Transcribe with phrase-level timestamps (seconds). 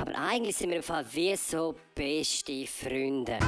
[0.00, 3.38] Aber eigentlich sind wir im Fall wie so beste Freunde.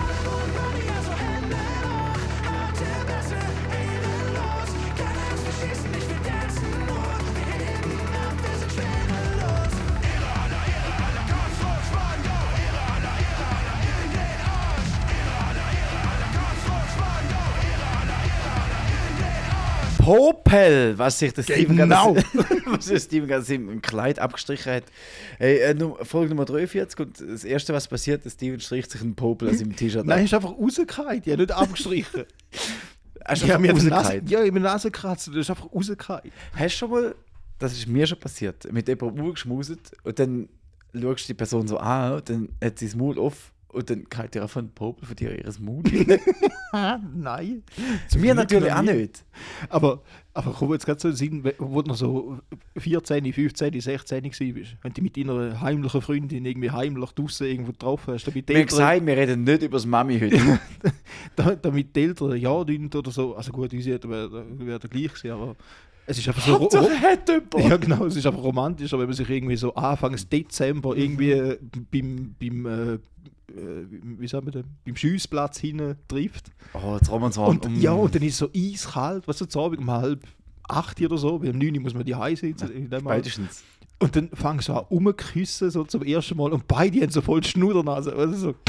[20.08, 22.14] Popel, was sich der Steven Genau.
[23.28, 24.84] ganz, im Kleid abgestrichen hat.
[25.36, 29.14] Hey, äh, Folge Nummer 43 und das erste, was passiert, der Steven stricht sich einen
[29.14, 30.24] Popel aus seinem T-Shirt Nein, ab.
[30.24, 31.20] ist einfach rausgefallen.
[31.20, 32.24] Die haben nicht abgestrichen.
[33.26, 35.28] Hast du ja, mir die Nase, ja, in der Nase kratzt.
[35.28, 36.32] Das ist einfach rausgefallen.
[36.54, 37.14] Hast du schon mal,
[37.58, 40.48] das ist mir schon passiert, mit jemandem geschmuset und dann
[40.94, 44.08] schaust du die Person so an und dann hat sie das Maul auf und dann
[44.08, 45.60] kriegt ihr einfach einen Popel von dir ihres.
[46.72, 47.62] Ah, nein.
[48.14, 49.24] mir Glück natürlich auch nicht.
[49.68, 50.02] Aber,
[50.32, 52.38] aber komm jetzt gerade so Sinn, wo du noch so
[52.76, 57.72] 14, 15, 16 gewesen bist, wenn du mit deiner heimlichen Freundin irgendwie heimlich draußen irgendwo
[57.72, 60.60] getroffen hast, damit die Wir Eltern, gesagt, wir reden nicht über das Mami heute.
[61.36, 65.56] da- damit die Eltern ja dünnt oder so, also gut, unsere der gleich gewesen, aber
[66.06, 66.58] es ist einfach so...
[66.58, 67.70] Hauptsache hat jemand.
[67.70, 71.58] Ja, genau, es ist einfach romantischer, wenn man sich irgendwie so Anfang Dezember irgendwie äh,
[71.90, 72.98] beim, beim äh,
[73.48, 76.50] wie sagen wir denn, beim Schiessplatz hinten trifft.
[76.74, 77.58] Oh, jetzt Romanshorn.
[77.58, 80.26] Und, ja, und dann ist es so eiskalt, weißt du, zu Abend um halb
[80.68, 82.92] acht oder so, weil um neun muss man die Hause sitzen.
[82.92, 83.00] Alter.
[83.00, 83.64] Spätestens.
[84.00, 87.40] Und dann fangen sie an rumzuküssen, so zum ersten Mal, und beide haben so voll.
[87.40, 88.54] Weißt du, so.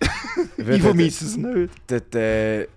[0.56, 1.72] ich vermisse es nicht.
[1.88, 2.68] Der, der,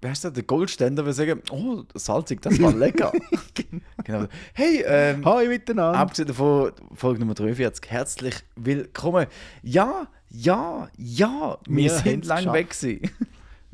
[0.00, 3.12] wie heißt der, der Goldständer will sagen, oh, salzig, das war lecker.
[4.04, 4.26] genau.
[4.52, 5.98] Hey, ähm, Hi miteinander.
[5.98, 9.26] abgesehen davon, Folge Nummer 43, herzlich willkommen.
[9.62, 12.54] Ja, ja, ja, wir, Wir sind lang geschafft.
[12.54, 13.10] weg gewesen.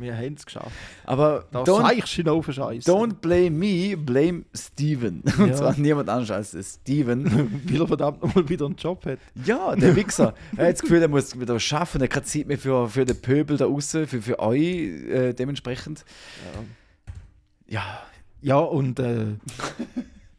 [0.04, 0.70] Wir haben es geschafft.
[1.04, 2.90] Aber Da seichst du auf Scheiße.
[2.90, 5.22] don't blame me, blame Steven.
[5.38, 5.54] Und Ja.
[5.54, 7.24] zwar niemand anderes als Steven.
[7.68, 9.18] Weil er verdammt nochmal wieder einen Job hat.
[9.44, 10.34] Ja, der Wichser.
[10.56, 11.98] er hat das Gefühl, er muss wieder arbeiten.
[12.00, 15.32] Er hat keine Zeit mehr für, für den Pöbel da außen, für, für euch äh,
[15.32, 16.04] dementsprechend.
[17.66, 17.82] Ja,
[18.42, 19.26] Ja, und äh,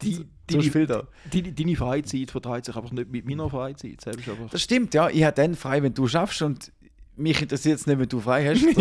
[0.02, 0.24] die,
[0.70, 1.08] viel da.
[1.32, 4.00] die, deine Freizeit vertreibt sich einfach nicht mit meiner Freizeit.
[4.00, 4.50] Selbst einfach.
[4.50, 5.08] Das stimmt, ja.
[5.08, 6.70] Ich habe dann frei, wenn du schaffst und
[7.16, 8.64] mich interessiert es nicht, wenn du frei hast.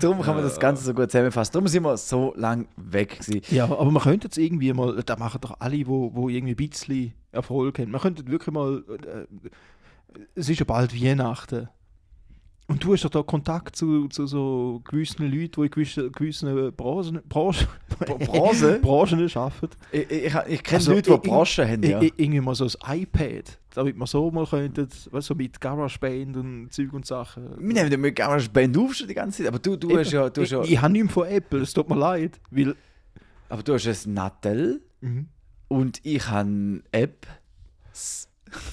[0.00, 1.52] Darum kann man das Ganze so gut zusammenfassen.
[1.52, 3.40] Darum sind wir so lang weg gewesen.
[3.50, 6.68] Ja, aber man könnte jetzt irgendwie mal, da machen doch alle, wo, wo irgendwie ein
[6.70, 7.90] bisschen Erfolg haben.
[7.90, 9.26] Man könnte wirklich mal, äh,
[10.34, 11.68] es ist ja bald Weihnachten.
[12.68, 16.72] Und du hast doch da Kontakt zu, zu so gewissen Leuten, die in gewissen, gewissen
[16.74, 17.66] Branchen, Branchen,
[17.98, 18.78] Branche?
[18.82, 19.76] Branchen arbeiten.
[19.90, 22.00] Ich, ich, ich kenne Also, Leute, die Branchen haben, ja.
[22.00, 26.72] Irgendwie mal so ein iPad, damit man so mal könnte, weißt, so mit GarageBand und
[26.72, 27.50] Zeug und Sachen.
[27.58, 30.42] Wir nehmen damit Band auf schon die ganze Zeit, aber du, du hast ja, du
[30.42, 32.40] ich, ja, ich habe nichts von Apple, es tut mir leid.
[32.50, 32.74] Weil,
[33.48, 34.82] aber du hast ein Nattel
[35.68, 37.26] und ich habe App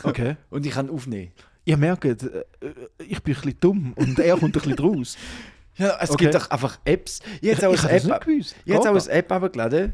[0.03, 0.35] Okay.
[0.49, 1.31] und ich kann aufnehmen.
[1.65, 5.17] Ihr merkt, äh, äh, ich bin ein bisschen dumm und er kommt ein bisschen draus.
[5.75, 6.25] Ja, es Okay.
[6.25, 7.21] gibt doch einfach Apps.
[7.39, 9.93] Ich Ich, habe ich jetzt auch App, ich habe Geht jetzt auch eine App abgeladen.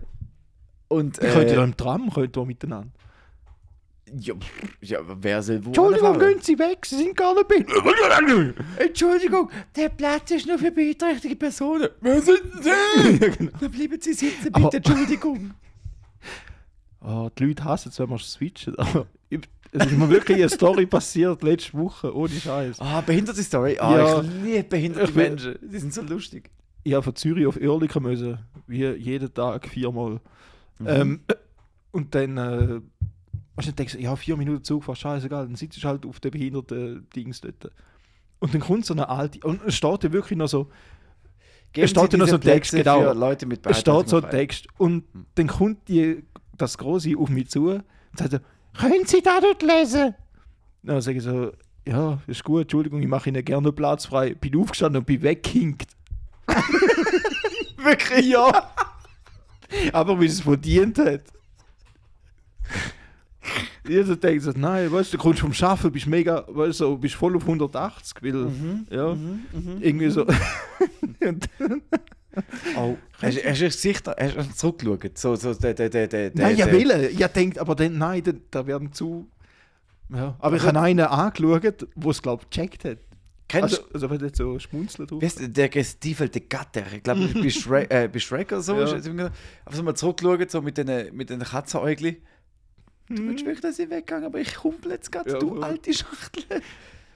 [0.87, 1.21] Und?
[1.21, 2.89] Ich könnte ja äh, im Tram könnte wir miteinander.
[4.13, 4.33] Ja,
[4.81, 7.65] ja, wer soll wo Entschuldigung, gehen Sie weg, Sie sind gar nicht bei.
[8.83, 11.89] Entschuldigung, der Platz ist nur für beeinträchtigte Personen.
[12.01, 13.19] Wer sind Sie?
[13.59, 15.51] Dann bleiben Sie sitzen, bitte, Aber- Entschuldigung.
[17.01, 18.77] Oh, die Leute hassen es, wenn man switchen.
[18.77, 19.07] Aber
[19.71, 22.79] es ist mir wirklich eine Story passiert letzte Woche, ohne Scheiß.
[22.79, 23.77] Ah, behinderte Story.
[23.79, 24.21] Ah, Ja.
[24.21, 25.55] ich liebe behinderte Ich Menschen.
[25.61, 26.49] Die sind so lustig.
[26.83, 28.37] Ich habe von Zürich auf Oerlikon müssen,
[28.67, 30.21] wie jeden Tag viermal.
[30.85, 31.21] Ähm,
[31.91, 32.81] und dann, äh,
[33.57, 36.19] du, dann denkst du, ja, vier Minuten Zug war scheißegal, dann sitzt du halt auf
[36.19, 37.71] der behinderten Dings dort.
[38.39, 40.69] Und dann kommt so eine alte, und es steht ja wirklich noch so,
[41.75, 43.11] Geben Es steht ja noch so Text, genau.
[43.11, 44.21] Leute mit es steht so.
[44.21, 44.67] Text.
[44.77, 45.03] Und
[45.35, 46.23] dann kommt die,
[46.57, 48.39] das Große auf mich zu und sagt so,
[48.79, 50.15] können Sie da nicht lesen?
[50.83, 51.51] Dann sage ich so,
[51.85, 54.35] ja, ist gut, Entschuldigung, ich mache Ihnen gerne Platz frei.
[54.35, 55.91] Bin aufgestanden und bin weggehinkt.
[57.77, 58.71] Wirklich, ja.
[59.91, 61.23] Aber wie es verdient hat.
[63.87, 67.15] Jeder denkt so, nein, weißt du, du kommst vom Schaffen, bist mega, weißt du, bist
[67.15, 68.51] voll auf 180, weil,
[68.89, 69.15] ja,
[69.79, 70.25] irgendwie so.
[72.75, 75.17] Oh, hast, hast du Gesicht, hast du zurückgeschaut?
[75.17, 77.11] So, so, der, der, der, der, nein, ja, will.
[77.17, 79.29] Ja, denkt, aber dann, nein, da, da werden zu.
[80.09, 80.35] Ja.
[80.39, 82.97] Aber ich habe einen angeschaut, der es, glaube ich, gecheckt hat.
[83.47, 85.21] Kennst Also, also wenn du jetzt so schmunzeln drauf.
[85.21, 86.83] Wie heißt der, gestiefelte Gatter?
[86.93, 88.75] Ich glaube, bei Shrek, äh, bei Shrek oder so.
[88.75, 88.93] Ja.
[88.93, 89.31] Einfach
[89.71, 92.21] so mal zurückschauen, so mit den, mit den Katzenäugli.
[93.07, 96.61] Du willst wirklich, dass ich weggegangen, aber ich kumpel jetzt gerade, Ja, du alte Schachtel.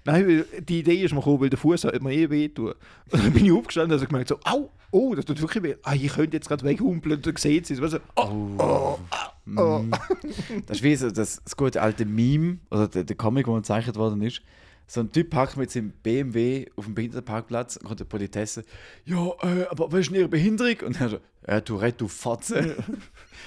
[0.06, 2.74] Nein, weil die Idee ist mir gekommen, weil der Fuß hat mir eh wehtun.
[3.12, 5.76] Und dann bin ich aufgestanden und habe gemerkt, so, au, oh, das tut wirklich weh.
[5.84, 7.82] Ah, ich könnte jetzt gerade weghumpeln und dann sieht sie es.
[7.82, 9.00] Weißt du, oh, oh.
[9.46, 9.92] Mm.
[10.68, 13.96] Das ist wie so das, das gute alte Meme, oder der, der Comic, wo gezeichnet
[13.96, 14.42] worden ist.
[14.88, 18.64] So ein Typ parkt mit seinem BMW auf dem Behindertenparkplatz und kommt der Politesse.
[19.06, 20.78] Ja, äh, aber was ist denn Ihre Behinderung?
[20.86, 22.76] Und er so, ja, du Rett, du Fotze.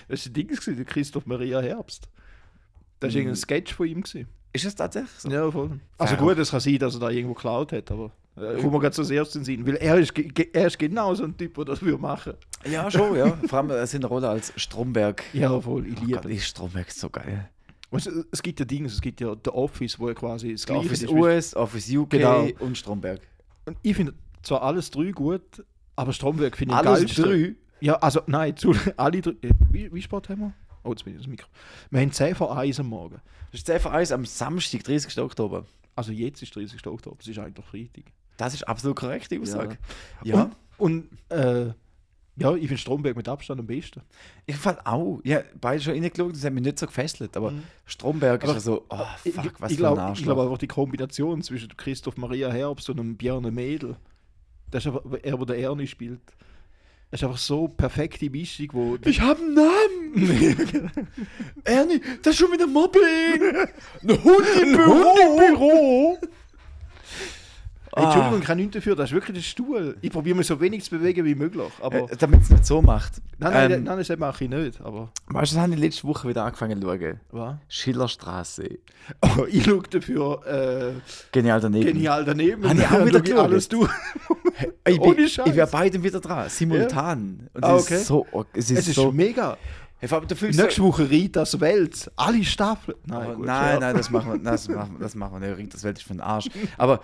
[0.08, 2.08] Das war ein Ding, gewesen, der Christoph Maria Herbst.
[3.02, 4.02] Das war irgendein Sketch von ihm.
[4.02, 4.28] Gewesen.
[4.52, 5.30] Ist das tatsächlich so?
[5.30, 5.80] Ja, voll.
[5.98, 8.80] Also gut, es kann sein, dass er da irgendwo geklaut hat, aber äh, kommt mir
[8.80, 9.66] gerade so den Sinn.
[9.66, 10.12] Weil er ist,
[10.52, 12.34] er ist genau so ein Typ, der das würde machen.
[12.70, 13.30] Ja, schon, ja.
[13.46, 15.22] Vor allem äh, seine Rolle als Stromberg.
[15.32, 17.48] Ja, voll, ich Oh liebe ist Stromberg so geil.
[17.90, 21.02] Weißt es gibt ja Dinge, es gibt ja The Office, wo er quasi das Office
[21.02, 21.10] ist.
[21.10, 22.48] US, Office UK Genau.
[22.60, 23.20] und Stromberg.
[23.66, 25.42] Und ich finde zwar alles drei gut,
[25.96, 27.54] aber Stromberg finde ich am Alles drei?
[27.80, 29.32] Ja, also nein, zu, alle drei.
[29.42, 30.52] äh, Wie, wie spät haben wir?
[30.84, 31.48] Oh, jetzt bin ich das Mikro.
[31.90, 33.20] Wir haben 10 vor 1 am Morgen.
[33.52, 35.18] Das ist einfach eins am Samstag, 30.
[35.20, 35.64] Oktober.
[35.94, 36.86] Also jetzt ist 30.
[36.86, 38.04] Oktober, es ist eigentlich Freitag.
[38.38, 39.76] Das ist absolut korrekt, die Aussage.
[40.24, 40.34] Ja.
[40.36, 40.50] Ja.
[40.78, 41.72] Und, und äh,
[42.36, 44.00] ja, ich finde Stromberg mit Abstand am besten.
[44.46, 45.20] Ich fand auch.
[45.22, 47.36] Ja, beide schon reingeschaut, das hat mich nicht so gefesselt.
[47.36, 47.52] Aber
[47.84, 50.24] Stromberg ist Aber- ja so, oh Ich- fuck, was ich für ein glaube Arschloch.
[50.24, 53.96] glaub einfach die Kombination zwischen Christoph Maria Herbst und einem Björn Mädel,
[54.70, 56.22] das ist einfach, er, der Ernie spielt,
[57.10, 60.01] das ist einfach so perfekte Mischung, wo ich habe einen Namen!
[61.64, 63.02] Ernie, das ist schon wieder Mobbing!
[64.02, 65.36] Ein Hund im Büro!
[65.38, 66.18] Büro.
[67.94, 68.04] Ah.
[68.04, 69.98] Entschuldigung, ich kann nichts dafür, das ist wirklich der Stuhl.
[70.00, 71.70] Ich probiere mich so wenig zu bewegen wie möglich.
[71.82, 73.20] Aber Äh, Damit es nicht so macht.
[73.38, 74.80] nein, nein, ähm, nein, das mache ich nicht.
[74.80, 77.20] Aber Weißt du, das habe ich letzte Woche wieder angefangen zu schauen.
[77.32, 77.56] was?
[77.68, 78.78] Schillerstraße.
[79.20, 80.94] Oh, ich schaue dafür
[81.32, 81.86] Genial daneben.
[81.86, 82.66] äh, genial daneben.
[82.66, 83.38] Habe ich auch wieder geschaut.
[83.40, 83.90] alles durch.
[84.88, 85.46] Ich, Ohne bin, Scheiß.
[85.48, 87.50] ich wäre beidem wieder dran, simultan.
[87.52, 87.94] Und Ah, es okay.
[87.96, 89.58] ist so, es ist Es ist so, mega.
[90.02, 92.10] Hey, allem, du fühlst so, Nächste Woche Ritas Welt.
[92.16, 92.98] Alle Staffeln.
[93.06, 93.78] Nein, Oh, gut, nein, ja.
[93.80, 95.72] nein, das machen wir, das machen, wir- das machen wir nicht.
[95.74, 96.48] Das Welt ist für den Arsch.
[96.76, 97.00] Aber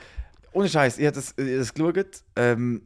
[0.52, 2.82] ohne Scheiß, ich habe das, ich hab das geschaut ähm,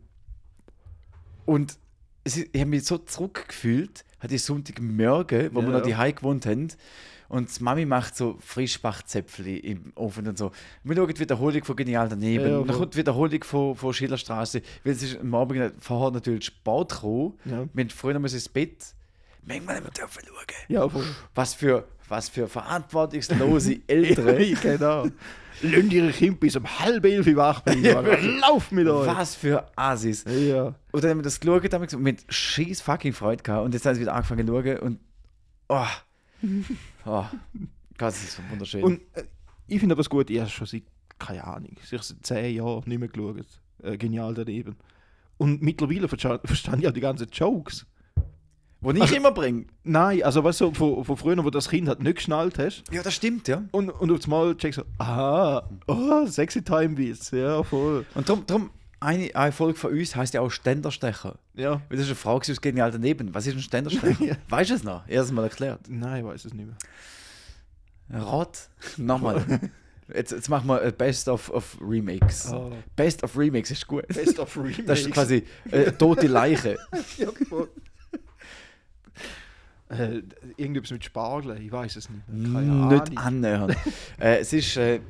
[1.47, 1.79] und
[2.25, 5.79] es, ich habe mich so zurückgefühlt, hatte ich Sonntagmorgen, wo wir Ja.
[5.79, 6.69] noch die Hause gewohnt haben.
[7.29, 10.53] Und die Mami macht so Frischbachzäpfli im Ofen und so.
[10.85, 12.44] Wir schauen die Wiederholung von Genial daneben.
[12.44, 14.61] Ja, dann kommt die Wiederholung von, von Schillerstraße.
[14.85, 17.32] Weil es ist am Abend vorher natürlich Sport gekommen.
[17.47, 17.67] Ja.
[17.73, 18.85] Wir haben früher noch ins Bett.
[19.44, 20.46] Manchmal haben wir dürfen schauen.
[20.68, 21.04] Ja, voll.
[21.34, 24.56] Was für, was für verantwortungslose Eltern.
[24.62, 25.06] genau.
[25.62, 27.84] Lönnt ihre Kinder bis um halb elf wach bringen.
[27.84, 28.00] Ja.
[28.00, 29.06] Lauf mit euch.
[29.06, 30.24] Was für Asis.
[30.24, 30.74] Ja.
[30.90, 33.64] Und dann haben wir das geschaut, haben wir gesagt, mit scheiß fucking Freude gehabt.
[33.64, 35.00] Und jetzt haben sie wieder angefangen zu schauen und.
[35.68, 35.86] Oh.
[37.06, 37.24] oh.
[37.98, 38.82] Gott, das ist so wunderschön.
[38.82, 39.24] Und äh,
[39.68, 40.82] ich finde aber es gut, ich habe schon seit,
[41.18, 43.46] keine Ahnung, seit zehn Jahren nicht mehr geschaut.
[43.82, 44.76] Äh, genial daneben.
[45.38, 47.86] Und mittlerweile versta verstand ich auch die ganzen Jokes.
[48.82, 49.67] Wo ich immer bringe.
[49.84, 52.82] Nein, also weißt du, von, von früher, wo das Kind halt nicht geschnallt hast.
[52.90, 53.62] Ja, das stimmt, ja.
[53.70, 58.05] Und, und auf einmal checkst du, aha, oh, sexy Time Beats, ja, voll.
[58.14, 61.38] Und darum, darum eine, eine Folge von uns heißt ja auch Ständerstecher.
[61.55, 61.81] Ja.
[61.88, 63.34] Weil das ist eine Frage gewesen, aus Genial daneben.
[63.34, 64.12] Was ist ein Ständerstecher?
[64.25, 64.37] Ja.
[64.49, 65.06] Weißt du es noch?
[65.08, 65.81] Erst mal erklärt.
[65.88, 66.76] Nein, ich weiß es nicht mehr.
[68.23, 68.69] Rat.
[68.96, 69.44] Nochmal.
[70.14, 72.52] Jetzt, jetzt machen wir Best of, of Remakes.
[72.52, 72.70] Oh.
[72.96, 74.06] Best of Remakes ist gut.
[74.08, 74.81] Best of Remakes.
[74.87, 76.76] Das ist quasi äh, tote Leiche.
[77.17, 77.28] ja.
[79.92, 80.22] Äh,
[80.56, 82.26] irgendetwas mit Spargel, ich weiß es nicht.
[82.26, 83.18] Keine Nicht Ahnung.
[83.18, 83.76] annähernd.
[84.20, 85.00] äh, es ist, äh,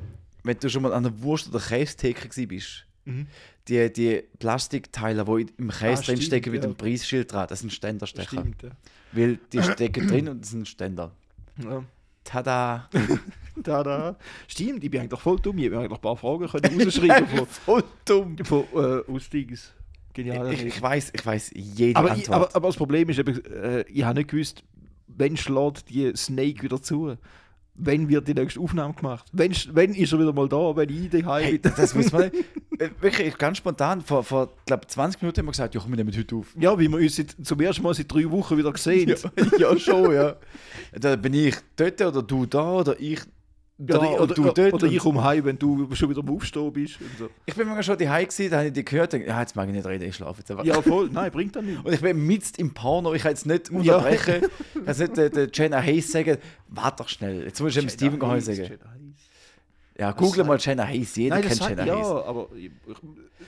[0.43, 3.27] wenn du schon mal an der Wurst- oder Käsetheke bist, Mhm.
[3.67, 6.69] die, die Plastikteile, die im Käse Ah, drin stimmt, stecken mit ja.
[6.69, 8.39] dem Preisschild dran, das sind Ständerstecher.
[8.39, 8.69] Stimmt, ja.
[9.11, 11.11] Weil die stecken drin und das sind Ständer.
[11.61, 11.83] ja.
[12.23, 12.89] Tada!
[13.55, 14.15] Da, da.
[14.47, 15.59] Stimmt, ich bin eigentlich voll dumm.
[15.59, 18.35] Ich mir eigentlich ein paar Fragen können rausschreiben von, Voll dumm!
[18.43, 19.71] von äh, aus Dings.
[20.11, 20.51] Genial.
[20.53, 22.35] Ich, ich weiß, ich weiß jede aber, ich, Antwort.
[22.35, 24.63] aber, aber das Problem ist eben, äh, ich habe nicht gewusst,
[25.17, 27.15] wann schlägt die Snake wieder zu.
[27.75, 29.25] Wann wird die nächste Aufnahme gemacht?
[29.33, 31.71] Wann, sch- wann ist er wieder mal da, wenn ich daheim Hey, bin?
[31.75, 32.29] das muss man.
[32.79, 35.97] Äh, Wirklich, ganz spontan, vor, vor glaub, 20 Minuten haben wir gesagt, ja, komm, wir
[35.97, 36.55] nehmen heute auf.
[36.59, 39.77] Ja, wie wir uns seit, zum ersten Mal seit drei Wochen wieder gesehen Ja, ja,
[39.77, 40.35] schon, ja.
[40.99, 43.19] Da bin ich dort oder du da oder ich
[43.85, 44.73] da Oder, und du oder, dort.
[44.73, 46.99] oder ich komme heim, wenn du schon wieder am Aufstehen bist.
[47.17, 47.29] So.
[47.45, 49.67] Ich bin manchmal schon daheim gewesen, da habe ich die gehört, und, ja, jetzt mag
[49.67, 50.65] ich nicht reden, ich schlafe jetzt einfach.
[50.65, 51.09] Ja, voll.
[51.11, 51.83] Nein, bringt das nicht.
[51.83, 54.43] Und ich bin mitten im Porno, ich kann jetzt nicht unterbrechen.
[54.43, 56.37] Ich kann jetzt nicht der, der Jenna Hayes sagen,
[56.67, 58.79] warte doch schnell, jetzt muss ich dem Steven Geheu sagen.
[59.97, 62.07] Ja, google mal Jenna Hayes, jeder Nein, das kennt sagt, Jenna ja, Hayes.
[62.25, 62.97] aber ich- ich-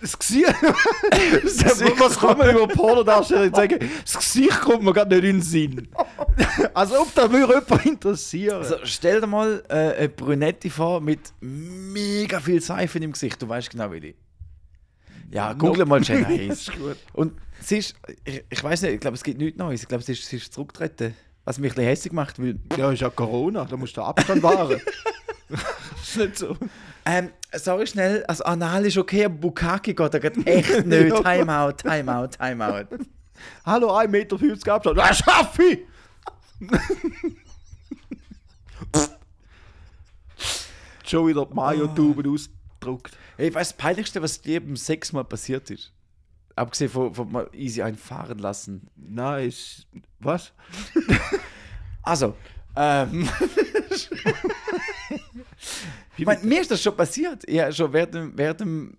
[0.01, 0.45] das Gesicht.
[1.99, 3.79] Was kann man über Pornodarsteller sagen?
[4.03, 5.87] Das Gesicht kommt mir gerade nicht in den Sinn.
[6.73, 8.57] Als ob da würde jemand interessieren.
[8.57, 13.47] Also stell dir mal äh, eine Brünette vor mit mega viel Seife im Gesicht, du
[13.47, 14.15] weißt genau wie die.
[15.31, 16.59] Ja, google mal Jenna Hayes.
[16.67, 16.97] ist gut.
[17.13, 19.81] Und sie ist, ich, ich weiß nicht, ich glaube, es gibt nichts Neues.
[19.81, 21.15] Ich glaube, sie ist, sie ist zurückgetreten.
[21.45, 22.59] Was mich ein bisschen hässlich macht, weil.
[22.77, 24.81] Ja, ist ja Corona, da musst du Abstand wahren.
[26.09, 26.57] Ist nicht so.
[27.05, 31.15] Ähm, sorry schnell, also Anal ist okay, aber Bukaki geht da gerade echt nicht.
[31.15, 32.87] Timeout, Timeout, Timeout.
[33.65, 34.97] Hallo, 1,50 Meter Abstand.
[34.97, 35.79] Das schaffe ich!
[41.05, 43.15] Schon wieder Mayo-Tuben ausgedruckt.
[43.37, 45.91] Hey, weißt du, das Peinlichste, was dir beim Sex mal passiert ist?
[46.55, 48.89] Abgesehen von, von mal easy einfahren lassen.
[48.95, 49.85] Nice.
[50.19, 50.51] Was?
[52.07, 52.35] Also,
[52.75, 53.27] ähm.
[56.17, 57.49] Ich mein, mir ist das schon passiert.
[57.49, 58.97] Ja, schon während dem, während dem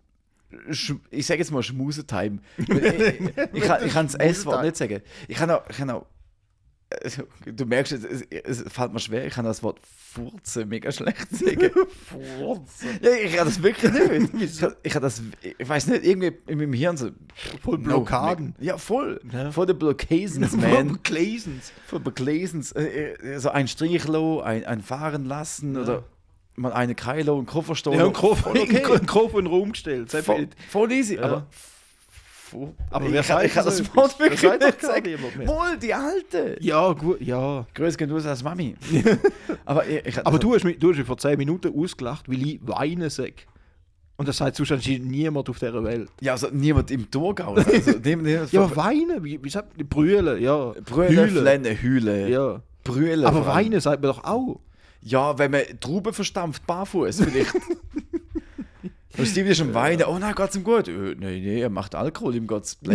[1.11, 2.39] ich sage jetzt mal Schmusetime.
[2.57, 5.03] ich ich, kann, ich kann das S-Wort nicht sagen.
[5.29, 6.07] Ich kann auch, ich kann auch
[7.03, 10.93] also, du merkst, es, es, es fällt mir schwer, ich kann das Wort Furzen mega
[10.93, 11.61] schlecht sagen.
[13.03, 14.35] ja, ich kann das wirklich nicht.
[14.41, 15.21] Ich, kann- ich kann das,
[15.59, 17.11] ich weiß nicht, irgendwie in meinem Hirn so.
[17.63, 18.55] Voll Blockaden.
[18.61, 19.21] ja, voll.
[19.33, 19.51] Ja.
[19.51, 20.99] Voll der Blockasens, man.
[21.87, 26.05] Von Beglesens, äh, äh, so ein Strichlo, ein, ein Fahren lassen oder
[26.57, 27.93] mal eine Keilo, ein Koffer stehen.
[27.95, 28.83] Ja, Kopf, voll okay.
[28.85, 30.11] ein Kopf in den Raum gestellt.
[30.11, 31.23] Voll, voll easy, Ja.
[31.23, 31.47] aber.
[32.49, 33.97] Fu- Aber ich, wer kann, sagt ich kann das?
[33.97, 35.49] Wort wirklich nicht mehr.
[35.49, 36.57] Wohl, die Alte.
[36.61, 37.67] Ja, gut, ja.
[37.75, 38.77] Grüß gehen du als Mami.
[39.65, 42.47] aber ich, ich, Aber du hast mich, du hast mich vor 10 Minuten ausgelacht, weil
[42.47, 43.35] ich weinen sage.
[44.17, 46.09] Und das sagt sonst niemand auf dieser Welt.
[46.21, 47.55] Ja, also niemand im Thurgau.
[47.55, 47.71] Also,
[48.05, 49.87] niemand, niemand Ja, aber weinen, wie, wie sagt man?
[49.89, 50.73] Brüllen, ja.
[50.85, 51.31] Brüllen, Heulen.
[51.37, 52.31] flennen, heulen.
[52.31, 52.63] Ja.
[52.85, 53.25] Brüllen.
[53.25, 54.61] Aber weinen sagt man doch auch.
[55.01, 57.55] Ja, wenn man Trauben verstampft, barfuß vielleicht.
[59.19, 60.05] Und Steve ist am Weinen.
[60.05, 60.89] Oh nein, geht's ihm gut?
[60.89, 62.79] Äh, nein, nee, er macht Alkohol, ihm geht's.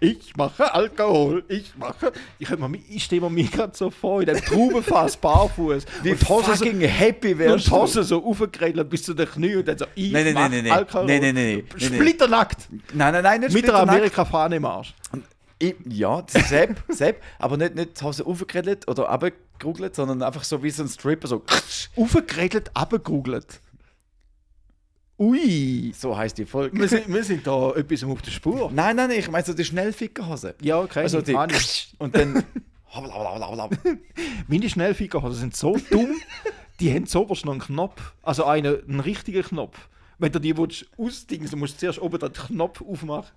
[0.00, 2.12] Ich mache Alkohol, ich mache.
[2.38, 2.48] Ich,
[2.88, 5.84] ich stehe mir gerade so vor, in dem Traubenfass barfuß.
[6.02, 7.76] Wie und die Hose so, fucking happy und wärst die du.
[7.76, 10.50] Hose so aufgekrellt bis zu den Knien und dann so, ich Nein, nein, mach nein,
[10.50, 10.72] nein, nein.
[10.72, 11.06] Alkohol.
[11.06, 11.94] Nein, nein, nein, nein, nein, nein.
[11.94, 12.68] Splitternackt.
[12.92, 13.74] Nein, nein, nein, nicht Mit der.
[13.76, 14.94] Amerika-Fahne im Arsch.
[15.58, 19.08] Ich, ja, Sepp, Sepp, aber nicht, nicht die Hose aufgekrellt oder
[19.56, 21.42] runtergerugelt, sondern einfach so wie so ein Stripper, so
[21.96, 23.60] Aufgekrellt, abgegoogelt.
[25.18, 25.94] Ui.
[25.96, 26.78] so heißt die Folge.
[26.78, 28.70] Wir sind, wir sind da etwas auf der Spur.
[28.70, 30.56] Nein, nein, nein, ich meine so die Schnellfickerhose.
[30.60, 31.00] Ja, okay.
[31.00, 31.54] Also die, Meine,
[31.98, 32.44] und dann
[34.48, 36.16] meine Schnellfickerhosen sind so dumm,
[36.80, 38.12] die haben zuoberst noch einen Knopf.
[38.22, 39.88] Also einen, einen richtigen Knopf.
[40.18, 43.32] Wenn du die willst musst du zuerst oben den Knopf aufmachen.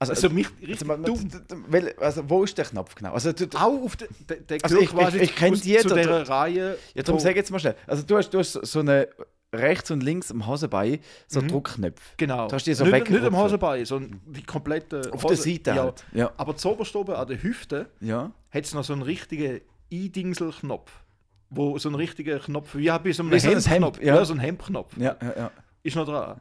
[0.00, 1.28] Also, Also mich richtig also, dumm.
[1.70, 3.12] wel- also wo ist der Knopf genau?
[3.12, 6.24] Also du, Auch auf der, der Also ich- ich- ich kenn aus- jeder, zu dieser
[6.24, 6.78] der- Reihe.
[6.94, 7.76] ja, darum sag jetzt mal schnell.
[7.86, 9.08] Also du hast, du hast so eine
[9.52, 12.14] rechts und links am Hosenbein so Druckknöpfe.
[12.16, 12.48] Genau.
[12.48, 13.36] Du hast die so nicht, nicht am.
[13.36, 15.76] Hosenbein, sondern die komplette Auf der Seite ja.
[15.82, 16.04] halt.
[16.12, 16.30] Ja.
[16.36, 18.30] Aber zuoberst oben an der Hüfte Ja.
[18.50, 19.60] hat es noch so einen richtigen
[19.92, 20.90] Eindingselknopf.
[21.52, 23.96] Wo so ein richtiger Knopf, wie bei so einem Hemdknopf.
[23.98, 24.14] Hemd, ja.
[24.14, 24.24] ja.
[24.24, 24.96] so ein Hemdknopf.
[24.96, 25.50] Ja, ja, ja.
[25.82, 26.40] Ist noch dran.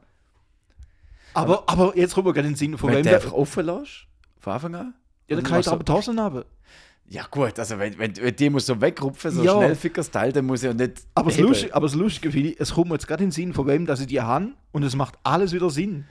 [1.33, 3.19] Aber, aber, jetzt in den Sinn, von Wenn wem du der.
[3.19, 4.07] einfach offen lässt,
[4.39, 4.93] von Anfang an.
[5.27, 6.43] Ja, dann kann ich aber Hosen haben.
[7.11, 9.53] Ja gut, also wenn, wenn, wenn die muss so wegrupfen, so Ja.
[9.57, 11.39] Schnellficker-Style, dann muss ich ja nicht Aber das.
[11.39, 13.65] Lustige, aber das Lustige finde ich, es kommt mir jetzt gerade in den Sinn, von
[13.65, 16.05] wem dass ich die habe und es macht alles wieder Sinn.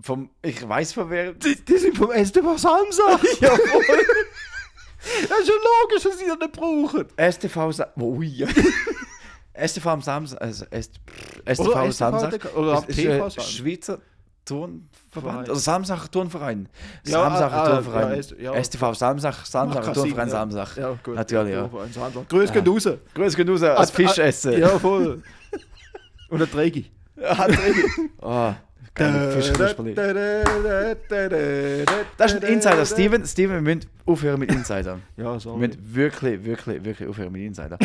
[0.00, 1.32] Vom, ich weiß von wer...
[1.32, 3.20] Die, die sind vom STV Samstag.
[3.40, 3.84] ja, voll.
[5.28, 7.06] Das ist schon logisch, dass sie das nicht brauchen.
[7.16, 7.72] STV...
[7.72, 8.20] Sa oh.
[9.66, 10.42] STV am Samstag...
[10.42, 11.00] Also ST,
[11.46, 12.56] STV Oder Samstag...
[12.56, 13.42] Oder ist, ist.
[13.50, 13.98] Schweizer
[14.48, 15.48] Turnverband.
[15.48, 16.68] Also Samsacher Turnverein.
[17.06, 18.10] Ja, Samsacher ah, ah, Turnverein.
[18.10, 18.62] ja, S- ja.
[18.64, 20.32] STV Samsach, keinen Turnverein ja.
[20.32, 20.76] Samsach.
[20.76, 21.14] Ja, gut.
[21.14, 21.70] Natürlich, ja.
[22.28, 22.88] Grüß geht raus.
[23.14, 24.58] Grüß genug als Fisch essen.
[24.58, 25.22] Ja, voll.
[26.30, 26.90] Und ein Trägi.
[27.22, 28.10] Hat drin.
[28.20, 28.52] Oh.
[32.16, 32.84] Das ist ein Insider.
[32.84, 34.98] Steven, Steven, wir müssen aufhören mit Insider.
[35.16, 35.58] Ja, Wir sorry.
[35.58, 37.78] müssen wirklich, wirklich, wirklich aufhören mit Insider.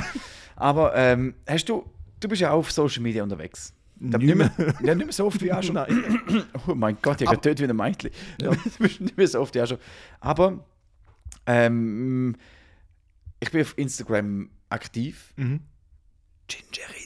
[0.56, 1.86] Aber ähm, hast du,
[2.20, 3.74] du bist ja auch auf Social Media unterwegs.
[3.96, 4.52] Nicht, mehr,
[4.84, 5.78] ja, nicht mehr so oft wie auch schon.
[6.68, 8.12] Oh mein Gott, ich habe getötet wie ein Mädchen.
[8.42, 8.52] Ja.
[8.80, 9.78] nicht mehr so oft wie auch schon.
[10.20, 10.66] Aber
[11.46, 12.36] ähm,
[13.40, 15.34] ich bin auf Instagram aktiv.
[15.36, 15.62] Mhm.
[16.48, 17.03] Gingerillo.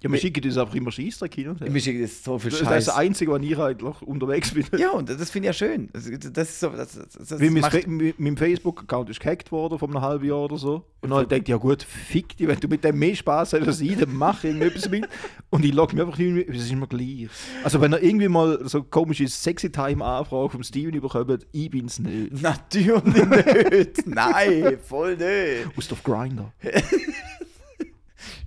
[0.00, 1.68] Ja, wir schicken uns einfach immer Scheissdreck hin und her.
[1.70, 2.96] Mir schickt jetzt so viel Das ist das Scheiß.
[2.96, 4.64] Einzige, was ich eigentlich unterwegs bin.
[4.78, 5.88] Ja, und das finde ich ja schön.
[5.92, 9.88] Das, das ist so, das, das, das Weil mein, mein, Facebook-Account ist gehackt worden vor
[9.88, 10.84] einem halben Jahr oder so.
[11.00, 13.66] Und dann denkt ich, ja gut, fick dich, wenn du mit dem mehr Spaß hast
[13.66, 15.08] als ich, dann mach irgendetwas mit.
[15.50, 17.28] Und ich logge mich einfach mehr, es ist immer gleich.
[17.64, 22.40] Also wenn er irgendwie mal so komische Sexy-Time-Anfrage vom Steven bekommt, ich bin's nicht.
[22.40, 24.06] Natürlich nicht.
[24.06, 25.76] Nein, voll nicht.
[25.76, 26.52] Aus auf Grinder.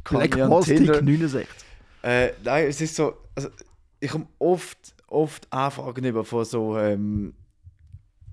[0.03, 1.47] Black Tinder- 69.
[2.03, 3.49] Äh, nein, es ist so, also
[3.99, 4.77] ich komme oft,
[5.07, 7.33] oft Anfragen über von so, ähm,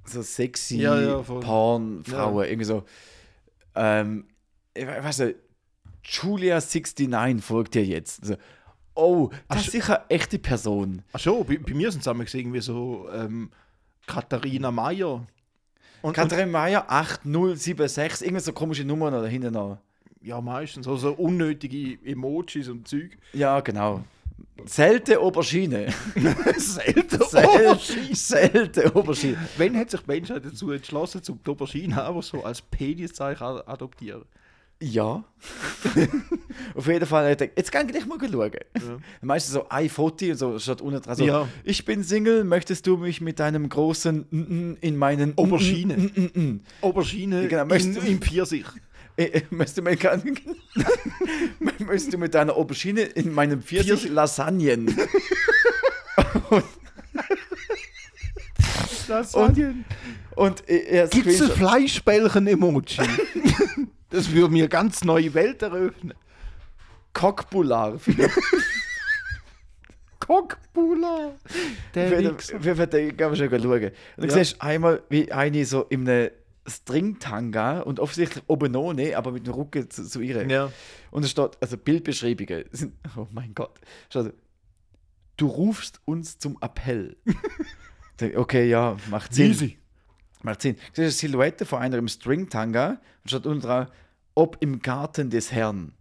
[0.04, 1.18] so sexy Ja, ja.
[1.20, 2.84] Porn-Frauen, irgendwie so,
[3.74, 4.26] ähm,
[4.74, 5.36] ich we- weiß nicht,
[6.04, 8.22] Julia69 folgt dir jetzt.
[8.22, 8.36] Also,
[9.00, 11.02] Oh, das Ach, ist sicher eine echte Person.
[11.12, 13.48] Ach schon, bei, bei mir sind es irgendwie so ähm,
[14.08, 15.24] Katharina Mayer.
[16.02, 19.78] Und, Katrin Meyer 8076, irgendeine so komische Nummer da hinten noch.
[20.22, 20.84] Ja, meistens.
[20.86, 23.16] So, so unnötige Emojis und Zeug.
[23.32, 24.02] Ja, genau.
[24.66, 25.92] Selte Aubergine.
[26.56, 27.18] Selten.
[27.28, 29.36] Selte, Selte Aubergine.
[29.56, 33.66] Wann hat sich die Menschheit dazu entschlossen, zum die Aubergine einfach so als Peniszeichen ad-
[33.68, 34.22] adoptieren?
[34.80, 35.24] Ja.
[36.74, 38.50] Auf jeden Fall, hat er- jetzt kann ich mal schauen.
[39.22, 41.48] Meistens so ein Foto und so statt unten dran so, Ja.
[41.64, 46.60] ich bin Single, möchtest du mich mit deinem großen mm in meinen Aubergine.
[46.80, 48.66] Aubergine Genau, in, möchtest du- im Pfirsich.
[49.18, 50.00] Äh, äh, möchtest, du mit,
[51.80, 54.08] möchtest du mit deiner Aubergine in meinem Pfirsich.
[54.08, 54.86] Lasagnen?
[59.08, 59.84] Lasagnen.
[60.36, 63.00] Und äh, er Gibt es Fleischbällchen-Emoji?
[64.10, 66.14] das würde mir ganz neue Welt eröffnen.
[67.12, 67.98] Cockbular.
[70.20, 71.32] Cockbula.
[71.94, 73.90] Der Wir können wir schon schauen.
[74.16, 74.30] Und Ja.
[74.30, 76.30] siehst du einmal, wie eine so in einem
[76.68, 80.46] Stringtanga und offensichtlich oben ohne, aber mit dem Rücken zu, zu ihr.
[80.48, 80.72] Ja.
[81.10, 84.32] Und es steht, also Bildbeschreibungen sind, oh mein Gott, steht also,
[85.36, 87.16] du rufst uns zum Appell.
[88.34, 89.52] Okay, ja, macht Sinn.
[89.52, 89.78] Easy.
[90.42, 90.74] Macht Sinn.
[90.74, 93.92] Du siehst eine Silhouette von einer im Stringtanga und steht unten dran,
[94.34, 95.94] ob im Garten des Herrn.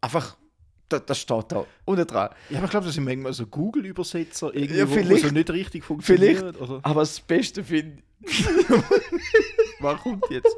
[0.00, 0.38] Einfach,
[0.88, 2.30] das, das steht da unten dran.
[2.50, 5.24] Ja, aber ich glaube, das sind manchmal so Google-Übersetzer, irgendwie, Ja, vielleicht.
[5.24, 6.38] so nicht richtig funktioniert.
[6.38, 6.80] Vielleicht, Oder?
[6.82, 8.02] aber das Beste finde
[9.80, 10.56] Was kommt jetzt?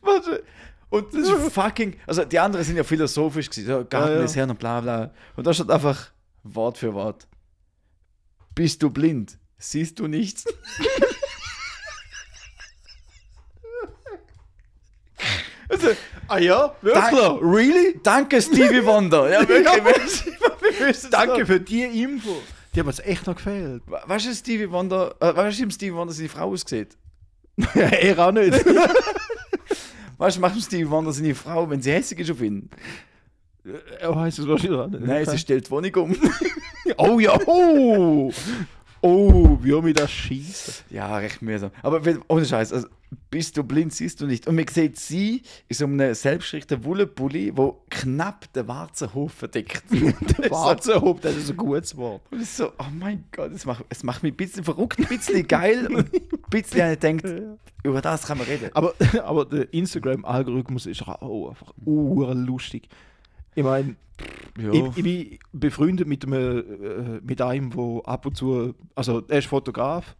[0.00, 0.42] Warte.
[0.88, 1.96] Und das ist fucking.
[2.06, 3.66] Also die anderen sind ja philosophisch gewesen.
[3.66, 4.22] So, Garten ja.
[4.22, 5.12] des Herrn und bla bla.
[5.36, 6.10] Und da steht einfach
[6.42, 7.28] Wort für Wort.
[8.54, 9.38] Bist du blind?
[9.58, 10.44] Siehst du nichts?
[15.70, 15.88] Also,
[16.28, 17.98] Ah ja, Dank- really?
[18.02, 19.30] Danke, Stevie Wonder.
[19.30, 20.22] Ja, wirklich.
[21.10, 22.36] Danke für die Info.
[22.74, 23.82] Die haben uns echt noch gefehlt.
[23.86, 26.96] Weißt du, Stevie Wonder, äh, weißt du, Stevie Wonder seine Frau aussieht?
[27.74, 28.64] er auch nicht.
[30.18, 32.70] Weißt du, macht Stevie Wonder seine Frau, wenn sie hässlich ist auf ihn?
[33.98, 35.04] er heißt es wahrscheinlich auch nicht.
[35.04, 36.16] Nein, sie stellt die Wohnung um.
[36.96, 38.32] Oh ja, oh!
[39.02, 40.74] Oh, wie mich das schießen.
[40.90, 41.70] Ja, recht mühsam.
[41.82, 42.86] Aber wenn- ohne Scheiß, also,
[43.30, 44.46] bist du blind, siehst du nicht.
[44.46, 49.84] Und man sieht sie in so einem selbstgestrickten Wollenpulli, wo knapp den Warzenhof verdeckt.
[50.38, 52.22] Das Warzenhof, das ist ein gutes Wort.
[52.30, 54.98] Und es ist so, oh mein Gott, es macht, es macht mich ein bisschen verrückt,
[54.98, 57.24] ein bisschen geil und ein bisschen ich denkt,
[57.82, 58.70] über das kann man reden.
[58.74, 62.88] Aber, aber der Instagram-Algorithmus ist auch einfach lustig.
[63.54, 63.96] Ich meine,
[64.60, 64.72] Ja.
[64.72, 69.38] ich, ich bin befreundet mit einem, äh, mit einem, der ab und zu, also er
[69.38, 70.16] ist Fotograf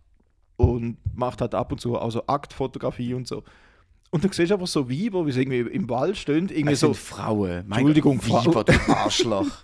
[0.57, 3.43] und macht halt ab und zu auch so Aktfotografie und so.
[4.11, 6.81] Und dann siehst du einfach so Weiber, wie sie irgendwie im Wald stehen, irgendwie es
[6.81, 7.65] so, sind Frauen.
[7.69, 9.63] Mein Entschuldigung, Gott, Weiber, du Arschloch.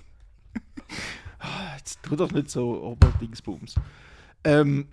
[1.76, 3.74] jetzt tu doch nicht so Oberdingsbums.
[4.44, 4.87] Ähm,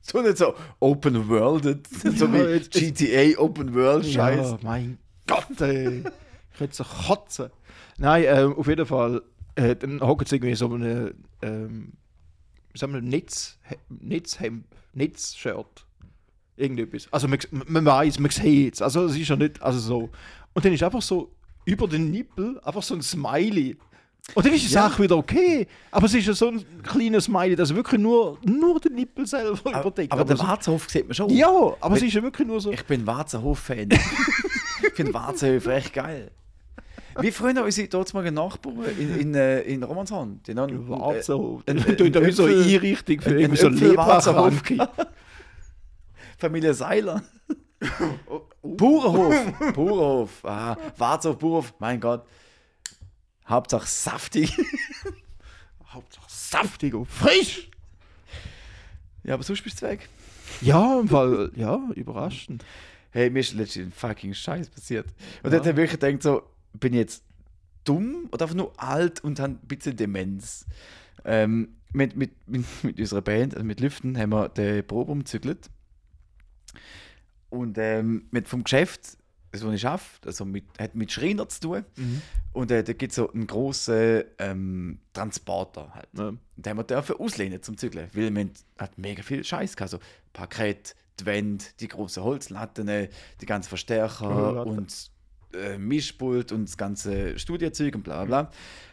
[0.00, 4.50] so nicht so Open World, so Ja, wie jetzt- GTA Open World Scheiß.
[4.52, 6.02] Ja, mein Gott, ey.
[6.52, 7.50] Ich könnte so kotzen.
[7.98, 9.22] Nein, ähm, auf jeden Fall.
[9.56, 11.92] Äh, dann hocken sie irgendwie so eine ähm,
[12.74, 15.86] sagen wir, Netz, Netzhemd, Netzshirt.
[16.56, 17.08] Irgendetwas.
[17.12, 18.82] Also man, man weiß, man sieht es.
[18.82, 20.10] Also es ist ja nicht, also so.
[20.54, 23.76] Und dann ist einfach so über den Nippel einfach so ein Smiley.
[24.34, 24.88] Und dann ist die Ja.
[24.88, 25.66] Sache wieder okay.
[25.90, 29.58] Aber es ist ja so ein kleiner Smiley, das wirklich nur, nur den Nippel selber
[29.64, 30.12] Aber, überdeckt.
[30.12, 31.30] aber den so, Warzenhof sieht man schon.
[31.30, 31.48] ja,
[31.80, 32.72] aber es Wenn- ist ja wirklich nur so.
[32.72, 33.88] Ich bin Warzenhof-Fan.
[34.82, 36.30] ich finde Warzenhof echt geil.
[37.20, 40.40] Wie früher unsere dortigen Nachbarn in, in, äh, in Romanshorn.
[40.46, 41.62] Die haben Warzenhof.
[41.66, 43.68] ein- Dann tut er wie so Äpfel- Einrichtung für irgendwie so.
[43.68, 44.62] Lebenshof.
[46.38, 47.22] Familie Seiler.
[48.62, 49.34] Bauernhof.
[49.74, 50.44] Bauernhof.
[50.44, 51.74] Ah, Warzenhof, Bauernhof.
[51.78, 52.24] Mein Gott.
[53.46, 54.56] Hauptsache saftig.
[55.88, 57.70] Hauptsache saftig und frisch.
[59.22, 60.08] ja, aber sonst bist du weg.
[60.60, 62.64] Ja, Fall, ja, überraschend.
[63.10, 65.06] Hey, mir ist letztens ein fucking Scheiß passiert.
[65.42, 65.58] Und Ja.
[65.60, 66.42] dann ich wirklich gedacht, so,
[66.74, 67.24] bin ich jetzt
[67.84, 70.66] dumm oder einfach nur alt und habe ein bisschen Demenz.
[71.24, 75.70] Ähm, mit, mit, mit, mit unserer Band, also mit Lüften, haben wir den Probe umzügelt.
[77.50, 79.16] Und ähm, mit vom Geschäft,
[79.52, 81.84] das, ich arbeite, also mit, hat mit Schreiner zu tun.
[82.52, 86.08] Und äh, da gibt es so einen grossen ähm, Transporter halt.
[86.18, 86.28] Ja.
[86.28, 89.92] Und den haben wir dürfen auslehnen zum Zügeln, weil man hat mega viel Scheiß gehabt.
[89.92, 90.00] So
[90.32, 93.08] Parkett, die Wände, die großen Holzlatten,
[93.40, 94.78] die ganzen Verstärker Holzlatten.
[94.78, 95.13] und
[95.54, 98.50] äh, Mischpult und das ganze Studiozeug und bla bla.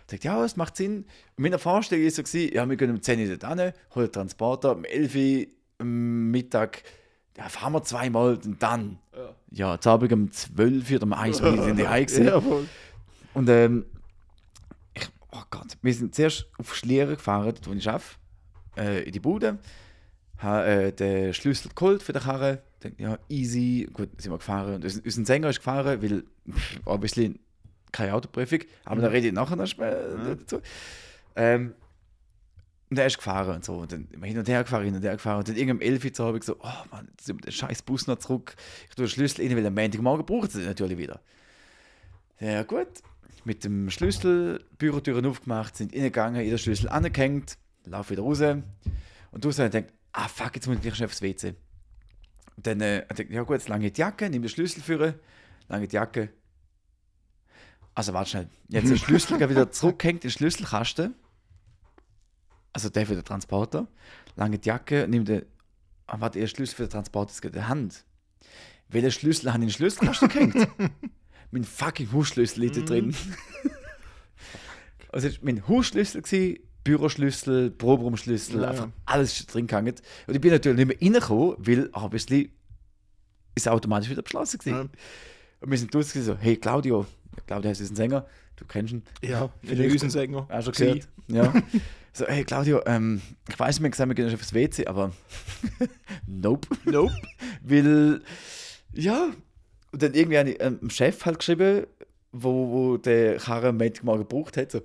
[0.08, 1.06] Ich dachte, ja, es macht Sinn.
[1.38, 4.06] Und meine Vorstellung war so, gewesen, ja, wir gehen um 10 Uhr dort hin, holen
[4.08, 5.46] den Transporter, um 11 Uhr
[5.80, 6.84] am Mittag,
[7.38, 9.00] ja, fahren wir zweimal und dann.
[9.52, 9.78] Ja.
[9.78, 12.08] Ja, Abend um 12 Uhr oder um 1 Uhr sind die heim.
[12.10, 12.42] Ja.
[13.34, 13.86] Und ähm,
[14.94, 18.06] ich oh Gott, wir sind zuerst auf Schlieren gefahren, dort wo ich arbeite,
[18.78, 19.60] äh, in die Bude,
[20.42, 24.76] habe äh, den Schlüssel geholt für die Karre, denke, ja, easy, gut, sind wir gefahren.
[24.76, 27.40] Und unser, Sänger ist gefahren, weil, pff, obviously,
[27.92, 30.62] keine Autoprüfung, aber da rede ich nachher noch später dazu.
[31.36, 31.74] Ähm,
[32.90, 33.76] und er ist gefahren und so.
[33.76, 35.40] Und dann hin und her gefahren, hin und her gefahren.
[35.40, 37.84] Und dann irgendwann um 11 Uhr habe ich so, oh Mann, jetzt wir den scheiß
[37.84, 38.56] Bus noch zurück.
[38.90, 41.22] Ich tue den Schlüssel rein, weil am Montagmorgen braucht es den natürlich wieder.
[42.42, 42.88] Ja gut,
[43.46, 48.42] mit dem Schlüssel, Bürotüren aufgemacht, sind reingegangen, jeder Schlüssel angehängt, laufe wieder raus.
[48.42, 51.56] Und du sagst, denkt, ah fuck, jetzt muss ich gleich schnell aufs WC.
[52.58, 55.20] Und dann äh, ich denke ja gut, jetzt lange die Jacke, nimm den Schlüssel für,
[55.68, 56.30] lange die Jacke.
[57.94, 61.16] Also warte schnell, jetzt der Schlüssel wieder zurückhängt, den Schlüsselkasten.
[62.74, 63.88] Also der für den Transporter.
[64.36, 65.46] Lange die Jacke, nimm den,
[66.08, 68.06] ah, warte, der Schlüssel für den Transporter ist in der Hand.
[68.88, 70.68] Welcher Schlüssel hat in den Schlüsselkasten gehängt?
[71.52, 73.16] mein fucking Hausschlüssel liegt da drin.
[75.10, 78.92] also es war mein Hausschlüssel, gewesen, Büroschlüssel, Proberumschlüssel, Ja, einfach ja.
[79.06, 79.96] alles drin gehangen.
[80.28, 82.52] Und ich bin natürlich nicht mehr reingekommen, weil obviously
[83.56, 84.76] ist automatisch wieder beschlossen gewesen.
[84.76, 84.90] Ja.
[85.62, 87.06] Und wir sind draußen so, hey Claudio,
[87.46, 89.04] Claudio heißt ist ein Sänger, du kennst ihn.
[89.22, 90.48] Ja, Vielleicht- Riesensänger.
[90.50, 90.86] Auch schon Sie.
[90.86, 91.08] gehört.
[91.28, 91.54] Ja.
[92.14, 95.14] So, hey Claudio, ähm, ich weiß, wir haben gesagt, wir gehen aufs WC, aber
[96.28, 96.68] nope.
[96.84, 97.14] Nope.
[97.64, 98.20] Weil,
[98.94, 99.30] ja,
[99.94, 101.88] und dann irgendwie habe ich ähm, dem Chef halt geschrieben,
[102.34, 104.82] wo, wo der Karre am Montagmorgen gebraucht hat, so,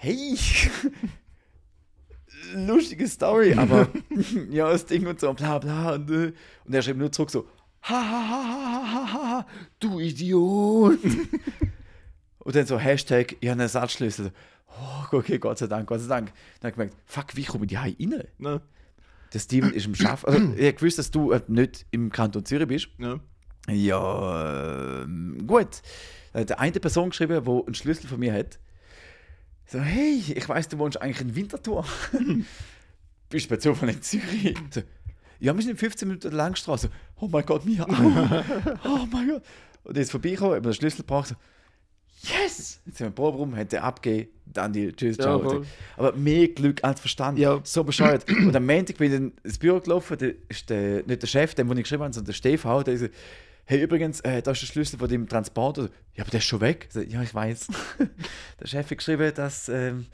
[0.00, 0.34] hey,
[2.54, 3.88] lustige Story, aber
[4.50, 5.94] ja, das Ding und so, bla bla.
[5.94, 6.32] Und, äh,
[6.64, 7.46] und er schrieb nur zurück so,
[7.82, 9.46] ha ha ha ha ha ha
[9.78, 10.98] du Idiot.
[12.38, 14.32] und dann so Hashtag, ich habe einen Ersatzschlüssel.
[14.68, 16.32] Oh, okay, Gott sei Dank, Gott sei Dank.
[16.60, 18.24] Dann habe ich gemerkt, fuck, wie komme ich hier rein?
[18.38, 18.62] Ne?
[19.34, 20.24] Der Steven ist im Schaff.
[20.24, 22.88] Also, ich gewusst, dass du äh, nicht im Kanton Zürich bist.
[22.98, 23.20] Ne?
[23.68, 25.82] Ja, ähm, gut.
[26.32, 28.58] Dann hat eine Person geschrieben, die einen Schlüssel von mir hat.
[29.70, 31.84] So, hey, ich weiß, du wohnst eigentlich in Winterthur.
[33.28, 34.56] bist du bei Zufall in Zürich?
[34.70, 34.82] So,
[35.38, 36.90] ja, wir sind in 15 Minuten der Langstraße.
[37.20, 37.88] Oh mein Gott, mir auch.
[38.84, 39.42] oh mein Gott.
[39.84, 41.28] Und er ist vorbeigekommen, hat mir den Schlüssel gebracht.
[41.28, 41.34] So,
[42.24, 42.80] yes!
[42.84, 45.64] Jetzt sind wir im Proberaum, hat er abgegeben, dann die Tschüss, Ja, ciao.
[45.96, 47.38] Aber mehr Glück als Verstand.
[47.38, 47.60] Ja.
[47.62, 48.28] So bescheuert.
[48.28, 51.54] Und am Montag bin ich in ins Büro gelaufen, da ist der, nicht der Chef,
[51.54, 53.06] den, den ich geschrieben habe, sondern der Stefan, der so,
[53.70, 55.90] hey, übrigens, äh, da ist der Schlüssel von dem Transporter.
[56.16, 56.88] Ja, aber der ist schon weg.
[57.06, 57.68] Ja, ich weiß.
[58.60, 60.06] der Chef hat geschrieben, dass, ähm,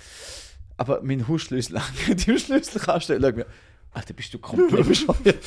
[0.77, 3.19] aber mein Hausschlüssel hängt im Schlüsselkasten.
[3.19, 3.47] Schau mir,
[3.93, 5.43] Alter, bist du komplett bescheuert?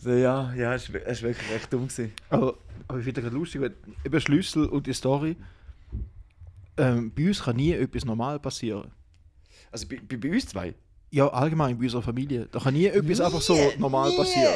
[0.00, 1.86] so, ja, ja, es war wirklich recht dumm.
[1.86, 2.12] Gewesen.
[2.30, 2.56] Aber,
[2.88, 5.36] aber ich finde es gerade lustig, weil eben Schlüssel und die Story.
[6.78, 8.90] Ähm, bei uns kann nie etwas normal passieren.
[9.70, 10.74] Also bei, bei, bei uns zwei.
[11.12, 12.48] Ja, allgemein bei unserer Familie.
[12.50, 14.52] Da kann nie etwas einfach so normal passieren.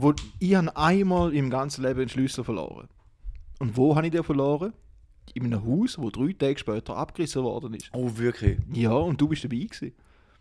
[0.00, 2.88] Wo, ich habe einmal im ganzen Leben einen Schlüssel verloren.
[3.58, 4.72] Und wo habe ich den verloren?
[5.34, 7.90] In einem Haus, wo drei Tage später abgerissen worden ist.
[7.92, 8.58] Oh, wirklich?
[8.72, 9.92] Ja, und du bist dabei gewesen.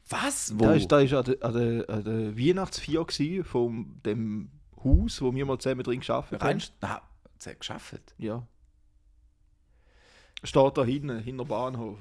[0.10, 0.54] Was?
[0.58, 3.06] Da ist, da ist an der, an der, an der Weihnachtsfeier
[3.44, 4.50] von dem
[4.84, 6.62] Haus, wo wir mal zusammen drin gearbeitet haben.
[6.82, 8.16] Nein, hat geschafft.
[8.18, 8.48] Ja.
[10.44, 12.00] Steht da hinten, hinter Bahnhof.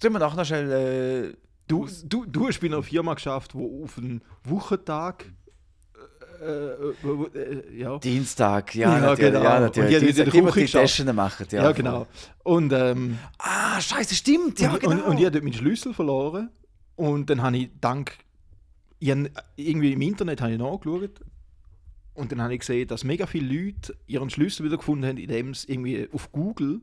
[0.00, 1.36] Tun wir nachher noch schnell.
[1.66, 5.26] Du, du, du hast bei einer Firma geschafft, wo auf einen Wochentag.
[6.42, 7.98] Äh, äh, äh, ja.
[7.98, 9.32] Dienstag, ja, Ja, natürlich.
[9.32, 9.44] genau.
[9.44, 9.88] Ja, Und natürlich.
[9.88, 10.72] die hat in Dienstag, die, die die.
[10.72, 11.46] Taschen machen.
[11.50, 12.06] Ja, Ja, genau.
[12.42, 14.60] Und, ähm, Ah, scheiße, stimmt.
[14.60, 14.92] Ja, und, genau.
[14.92, 16.50] und, und ich habe dort meinen Schlüssel verloren.
[16.96, 18.18] Und dann habe ich dank.
[18.98, 19.18] Ich hab,
[19.56, 21.20] irgendwie im Internet habe ich nachgeschaut.
[22.14, 25.54] Und dann habe ich gesehen, dass mega viele Leute ihren Schlüssel wieder gefunden haben, indem
[25.54, 26.80] sie irgendwie auf Google.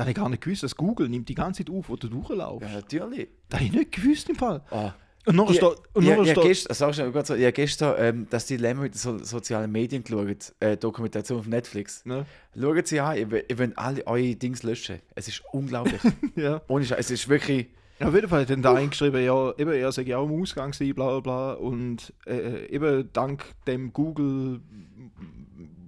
[0.00, 2.08] Da habe ich gar nicht gewusst, dass Google nimmt die ganze Zeit auf, wo du
[2.08, 2.66] durchlaufst.
[2.66, 3.28] ja, natürlich.
[3.50, 4.62] Das habe ich nicht gewusst im Fall.
[4.70, 4.94] Ah.
[5.26, 5.62] Und Ja, steht.
[5.92, 9.18] Und ja, nachher ja, sag ganz so, ja, gestern ähm, das Dilemma mit den so,
[9.18, 12.06] sozialen Medien geschaut, äh, Dokumentation auf Netflix.
[12.06, 12.24] ne?
[12.58, 15.00] Schaut sie an, ihr, ihr wollt alle eure Dings löschen.
[15.14, 16.00] Es ist unglaublich.
[16.34, 16.62] ja.
[16.68, 17.68] Ohne Scheiß, es ist wirklich.
[17.98, 20.40] Ja, auf jeden Fall hat dann da eingeschrieben, ja, eben, er sei ja auch im
[20.40, 21.52] Ausgang gewesen, bla bla bla.
[21.52, 24.62] Und äh, eben dank dem Google,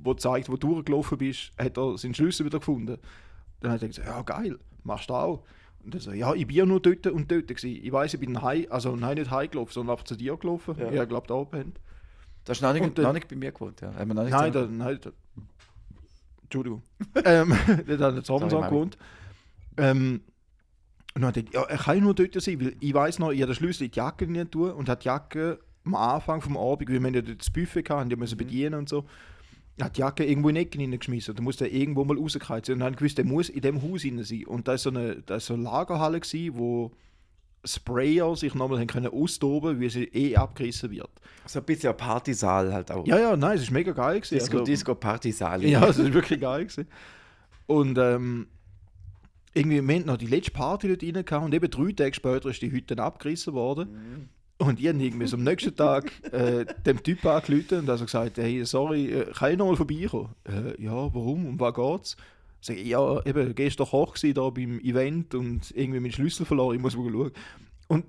[0.05, 2.99] wo zeigt, wo du durchgelaufen bist, hat er seinen Schlüssel wieder gefunden.
[3.63, 5.45] Dann hat er gesagt, ja geil, machst du auch.
[5.85, 7.81] Und er so, ja, ich bin ja nur dort und dort gewesen.
[7.83, 10.77] Ich weiß, ich bin heim, also nein, nicht heim gelaufen, sondern einfach zu dir gelaufen.
[10.79, 11.03] Ja.
[11.03, 11.73] Ich glaube, da oben.
[12.45, 13.81] Das ist noch nicht, dann- noch nicht bei mir gewohnt.
[13.81, 13.95] Ja.
[13.95, 15.11] Haben wir noch nicht Nein, da, nein, da,
[16.45, 16.83] Entschuldigung.
[17.25, 17.55] ähm,
[17.87, 18.69] der hat zusammen Sorry, Mami.
[18.71, 18.99] gewohnt.
[19.77, 20.21] Ähm,
[21.15, 23.41] und dann hat er, ja, er kann nur dort sein, weil ich weiß noch, ich
[23.43, 26.57] habe den Schlüssel in die Jacke nicht tun und hat die Jacke am Anfang vom
[26.57, 28.21] Abend, weil wir haben ja dort das Buffet gehabt, die Mhm.
[28.21, 29.05] müssen bedienen und so,
[29.81, 31.35] hat die Jacke irgendwo in die Ecke hineingeschmissen.
[31.35, 32.75] Da musste er irgendwo mal rausgekommen sein.
[32.75, 34.45] Und dann gewusst, der muss in dem Haus rein sein.
[34.47, 36.93] Und da ist so eine, da ist so eine Lagerhalle gewesen, wo
[37.65, 41.11] Sprayer sich nochmal haben können austoben, wie sie eh abgerissen wird.
[41.47, 43.07] So ein bisschen ein Partysaal halt auch.
[43.07, 44.35] Ja, ja, nein, es ist mega geil gewesen.
[44.39, 45.65] Disco, Also- Disco Partysaal.
[45.65, 46.87] ja, es ist wirklich geil gewesen.
[47.67, 48.49] Und ähm,
[49.55, 52.49] irgendwie, wir hatten noch die letzte Party dort rein gehabt und eben drei Tage später
[52.51, 54.29] ist die Hütte abgerissen worden.
[54.63, 58.39] Und ich habe irgendwie so am nächsten Tag äh, dem Typ angerufen und also gesagt,
[58.39, 60.29] hey, sorry, äh, kann ich noch mal vorbeikommen?
[60.45, 61.47] Äh, ja, warum?
[61.47, 62.17] Um was geht's?
[62.61, 66.77] Sag ich, ja, eben, gestern Koch gsi da beim Event und irgendwie meinen Schlüssel verloren,
[66.77, 67.33] ich muss mal schauen.
[67.89, 68.05] Und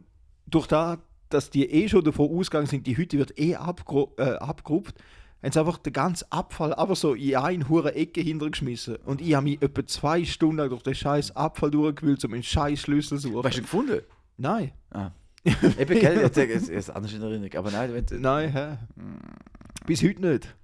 [0.46, 4.34] durch das, dass die eh schon davon ausgegangen sind, die Hütte wird eh abgru äh,
[4.34, 4.96] abgerupft,
[5.42, 8.98] haben sie einfach den ganzen Abfall einfach so in eine hure Ecke hintergeschmissen.
[8.98, 12.44] Und ich habe mich etwa zwei Stunden lang durch den scheiß Abfall durchgewühlt, um einen
[12.44, 13.44] scheiß Schlüssel zu suchen.
[13.44, 14.02] Hast du ihn gefunden?
[14.38, 14.72] Nein.
[14.92, 15.12] Ah.
[15.78, 17.54] Eben, gell, jetzt ist es anders in Erinnerung.
[17.58, 18.78] Aber nein, wenn, Nein, hä?
[19.86, 20.56] Bis heute nicht.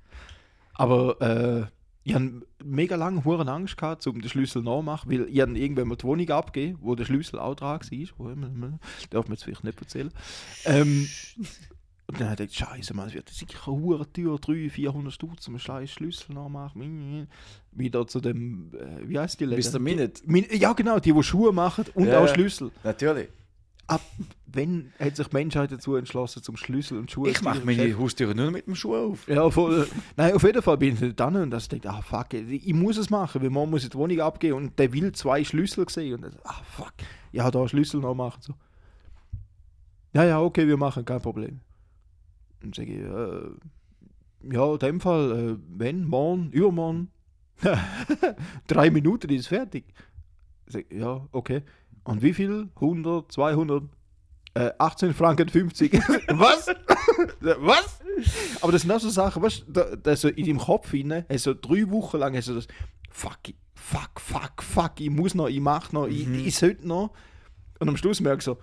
[0.74, 1.66] Aber äh,
[2.04, 5.90] ich habe mega lange hure Angst gehabt, um den Schlüssel nachzumachen, weil ich habe irgendwann
[5.90, 8.08] mal die Wohnung abgegeben, wo der Schlüssel auch dran war.
[8.18, 10.12] Wo immer- Darf man jetzt vielleicht nicht erzählen.
[10.66, 11.08] Ähm,
[12.08, 15.14] und dann habe ich gedacht, Scheiße, man, es wird sicher eine hure Tür, 300, 400
[15.14, 17.28] Stutz, um einen scheiß Schlüssel nachmachen.
[17.72, 19.72] Wieder zu dem, äh, wie heißt die Läden?
[19.74, 19.80] Mr.
[19.80, 20.22] Minute.
[20.26, 22.28] Min ja, genau, die, die Schuhe machen und Ja, auch.
[22.30, 22.72] Schlüssel.
[22.84, 23.30] Natürlich.
[23.90, 24.02] Ab
[24.52, 28.34] wenn hat sich die Menschheit dazu entschlossen, zum Schlüssel und Schuhe Ich mache meine Haustüre
[28.34, 29.28] nur mit dem Schuh auf.
[29.28, 29.88] Ja, voll.
[30.18, 32.98] Nein, auf jeden Fall bin ich dann und das denkt, ah fuck, ich ich muss
[32.98, 36.16] es machen, weil man muss in die Wohnung abgehen und der will zwei Schlüssel sehen
[36.16, 36.94] und dann, ah fuck,
[37.32, 38.42] ja, da Schlüssel noch machen.
[38.42, 38.54] So.
[40.14, 41.60] Ja, ja, okay, wir machen, kein Problem.
[42.64, 47.12] Und sage ich, äh, ja, in dem Fall, äh, wenn, morgen, übermorgen,
[48.68, 49.86] drei Minuten ist fertig.
[50.66, 51.62] Sag ich, ja, okay.
[52.04, 52.70] Und wie viel?
[52.76, 53.84] 100, 200?
[54.56, 55.94] Äh, 18 Franken 50.
[56.30, 56.68] Was?
[57.40, 58.00] Was?
[58.62, 61.26] Aber das sind auch so Sachen, weißt du, da, da so in deinem Kopf hinein,
[61.30, 62.68] hast du drei Wochen lang hast du das,
[63.10, 63.38] fuck,
[63.76, 67.12] fuck, fuck, fuck, ich muss noch, ich mach noch, ich, ich sollte noch.
[67.80, 68.60] Und am Schluss merkst du so,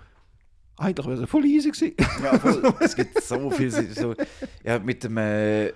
[0.76, 1.94] eigentlich wäre es voll easy gewesen.
[2.22, 2.74] Ja, voll.
[2.80, 3.70] es gibt so viel.
[3.70, 4.14] So,
[4.62, 5.72] ja, mit dem, äh,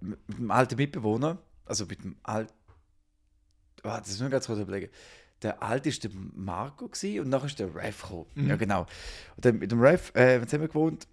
[0.00, 2.52] mit dem alten Mitbewohner, also mit dem alten.
[3.82, 4.90] Oh, das ist nur ganz kurz überlegen.
[5.42, 8.26] Der alte ist der Marco gewesen, und nachher ist der Rev gekommen.
[8.48, 8.86] Ja, genau.
[9.36, 11.06] Und dann mit dem Rev, äh, haben wir gewohnt?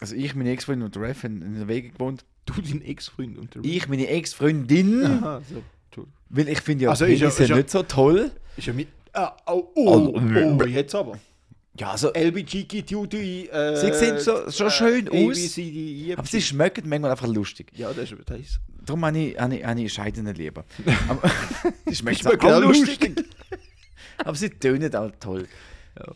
[0.00, 2.24] Also ich, meine Ex-Freundin und der Rev haben in der Wege gewohnt.
[2.44, 6.12] Du, dein Ex-Freund und der Ich, meine Ex-Freundin, Aha, so, Entschuldigung.
[6.28, 8.30] weil ich finde ja Also also ist ja- ist ja- nicht so toll.
[8.56, 8.88] Ist ja mit.
[9.12, 11.18] Ah, oh, oh, oh, jetzt aber.
[11.78, 13.48] Ja, also, LBGTQI.
[13.48, 15.36] Äh, Sie sehen so- schon schön A, aus.
[15.36, 17.72] B, C, D, E, F, aber sie schmecken manchmal einfach lustig.
[17.74, 18.38] Ja, das ist, das
[18.86, 20.64] Darum habe ich, habe ich, habe ich Scheidene lieber.
[21.08, 21.30] Aber,
[21.88, 23.24] die schmeckt auch auch lustig.
[24.18, 25.46] Aber sie tönen halt toll.
[25.98, 26.06] Ja.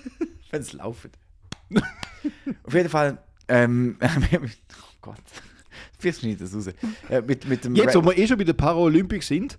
[0.50, 1.10] Wenn sie laufen.
[2.64, 4.08] Auf jeden Fall, ähm, oh
[5.00, 5.16] Gott,
[6.00, 6.68] schneide ich das raus.
[7.08, 9.58] Äh, mit, mit dem Jetzt, Ra- wo wir eh schon bei den Paralympics sind,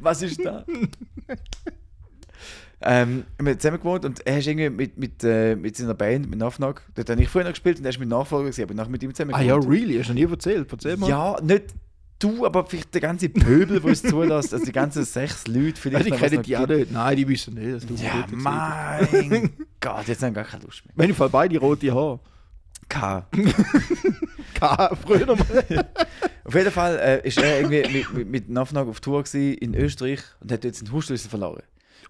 [0.00, 0.64] Was ist da?
[2.80, 6.28] Ähm, wir haben zusammen gewohnt und er ist irgendwie mit, mit, äh, mit seiner Band,
[6.28, 8.74] mit Nafnag, dort habe ich früher noch gespielt und er ist mein Nachfolger gewesen, aber
[8.74, 11.08] nachher mit ihm zusammen ah ja, really, hast du noch nie erzählt, erzähl mal.
[11.08, 11.64] Ja, nicht
[12.18, 16.06] du, aber vielleicht der ganze Pöbel, der es zulässt, also die ganzen sechs Leute vielleicht.
[16.06, 16.78] die noch, was kennen noch die auch gibt.
[16.78, 16.92] nicht.
[16.92, 20.50] Nein, die wissen nicht, dass du Ja, dort gewesen mein Gott, jetzt haben wir gar
[20.50, 20.94] keine Lust mehr.
[20.96, 22.20] Auf jeden Fall beide rote Haare.
[22.88, 23.26] K.
[24.54, 25.86] K, früher mal.
[26.44, 29.74] Auf jeden Fall äh, ist er irgendwie mit, mit, mit Nafnag auf Tour gewesen in
[29.74, 31.62] Österreich und hat jetzt den Hausschlüssel verloren.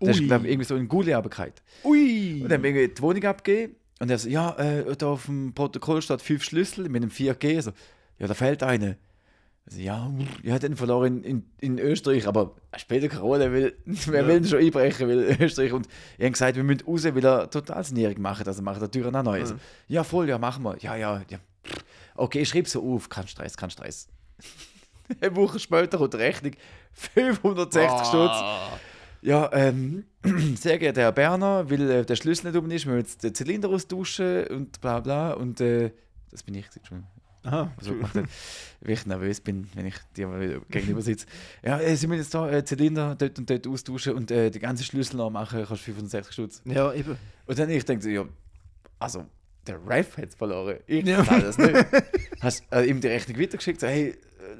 [0.04, 1.14] Der ist, glaube ich, irgendwie so in Gulli.
[1.84, 2.40] Ui.
[2.42, 5.26] Und dann haben wir irgendwie die Wohnung abgegeben und er so, ja, äh, da auf
[5.26, 7.62] dem Protokoll steht fünf Schlüssel mit einem 4G.
[7.62, 7.72] So,
[8.18, 8.96] ja, da fehlt einer.
[9.66, 10.12] Also, ja,
[10.42, 14.26] ja, den verloren in, in, in Österreich, aber er spielt keine Rolle, weil wer Ja.
[14.28, 15.72] will denn schon einbrechen, weil Österreich.
[15.72, 15.88] Und
[16.18, 19.16] er hat gesagt, wir müssen raus, weil er total sanierung machen, also machen die Türen
[19.16, 19.40] auch neu.
[19.40, 19.54] Also,
[19.88, 20.76] ja, voll, ja, machen wir.
[20.80, 21.38] Ja, ja, ja.
[22.14, 24.08] Okay, ich schreibe so auf, kein Stress, kein Stress.
[25.20, 26.52] Eine Woche später kommt die Rechnung,
[26.92, 28.36] 560 Stutz.
[29.24, 30.04] Ja, ähm,
[30.54, 33.34] sehr geehrter Herr Berner, weil äh, der Schlüssel nicht oben ist, wir müssen jetzt den
[33.34, 35.32] Zylinder austauschen und bla bla.
[35.32, 35.92] Und äh,
[36.30, 37.04] das bin ich schon.
[37.42, 38.24] Aha, So gemacht, hat,
[38.80, 41.26] weil ich nervös bin, wenn ich dir mal wieder gegenüber sitze.
[41.62, 44.58] Ja, äh, Sie müssen jetzt da äh, Zylinder dort und dort austauschen und äh, die
[44.60, 46.62] ganze Schlüssel nachmachen, kostet 65 Stutz.
[46.66, 47.16] Ja, eben.
[47.46, 48.24] Und dann ich denke so, ja,
[48.98, 49.24] also
[49.66, 50.78] der Ref hat es verloren.
[50.86, 51.24] Ich Ja.
[51.24, 51.74] zahle das nicht.
[52.40, 54.16] Hast äh, ihm die Rechnung weitergeschickt, so, hey, äh,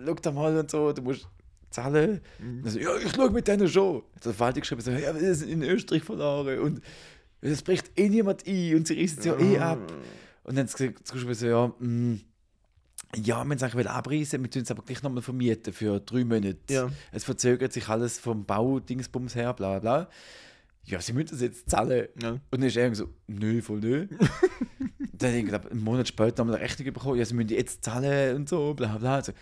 [0.06, 1.26] schau da mal und so, du musst
[1.74, 2.20] zahlen.
[2.64, 4.02] Er so, ja, ich schaue mit denen schon.
[4.14, 6.80] Hat der Verwaltung geschrieben, so, ja, wir sind in Österreich verloren und
[7.40, 9.92] es bricht eh niemand ein und sie reißen es ja eh ab.
[10.44, 12.20] Und dann hat sie geschrieben, so, ja, mm,
[13.16, 16.58] ja, wir sagen, wir abreißen, wir tun es aber gleich nochmal vermieten für drei Monate.
[16.68, 16.90] Ja.
[17.12, 20.08] Es verzögert sich alles vom Baudingsbums her, bla bla.
[20.84, 22.08] Ja, sie müssen das jetzt zahlen.
[22.20, 22.30] Ja.
[22.32, 24.06] Und dann ist er so, nö, voll nö.
[25.12, 27.84] dann habe ich einen Monat später nochmal eine Rechnung bekommen, ja, sie müssen die jetzt
[27.84, 29.16] zahlen und so, bla bla.
[29.16, 29.32] Also,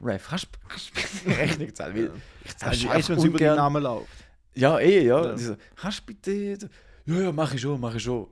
[0.00, 0.92] Ref, kannst kannst
[1.24, 1.94] du mir Rechnung zahlen?
[1.94, 2.10] Weil
[2.44, 3.56] ich Ah, zahle die Scheiße, einfach wenn es über den.
[3.56, 4.08] Namen läuft.
[4.54, 5.24] Ja, eh, ja.
[5.24, 5.30] Ja.
[5.32, 6.68] Und so, kannst du bitte?
[7.06, 8.24] Ja, ja, mach ich schon, mach ich schon.
[8.24, 8.30] Und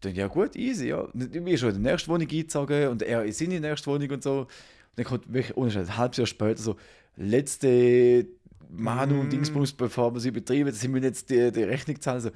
[0.00, 0.98] dann, ja gut, easy, ja.
[1.00, 4.10] Und Ich bin schon in die nächste Wohnung eingezogen und er in seine nächste Wohnung
[4.10, 4.40] und so.
[4.40, 4.48] Und
[4.96, 6.76] dann kommt wirklich, ohne Scheiß, ein halbes Jahr später so,
[7.16, 8.26] letzte
[8.70, 9.30] Manu und Mm.
[9.30, 12.20] Dingsbums, bevor wir sie betreiben, sie müssen jetzt die, die Rechnung zahlen.
[12.20, 12.30] So,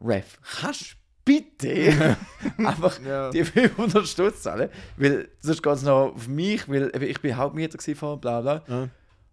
[0.00, 0.86] Ref, kannst du
[1.26, 2.16] bitte
[2.56, 3.28] einfach Ja.
[3.30, 4.70] die 500 Stutz zahlen?
[4.96, 8.64] Weil sonst geht es noch auf mich, weil ich bin Hauptmieter vor, bla bla.
[8.66, 8.88] Ja.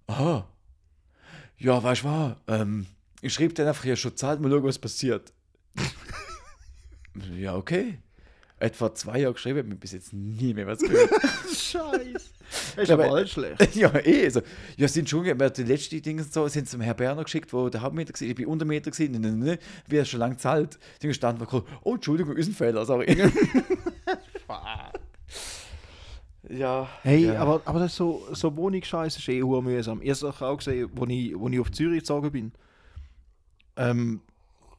[0.07, 0.47] Aha.
[1.57, 2.35] Ja, weißt du was?
[2.47, 2.87] Ähm,
[3.21, 5.31] ich schreibe dann einfach, ja, schon zahlt, mal schauen, was passiert.
[7.37, 7.99] ja, okay.
[8.63, 11.09] Etwa zwei Jahre geschrieben, hat mir bis jetzt nie mehr was gehört.
[11.53, 12.29] Scheiße.
[12.77, 13.75] Das ist Aber- alles schlecht.
[13.75, 14.23] ja, eh.
[14.23, 14.41] Also,
[14.77, 17.67] ja, sind schon, wir haben die letzten Dinge so, sind zum Herrn Berner geschickt, wo
[17.67, 20.79] der Hauptmieter war, ich bin Untermieter gewesen, ne, ne, ne, wie er schon lange zahlt.
[21.01, 23.17] Dinge stand war oh, Entschuldigung, ist ein Fehler, sorry.
[26.49, 26.87] ja.
[27.01, 27.41] Hey, ja.
[27.41, 30.01] aber, aber das ist so, so Wohnungsscheiße ist eh mühsam.
[30.01, 32.53] Ich habe auch gesehen, als ich, wo ich auf Zürich gezogen bin.
[33.75, 34.21] Ähm,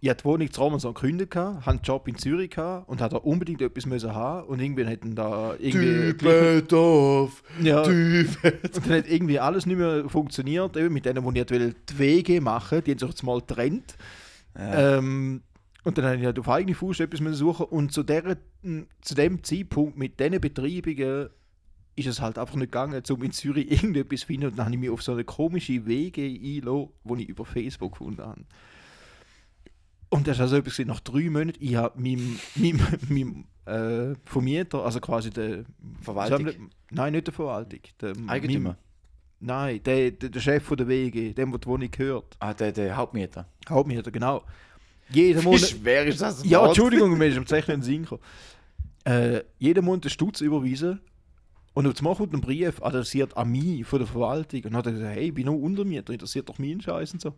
[0.05, 3.15] ich hatte die Wohnung zu Romanson gekündigt, hatte einen Job in Zürich gehabt und hatte
[3.15, 6.13] da unbedingt etwas müssen haben und irgendwann hätten da irgendwie...
[6.13, 8.87] Dübendorf, Ja, und Dübendorf.
[8.87, 12.83] dann hat irgendwie alles nicht mehr funktioniert, eben mit denen, die wollen, die Wege machen,
[12.85, 13.97] die haben sich jetzt mal getrennt.
[14.59, 14.99] Ja.
[14.99, 15.41] Ähm,
[15.85, 18.37] und dann habe ich halt auf eigene Faust etwas müssen suchen und zu, der,
[19.01, 21.31] zu dem Zeitpunkt mit diesen Betreibungen
[21.97, 24.49] ist es halt einfach nicht gegangen, um in Zürich irgendetwas zu finden.
[24.49, 27.93] Und dann habe ich mich auf so eine komische Wege eingelassen, die ich über Facebook
[27.93, 28.45] gefunden habe.
[30.15, 33.45] Und das war also etwas, gewesen, nach drei Monaten, ich habe meinem, meinem, meinem
[34.13, 35.65] äh, Vermieter, also quasi der...
[36.03, 36.71] Verwaltung.
[36.93, 37.81] Nein, nicht der Verwaltung.
[38.01, 38.71] Der, Eigentümer.
[38.71, 38.77] meinem-
[39.41, 42.37] Nein, der, der, der Chef von der WG, dem, der die Wohnung gehört.
[42.39, 43.49] Ah, der, der Hauptmieter.
[43.69, 44.45] Hauptmieter, genau.
[45.11, 45.61] Jeden Wie Monat...
[45.63, 46.45] schwer ist das?
[46.45, 46.65] Ja?
[46.65, 48.23] Entschuldigung, mir ist am den Sinn gekommen.
[49.05, 51.01] Äh, jeden Monat einen Stutz überweisen
[51.75, 55.17] und jetzt macht ein Brief adressiert an mich von der Verwaltung und hat er gesagt,
[55.17, 57.35] hey, ich bin noch Untermieter, interessiert doch meinen Scheiß und so.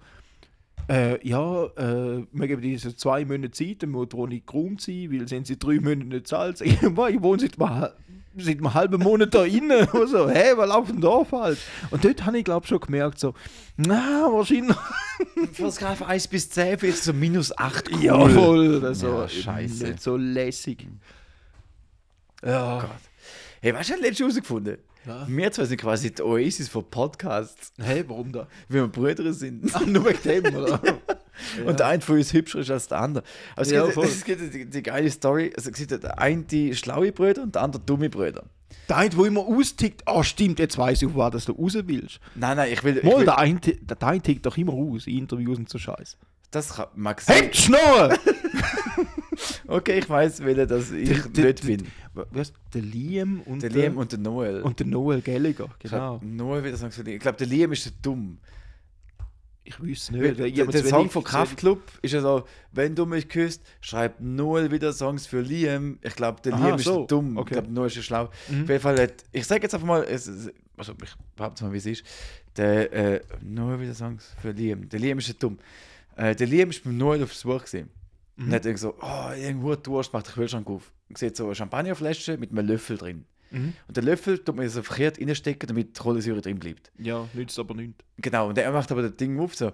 [0.89, 5.09] Äh, ja, äh, wir geben diese zwei Monate Zeit, dann muss die Wohnung geräumt sein,
[5.11, 6.61] weil sind sie drei Monate nicht zahlt.
[6.65, 7.89] Ich, ich wohne seit einem,
[8.37, 9.89] seit einem halben Monat da innen.
[9.89, 11.59] Und so, hä, was läuft denn da falsch?
[11.91, 13.35] Und dort habe ich, glaube schon gemerkt, so,
[13.77, 14.77] na, wahrscheinlich.
[15.57, 18.03] Paragraph 1 bis 10 ist so minus 8 cool.
[18.03, 19.89] Jawohl, das Ja, so, scheiße.
[19.89, 20.87] Nicht so lässig.
[22.45, 22.81] Ja.
[22.81, 22.91] Gott.
[23.61, 24.79] Hey, was hast du letztens herausgefunden?
[25.07, 25.27] Ja.
[25.29, 28.47] Wir zwei sind quasi die Oasis von Podcasts, Hey, warum da?
[28.69, 29.71] wie wir Brüder sind.
[29.73, 30.81] Ach, nur wegen dem, oder?
[31.67, 33.25] Und der eine von uns hübscher ist als der andere.
[33.55, 35.53] Aber es Ja, gibt, es gibt die, die geile Story.
[35.57, 38.45] Also, es gibt der eine die schlaue Brüder und der andere dumme Brüder.
[38.89, 42.21] Der eine, wo immer austickt, ah stimmt, jetzt weiß ich, was du raus willst.
[42.35, 42.97] Nein, nein, ich will.
[42.99, 45.79] Ich Mal, will der eine, der eine tickt doch immer aus, in Interviews und so
[45.79, 46.17] Scheiß.
[46.51, 47.51] das kann, mag sein.
[47.53, 48.17] Die Schnurren!
[49.69, 51.87] Okay, ich weiß, welcher das ich Der- der- nicht bin.
[52.31, 52.53] Was?
[52.73, 54.63] Der Liam und Der Liam und der Noel.
[54.63, 56.19] und der Noel Gallagher, Ich genau.
[56.19, 58.39] glaub, Noel wieder sagen Ich glaube, der Liam ist der dumm.
[59.69, 60.13] Ich Weil nicht.
[60.13, 63.63] Der, ich der, der Song von zu Kraftklub ist ja so, wenn du mich küsst,
[63.81, 65.99] schreibt Noel wieder Songs für Liam.
[66.03, 66.99] Ich glaube, der Aha, Liam ist so.
[66.99, 67.37] der dumm.
[67.37, 67.55] Okay.
[67.55, 68.31] Ich glaube, Noel ist der schlau.
[68.49, 68.63] Mhm.
[68.63, 70.29] Auf jeden Fall hat, ich sage jetzt einfach mal, es,
[70.77, 72.05] also ich behaupte mal, wie es ist.
[72.57, 74.89] Der äh, Noel wieder Songs für Liam.
[74.89, 75.59] Der Liam ist der dumm.
[76.15, 77.91] Äh, der Liam ist beim Noel auf Besuch gesehen.
[78.39, 80.93] Und hat irgendwie so, oh, irgendwo Durst, macht den Kühlschrank auf.
[81.09, 83.25] Und sieht so eine Champagnerflasche mit einem Löffel drin.
[83.51, 83.73] Mhm.
[83.89, 86.91] Und der Löffel tut man so verkehrt reinstecken, damit die Kohlensäure drin bleibt.
[86.99, 88.05] Ja, nützt aber nichts.
[88.19, 89.73] Genau, und er macht aber das Ding auf, so,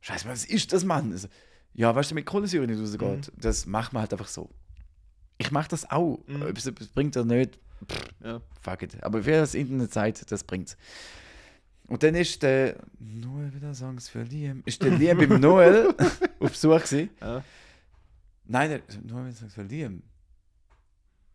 [0.00, 1.10] Scheiße, was ist das, Mann?
[1.10, 1.26] Also,
[1.74, 3.32] ja, weißt du, mit Kohlensäure nicht rausgeht.
[3.36, 4.48] Das macht man halt einfach so.
[5.38, 6.18] Ich mache das auch.
[6.26, 6.42] Mhm.
[6.42, 7.58] Ob es bringt oder nicht,
[8.22, 8.40] Ja.
[8.60, 9.02] fuck it.
[9.02, 10.76] Aber für das Internet Zeit, das bringt's.
[11.86, 14.62] Und dann ist der Noel wieder Songs für Liam.
[14.66, 15.94] Ist der Liam beim Noel
[16.38, 17.10] auf Besuch gewesen?
[17.20, 17.42] Ja.
[18.48, 20.02] Nein, der Noel für Liam.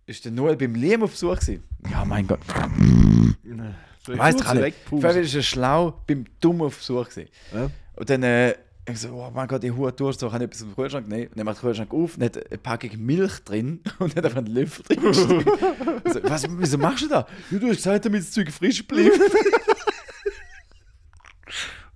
[0.07, 1.63] Ist der Noel beim Liam auf Besuch gewesen?
[1.89, 2.39] Ja, mein Gott.
[4.05, 4.99] So, Weißt du wegpausen.
[4.99, 7.29] Vielleicht ist er schlau beim Dumm auf Besuch gewesen.
[7.53, 7.69] Ja.
[7.95, 8.55] Und dann, äh,
[8.89, 11.27] ich so, oh mein Gott, ich hure durch, so, kann ich etwas im Kühlschrank nehmen.
[11.27, 14.39] Und dann macht der Kühlschrank auf, und hat eine Packung Milch drin und hat einfach
[14.39, 15.01] einen Löffel drin.
[15.01, 15.45] gesteckt.
[16.13, 17.25] so, was, wieso machst du das?
[17.51, 19.19] Ja, du hast gesagt, damit das Zeug frisch bleibt.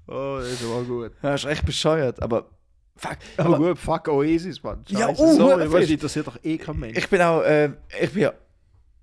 [0.09, 1.11] Oh, das war gut.
[1.21, 2.49] das ist echt bescheuert, aber
[2.97, 3.17] fuck.
[3.37, 4.83] Aber, Aber gut, fuck Oasis, Mann.
[4.87, 6.97] Ja, Scheiße, oh, sorry, weißt interessiert doch eh kein Mensch.
[6.97, 8.33] ich bin auch, äh, ich bin ja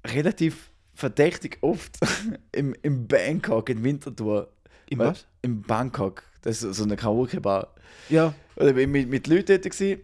[0.06, 1.98] relativ verdächtig oft
[2.52, 4.52] im, im Bangkok in Winterthur.
[4.88, 5.26] Im was?
[5.42, 6.22] Im Bangkok.
[6.42, 7.74] Das ist so eine Karaoke-Bar.
[8.08, 8.34] Ja.
[8.56, 10.02] Oder bin mit, mit Leuten dort gewesen,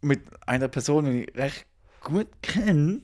[0.00, 1.66] mit einer Person, die ich recht
[2.02, 3.00] gut kenne.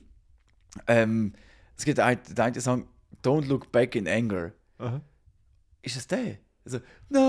[0.87, 1.33] Ähm,
[1.77, 2.87] es gibt einen, den einen Song
[3.23, 4.51] Don't Look Back in Anger.
[4.77, 5.01] Aha.
[5.81, 6.37] Ist das der?
[6.63, 6.79] Also,
[7.09, 7.19] no,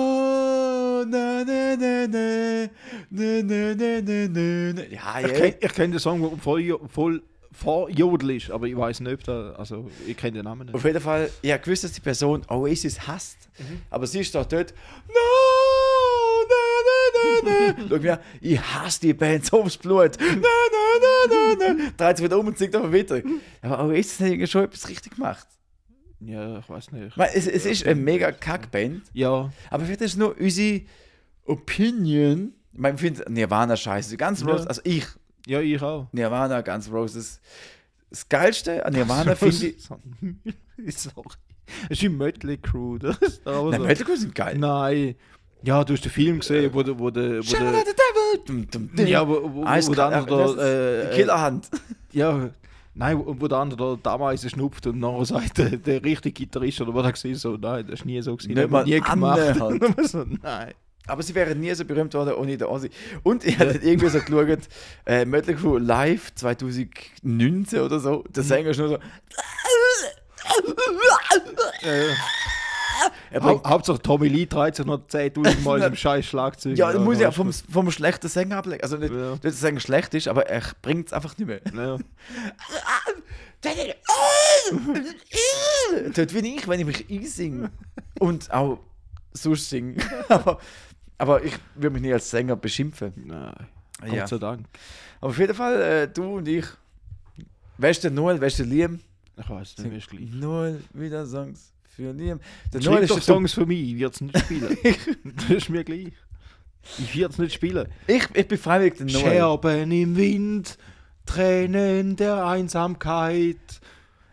[4.90, 7.22] ja, ich, ich kenne den Song der voll, voll
[7.56, 10.74] vorjodelisch, aber ich weiß nicht, ob da, also ich kenne den Namen nicht.
[10.74, 13.80] Auf jeden Fall, ich habe gewusst, dass die Person Oasis hasst, mhm.
[13.88, 14.74] aber sie ist doch dort,
[15.08, 15.14] no.
[17.88, 20.12] Schau mir, ich hasse die Band so aufs Blut.
[20.20, 20.46] Na, na,
[21.00, 21.90] na, na, na.
[21.96, 23.22] Dreht sich wieder um und singt einfach weiter.
[23.62, 25.46] Aber Oasis hat schon etwas richtig gemacht.
[26.20, 27.16] Ja, ich weiß nicht.
[27.18, 30.82] Weil es, es ist eine mega Kackband, Ja, aber vielleicht ist es nur unsere
[31.44, 32.52] Opinion.
[32.72, 34.16] Ich meine, ich finde Nirvana scheiße.
[34.16, 34.48] Ganz Ja.
[34.48, 35.06] Roses, also ich,
[35.46, 36.08] ja, ich auch.
[36.12, 37.40] Nirvana, ganz Roses.
[38.10, 39.82] Das Geilste an Nirvana finde ich.
[40.96, 41.28] Sorry.
[41.90, 43.82] Es ist ein Mötley Crew, das ist Nein.
[43.82, 44.56] Metal Crew sind geil.
[44.58, 45.16] Nein.
[45.62, 46.98] Ja, du hast den Film gesehen, wo der.
[46.98, 48.44] Wo der, wo der the devil!
[48.46, 49.06] Dum, dum, dum.
[49.06, 51.68] ja, wo, wo, wo Eiskalt, der andere äh, die Killerhand.
[52.12, 52.50] Ja,
[52.96, 56.80] nein, wo, wo der andere da damals schnupft und nachher sagt der, der richtige Gitarrist
[56.80, 58.54] oder was er gesehen so, nein, das ist nie so gewesen.
[58.54, 59.60] Nicht mal nie gemacht.
[59.60, 60.74] Und man so, nein.
[61.08, 62.90] Aber sie wären nie so berühmt worden ohne den Ozzy.
[63.22, 64.68] Und ich hatte irgendwie so geschaut,
[65.06, 68.24] äh, Mötley Crew live 2019 oder so.
[68.28, 68.42] Der.
[68.42, 68.94] Sänger ist nur so.
[71.82, 72.08] Äh,
[73.30, 76.76] Er Hau bringt, Hauptsache Tommy Lee dreht sich noch 10.000 Mal im scheiß Schlagzeug.
[76.78, 78.82] ja, muss ja das vom, ist vom schlechten Sänger ablegen.
[78.82, 79.32] Also nicht, Ja.
[79.32, 81.60] nicht, dass Sänger schlecht ist, aber er bringt es einfach nicht mehr.
[81.74, 81.98] Ja.
[86.14, 87.70] Tut wie ich, wenn ich mich einsinge.
[88.18, 88.78] Und auch
[89.32, 89.96] sonst singe.
[90.28, 90.58] aber,
[91.18, 93.12] aber ich würde mich nie als Sänger beschimpfen.
[93.26, 93.54] Nein,
[94.00, 94.26] Gott Ja.
[94.26, 94.66] sei Dank.
[95.20, 96.66] Aber auf jeden Fall, äh, du und ich.
[97.78, 99.00] Wer ist der Noel, wer ist der Liam?
[99.38, 100.30] Ich weiß nicht, es gleich.
[100.32, 102.40] Noel, wieder Songs für Liam.
[102.72, 104.78] Der ist doch Songs für mich, ich werde es nicht spielen.
[105.24, 106.12] das ist mir gleich.
[106.98, 107.88] Ich werde es nicht spielen.
[108.06, 109.18] Ich, ich bin freiwillig der Noel.
[109.18, 110.78] Scherben im Wind,
[111.24, 113.56] Tränen der Einsamkeit.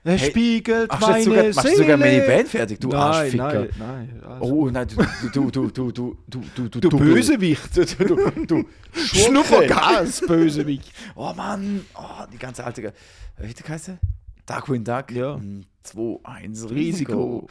[0.06, 2.22] Er Hey, spiegelt Ach, meine sogar, machst du sogar meine.
[2.28, 3.54] Band fertig, du nein, Arschficker.
[3.54, 4.22] nein, nein.
[4.28, 4.54] Also.
[4.54, 4.96] Oh nein, du,
[5.30, 7.78] du, du, du, du, du, du, du, du Bösewicht.
[7.78, 8.66] Du, du, du, du.
[8.94, 10.92] Schnuppergas, Bösewicht.
[11.16, 12.94] Oh Mann, oh, die ganze alte.
[13.38, 14.00] Wie heißt der
[14.46, 15.12] Darkwing Duck.
[15.12, 15.40] Ja.
[15.84, 16.72] 2, 1, Risiko.
[16.72, 17.48] Risiko.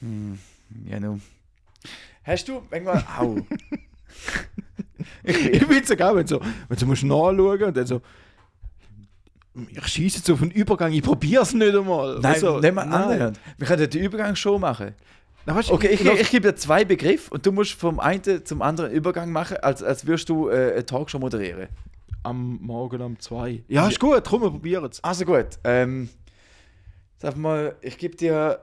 [0.00, 0.38] Hm,
[0.88, 1.22] ja, nun.
[2.24, 3.04] Hast du irgendwann.
[3.18, 3.36] Au.
[5.22, 8.00] Ich finde es so geil, wenn so, wenn du musst nachschauen und dann so.
[9.70, 12.18] Ich schieße jetzt auf einen Übergang, ich probiere es nicht einmal.
[12.20, 12.92] Nein, Also, mal nein.
[12.92, 13.40] annähernd.
[13.56, 14.94] Wir können die Übergang schon machen.
[15.46, 18.44] Na, weißt Okay, ich, lass- ich gebe dir zwei Begriffe und du musst vom einen
[18.44, 21.68] zum anderen Übergang machen, als, als würdest du äh, eine Talkshow moderieren.
[22.26, 23.62] Am Morgen um zwei.
[23.68, 25.02] Ja, ist gut, komm, wir probieren es.
[25.02, 26.08] Also gut, ähm,
[27.18, 28.62] sag mal, ich gebe dir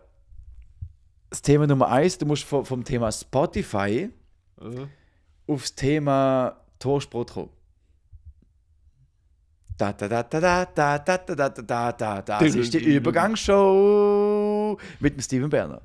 [1.29, 2.17] das Thema Nummer eins.
[2.17, 4.09] Du musst vom, vom Thema Spotify
[5.47, 7.49] aufs Thema Torsprung kommen.
[9.77, 12.39] Da, da, da, da, da, da, da, da, da, da, da, da.
[12.39, 15.81] Das ist die Übergangsshow mit dem Steven Berner.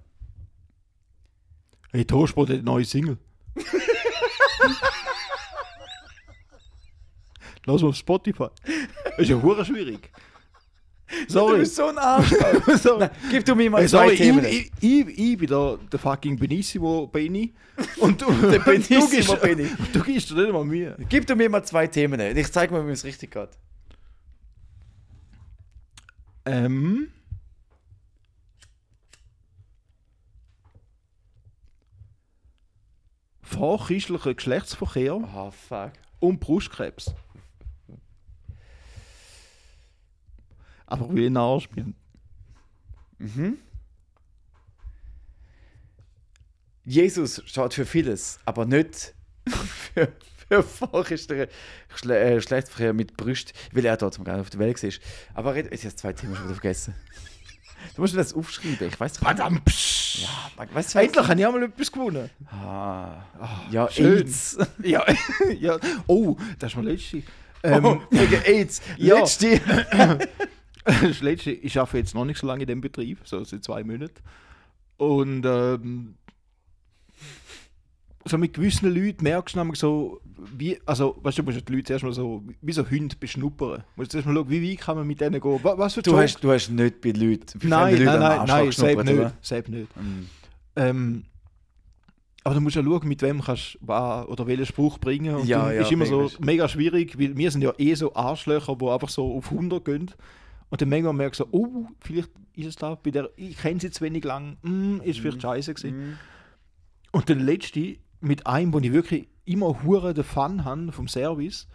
[1.90, 3.16] Hey, Torsport hat eine neue Single.
[7.68, 8.48] Lass mal auf Spotify.
[9.18, 10.10] Ist ja hure schwierig.
[11.26, 11.58] Du Sorry.
[11.60, 12.28] bist so ein Arsch.
[12.82, 12.98] sorry.
[13.00, 14.44] Nein, gib du mir mal Hey, zwei sorry, Themen.
[14.44, 17.54] ich, ich, ich, ich bin der, der fucking Benissimo Benny.
[17.98, 19.68] Und du, Der Benissimo du Benny.
[19.92, 20.96] Du gibst dir nicht mal Mühe.
[21.08, 22.20] Gib du mir mal zwei Themen.
[22.36, 23.48] Ich zeig mal, wie es richtig geht.
[26.44, 27.08] Ähm.
[33.42, 35.92] Vorchristlicher Geschlechtsverkehr Oh, fuck.
[36.20, 37.14] und Brustkrebs.
[40.90, 41.94] Aber wie ein Arsch bin.
[43.18, 43.58] Mhm.
[46.84, 49.14] Jesus schaut für vieles, aber nicht
[49.94, 50.12] für,
[50.48, 51.48] für vorchristliche
[51.94, 55.00] Schle äh, Geschlechtsverkehr mit Brüst, weil er dort gar nicht auf der Welt ist.
[55.34, 56.94] Aber red- jetzt hast zwei Themen schon wieder vergessen.
[57.94, 59.20] Du musst mir das aufschreiben, ich weiß!
[59.66, 60.22] Psch.
[60.22, 62.30] Ja, weißt du, Endlich habe ich einmal etwas gewonnen.
[62.50, 63.22] Ah,
[63.70, 64.16] ja, schön.
[64.18, 64.56] AIDS.
[64.82, 65.04] Ja,
[65.60, 65.78] ja.
[66.06, 67.22] Oh, das ist mein letzte.
[67.62, 68.80] Ähm, Oh, wegen AIDS.
[68.96, 69.18] Ja.
[69.18, 69.60] Letzte.
[71.02, 73.84] das letzte, ich arbeite jetzt noch nicht so lange in dem Betrieb, so seit zwei
[73.84, 74.22] Monaten.
[74.96, 76.14] Und ähm,
[78.24, 80.20] so mit gewissen Leuten merkst du nämlich so,
[80.56, 83.78] wie, also, weißt du, du musst die Leute zuerst mal so, wie so Hunde beschnuppern.
[83.78, 85.60] Du musst zuerst mal schauen, wie weit kann man mit denen gehen.
[85.62, 88.20] Was, was für Du Job- hast, du hast nicht bei Leuten, bei Nein, nein, Leuten
[88.20, 89.44] nein, nein, geschnuppert, selbst nicht.
[89.46, 89.96] Selbst nicht.
[89.96, 90.26] Mhm.
[90.76, 91.24] Ähm,
[92.44, 95.34] aber du musst ja schauen, mit wem kannst du oder welchen Spruch bringen.
[95.34, 98.76] Und Ja, ja, ist immer so mega schwierig, weil wir sind ja eh so Arschlöcher,
[98.76, 100.10] die einfach so auf 100 gehen.
[100.70, 103.80] Und dann manchmal merkst du so, oh, vielleicht ist es da bei der, ich kenne
[103.80, 105.96] sie zu wenig lang, mm, ist vielleicht scheiße gewesen.
[105.96, 106.16] Mhm.
[107.12, 111.68] Und der letzte, mit einem, wo ich wirklich immer hure den Fun habe vom Service,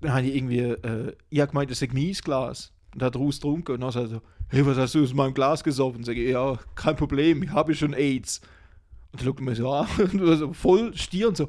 [0.00, 2.72] dann habe ich irgendwie, äh, ich habe gemeint, das ist ein Glas.
[2.94, 5.34] Und hat raus getrunken und dann sagt er so, hey, was hast du aus meinem
[5.34, 5.98] Glas gesoffen?
[5.98, 8.40] Und sage ich, ja, kein Problem, ich habe schon AIDS.
[9.12, 11.48] Und dann schaut er mir so an und war so voll Stirn so,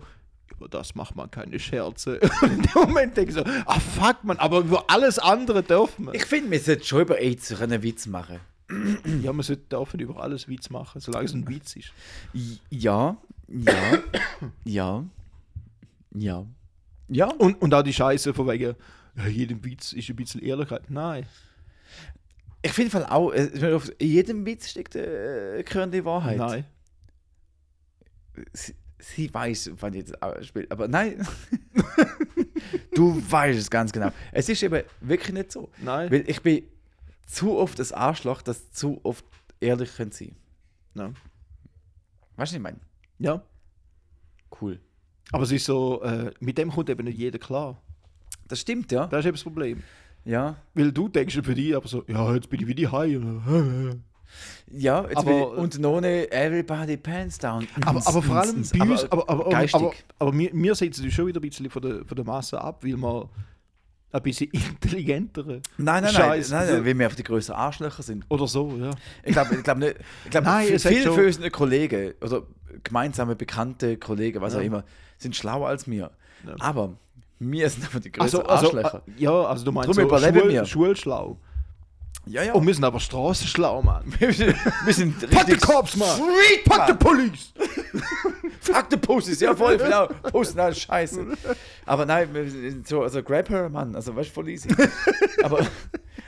[0.52, 2.20] über das macht man keine Scherze.
[2.42, 6.06] Und in dem Moment denke ich so, ah fuck man, aber über alles andere dürfen
[6.06, 6.14] wir.
[6.14, 8.40] Ich finde, wir sollten schon über AIDS einen Witz machen.
[9.22, 11.94] Ja, man sollte dürfen über alles Witz machen, solange es ein Witz ist.
[12.70, 13.18] Ja,
[13.48, 14.04] ja,
[14.64, 15.04] ja,
[16.16, 16.46] ja,
[17.08, 17.26] ja.
[17.28, 18.76] Und, und auch die Scheiße von wegen,
[19.16, 20.90] ja, jedem Witz ist ein bisschen Ehrlichkeit.
[20.90, 21.28] Nein.
[22.64, 26.38] Ich finde auch, äh, meine, auf jedem Witz steckt äh, Kern die Wahrheit.
[26.38, 26.66] Nein.
[28.98, 31.28] Sie, weiß, wann jetzt auch spielt, aber nein.
[32.96, 34.12] du weißt es ganz genau.
[34.32, 35.70] Es ist eben wirklich nicht so.
[35.82, 36.12] Nein.
[36.12, 36.64] Weil ich bin
[37.26, 39.26] zu oft das Arschloch, das zu oft
[39.60, 40.36] ehrlich können sein.
[40.96, 41.08] Ja.
[41.08, 42.80] Weißt du, was ich meine?
[43.20, 43.42] ja.
[44.62, 44.80] Cool.
[45.32, 47.82] Aber es ist so, äh, mit dem kommt eben nicht jeder klar.
[48.48, 49.08] Das stimmt, ja.
[49.08, 49.84] Das ist eben das Problem.
[50.24, 50.58] Ja.
[50.74, 54.04] Weil du denkst für dich aber so, ja, jetzt bin ich wieder heim.
[54.72, 57.68] Ja, jetzt Aber- ich, und noch eine Everybody Pants Down.
[57.86, 59.76] Aber, aber vor allem bei uns, aber, aber, aber, geistig.
[59.82, 62.60] aber, aber wir, wir setzen uns schon wieder ein bisschen von der, von der Masse
[62.60, 63.30] ab, weil wir
[64.12, 66.52] ein bisschen intelligentere Nein, nein, nein, Scheiß.
[66.52, 68.26] nein, nein, weil wir einfach die größten Arschlöcher sind.
[68.30, 68.92] oder so, ja.
[69.24, 69.96] Ich glaube ich glaub nicht.
[70.24, 72.44] Ich glaube, Nein, viel- viele von unseren Kollegen oder
[72.84, 74.60] gemeinsame bekannte Kollegen, was Ja.
[74.60, 74.84] auch immer,
[75.18, 76.12] sind schlauer als wir.
[76.46, 76.56] Ja.
[76.60, 76.94] Aber
[77.40, 79.02] wir sind einfach die größten Also, also, Arschlöcher.
[79.08, 80.66] äh, ja, also du meinst Drum so überleben Schul, wir.
[80.66, 81.38] schulschlau.
[82.26, 82.54] Ja, ja.
[82.54, 84.04] Und wir sind aber straßenschlau, Mann.
[84.20, 84.56] wir sind,
[84.86, 86.10] wir sind Pack die richtig Cops, Mann!
[86.10, 87.00] Street, Pack die Mann.
[87.00, 87.54] Police!
[88.62, 90.08] Fuck the Pussies, ja voll, genau.
[90.32, 91.26] Posten alles scheiße.
[91.86, 94.70] Aber nein, wir sind so, also grab her, Mann, also weißt du, voll easy.
[95.44, 95.66] aber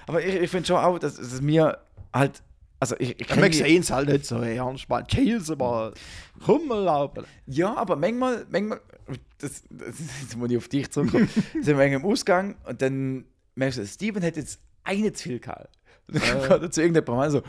[0.08, 1.78] aber ich, ich finde schon auch, dass, dass mir
[2.14, 2.42] halt,
[2.80, 5.06] also ich, ich Ja, sehen es halt nicht so ernst, man.
[5.08, 5.94] Chills, mal
[6.84, 7.26] laufen.
[7.46, 8.80] Ja, aber manchmal, manchmal,
[9.40, 11.30] das, das jetzt muss ich auf dich zurückkommen,
[11.62, 13.26] sind wir im Ausgang und dann
[13.56, 15.77] merkst du, Steven hat jetzt eine zu viel gehabt.
[16.08, 17.42] Und dann kommt er zu irgendjemandem an so,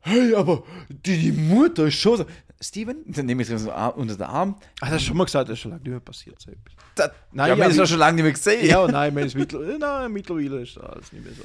[0.00, 2.26] hey, aber die, die Mutter ist schon so.
[2.60, 4.56] Steven, dann nehme ich ihn so unter den Arm.
[4.80, 6.40] Das hast du schon mal gesagt, das ist schon lange nicht mehr passiert.
[6.40, 6.52] So.
[6.94, 8.66] Das, Nein, ja, ja, es wie- doch schon lange nicht mehr gesehen.
[8.66, 11.42] Ja, nein, wir haben es mittler nein, mittlerweile ist das alles nicht mehr so.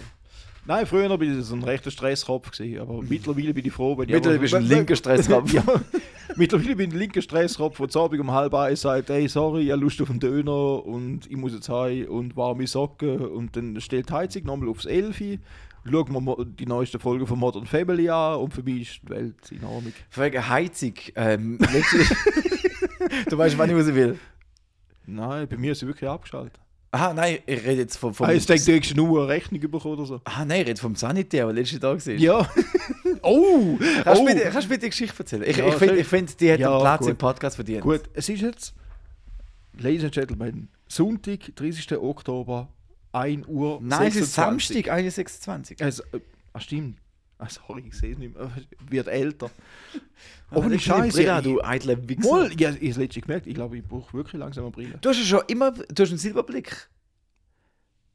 [0.66, 4.08] Nein, früher bin ich so ein rechter Stresskopf gewesen, aber mittlerweile bin ich froh, wenn
[4.08, 5.52] ich Mittlerweile bist du ein linker Stresskopf.
[5.54, 5.64] ja,
[6.36, 9.64] mittlerweile bin ich ein linker Stresskopf, der zu Abend um halb eins sagt, hey, sorry,
[9.64, 13.56] ich habe Lust auf einen Döner und ich muss jetzt heim und warme Socken und
[13.56, 15.40] dann stellt die Heizung nochmal aufs Elfi,
[15.90, 19.52] schauen wir die neueste Folge von Modern Family an und für mich ist die Welt
[19.52, 19.94] in Ordnung.
[20.16, 20.94] Wegen Heizung.
[21.16, 21.58] Ähm,
[23.30, 24.20] du weißt, wann ich raus will.
[25.06, 26.60] Nein, bei mir ist sie wirklich abgeschaltet.
[26.92, 28.14] Aha, nein, ich rede jetzt vom.
[28.16, 30.22] vom Ah, jetzt denkst du, hättest nur eine Rechnung bekommen oder so.
[30.24, 32.14] ah, nein, ich rede vom Sanitär, der letzte Tag war.
[32.16, 32.50] Ja.
[33.22, 33.78] oh!
[34.04, 34.26] Kannst, oh.
[34.26, 35.44] du bitte, kannst du bitte die Geschichte erzählen?
[35.46, 37.10] Ich, Ja, ich finde, ich find, die hat Ja, einen Platz gut.
[37.10, 37.82] im Podcast verdient.
[37.82, 38.74] Gut, es ist jetzt,
[39.78, 41.96] Ladies and Gentlemen, Sonntag, 30.
[41.98, 42.70] Oktober,
[43.12, 43.80] 1 Uhr.
[43.82, 44.86] Nein, es ist 26.
[44.86, 44.94] Samstag,
[45.78, 45.84] 1.26.
[45.84, 46.20] Also, äh,
[46.54, 47.00] ah, stimmt.
[47.38, 48.52] Ah, sorry, ich sehe es nicht mehr.
[48.90, 49.50] Wird älter.
[50.52, 51.22] Oh, Ohne Scheiße.
[51.24, 52.30] Ich- du eitler Wichser.
[52.30, 54.98] Moll, ja, ich habe es letztens gemerkt, ich glaube, ich brauche wirklich langsam eine Brille.
[55.00, 56.90] Du hast ja schon immer, du hast einen Silberblick.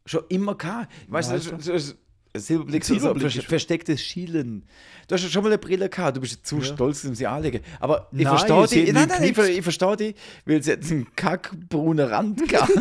[0.06, 0.92] Schon immer gehabt.
[1.08, 1.94] Weißt du,
[2.36, 4.64] Ein Silberblick, so, Silberblick ver verstecktes Schielen.
[5.06, 6.64] Du hast ja schon mal eine Brille gehabt, du bist zu Ja.
[6.64, 7.60] stolz, um sie anzulegen.
[7.78, 8.92] Aber ich verstehe sie dich.
[8.92, 10.14] Nein, nein, ich, ver- ich verstehe dich,
[10.44, 12.72] weil sie hat einen kackbraunen Rand gehabt.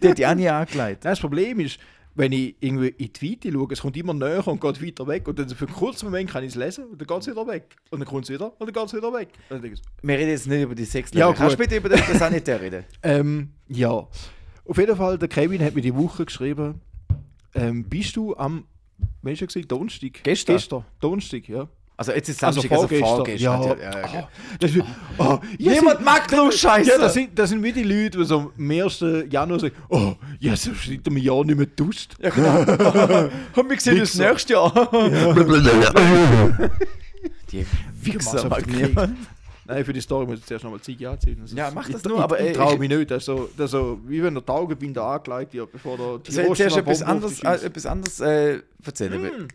[0.00, 1.04] Der hat die auch nie angelegt.
[1.04, 1.78] Das Problem ist,
[2.14, 5.26] wenn ich irgendwie in die Weite schaue, es kommt immer näher und geht weiter weg.
[5.26, 7.46] Und dann für einen kurzen Moment kann ich es lesen und dann geht es wieder
[7.48, 7.74] weg.
[7.90, 9.28] Und dann kommt es wieder und dann geht es wieder weg.
[9.48, 11.10] Und dann denke ich so, Wir reden jetzt nicht über die Sex.
[11.14, 12.84] Ja, Kannst du bitte über den den Sanitär reden?
[13.02, 13.88] Ähm, ja.
[13.90, 16.80] Auf jeden Fall, der Kevin hat mir die Woche geschrieben,
[17.56, 18.64] ähm, bist du am,
[19.24, 19.68] er gewesen?
[19.68, 20.20] Donnerstag?
[20.22, 20.56] Gestern?
[20.56, 21.68] Gestern, Donnerstag, ja.
[21.96, 23.16] Also jetzt ist Also Samstag, also vorgestern.
[23.16, 23.62] vorgestern.
[23.62, 23.90] Ja.
[23.90, 24.82] ja, ja, okay.
[25.16, 26.90] Oh, oh, Niemand sind- mag nur Scheiße.
[26.90, 29.04] Ja, das sind, das sind wie die Leute, die so am 1.
[29.30, 32.14] Januar sagen, oh, ja, so seit einem Jahr nicht mehr duscht.
[32.20, 32.50] Ja, genau.
[33.56, 34.28] Haben wir gesehen, das Wichser.
[34.30, 34.72] nächste Jahr.
[37.52, 37.64] Die
[38.02, 39.16] Wichser mag niemand.
[39.66, 41.38] Nein, für die Story muss ich zuerst nochmal Ziege anziehen.
[41.40, 43.10] Das Ja, mach das ich, nur, ich, aber, ich, äh, traue ich- mich nicht.
[43.10, 46.34] Das ist so, das ist so, wie wenn der Taugenbinder angelegt wird, bevor der Ich
[46.34, 49.22] soll zuerst etwas anderes, äh, etwas anderes äh, erzählen.
[49.22, 49.48] Mm,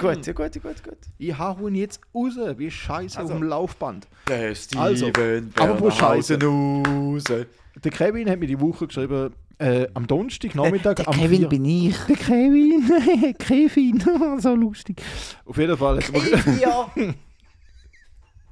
[0.00, 0.96] Gut, ja, gut, ja, gut, gut.
[1.18, 3.34] Ich hau ihn jetzt raus, wie Scheiße Also.
[3.34, 4.08] auf dem Laufband.
[4.28, 6.38] Der Steven Also, aber wo Scheiße?
[6.42, 7.22] raus.
[7.24, 10.96] Der Kevin hat mir die Woche geschrieben, äh, am Donnerstag Nachmittag.
[10.96, 11.96] Der am Kevin vier- bin ich.
[12.08, 14.02] Der Kevin, Kevin,
[14.40, 15.00] so lustig.
[15.44, 15.98] Auf jeden Fall.
[15.98, 16.90] hat er mir- Ja.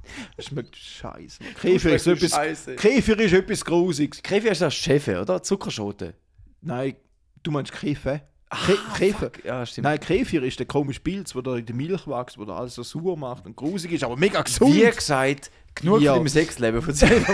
[0.39, 1.39] schmeckt scheiße.
[1.61, 2.75] Käfer ist, etwas, Scheiße.
[2.75, 4.21] Käfer ist etwas Grusiges.
[4.23, 5.41] Krefi ist das Chef, oder?
[5.43, 6.13] Zuckerschote.
[6.61, 6.95] Nein,
[7.43, 8.21] du meinst Käfer?
[8.49, 9.31] Kä- Käfer.
[9.33, 9.85] Fuck, Ja, stimmt.
[9.85, 13.17] Nein, Käfer ist der komische Pilz, der in der Milch wächst, der alles so sauer
[13.17, 14.75] macht und grusig ist, aber mega gesund.
[14.75, 16.13] Wie gesagt, genug Ja.
[16.13, 17.25] von deinem Sexleben erzählen.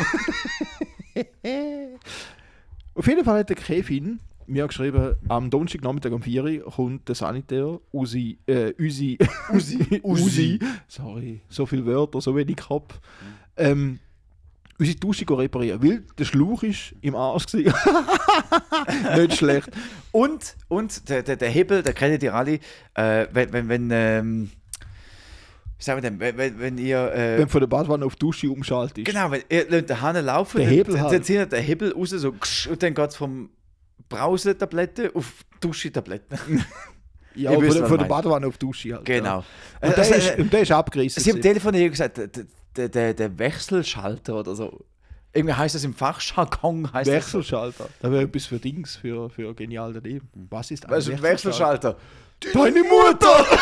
[2.93, 7.15] Auf jeden Fall hat der Kevin mir geschrieben, am Donnerstagnachmittag um 4 Uhr kommt der
[7.15, 9.17] Sanitär, Usi, äh, Usi,
[9.53, 12.99] Usi, Usi, sorry, so viele Wörter, so wenig Kopf,
[13.57, 13.99] ähm,
[14.79, 17.73] unsere Dusche reparieren, weil der Schlauch ist im Arsch gewesen.
[19.17, 19.69] Nicht schlecht.
[20.11, 22.59] Und, und der, der, der Hebel, der kennt ihr alle,
[22.93, 24.51] äh, wenn, wenn, wenn, ähm,
[25.77, 28.19] wie sagen wir denn, wenn, wenn, wenn ihr, äh, Wenn von der Badwanne auf die
[28.19, 29.05] Dusche umschaltet.
[29.05, 31.13] genau, wenn ihr den Hahn laufen, Der Hebel dann, halt.
[31.13, 32.29] dann zieht der Hebel raus, so,
[32.69, 33.49] und dann geht es vom
[34.09, 36.37] Brausetablette auf Duschetablette.
[37.35, 38.05] Ja, Ihr von, was von ich der.
[38.07, 39.05] Badewanne auf die Dusche halt.
[39.05, 39.27] Genau.
[39.27, 39.89] Ja.
[39.89, 41.21] Und, Also, der ist, äh, und der ist abgerissen.
[41.21, 41.53] Sie haben am gewesen.
[41.53, 44.83] Telefon hier gesagt, der, der, der, Wechselschalter oder so.
[45.33, 46.91] Irgendwie heißt das im Fachjargon.
[46.91, 47.89] Heißt Wechselschalter.
[48.01, 50.27] Da wäre etwas für Dings, für, für genial daneben.
[50.49, 51.97] Was ist Das, weißt du, ein Wechselschalter.
[52.55, 53.45] Deine Mutter!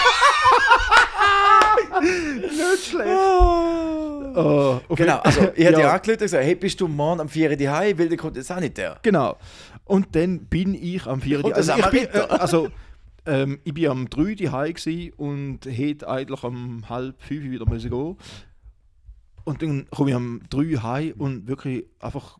[2.02, 3.10] Nicht schlecht.
[4.36, 5.92] Oh, auf Genau, also ich hatte Ja.
[5.94, 7.56] angerufen und gesagt, hey, bist du morgen am 4.
[7.56, 8.98] die Hause, weil der kommt jetzt auch nicht der.
[9.02, 9.38] Genau.
[9.86, 11.46] Und dann bin ich am 4.
[11.46, 12.70] Und Also, ich bin, äh, also
[13.26, 14.36] ähm, ich bin am 3.
[14.36, 18.18] die gsi und hätte eigentlich am halb 5 wieder müssen gehen.
[19.44, 22.40] Und dann komme ich am 3 heim und wirklich einfach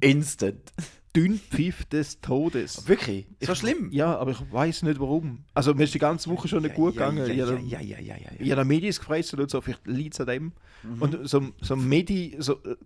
[0.00, 0.72] Instant.
[1.14, 2.86] dünn Pfiff des Todes.
[2.86, 3.26] Wirklich?
[3.40, 3.90] So schlimm?
[3.90, 5.44] Ja, aber ich weiß nicht warum.
[5.54, 7.26] Also mir ist die ganze Woche schon nicht gut ja, gegangen.
[7.26, 10.14] Ja, ich ja, ja, ja, ja, ja, ich habe Medis gefressen und so, vielleicht liegt
[10.14, 10.52] es an dem.
[10.84, 11.02] Mhm.
[11.02, 12.76] Und so, so ein Medi, so, äh,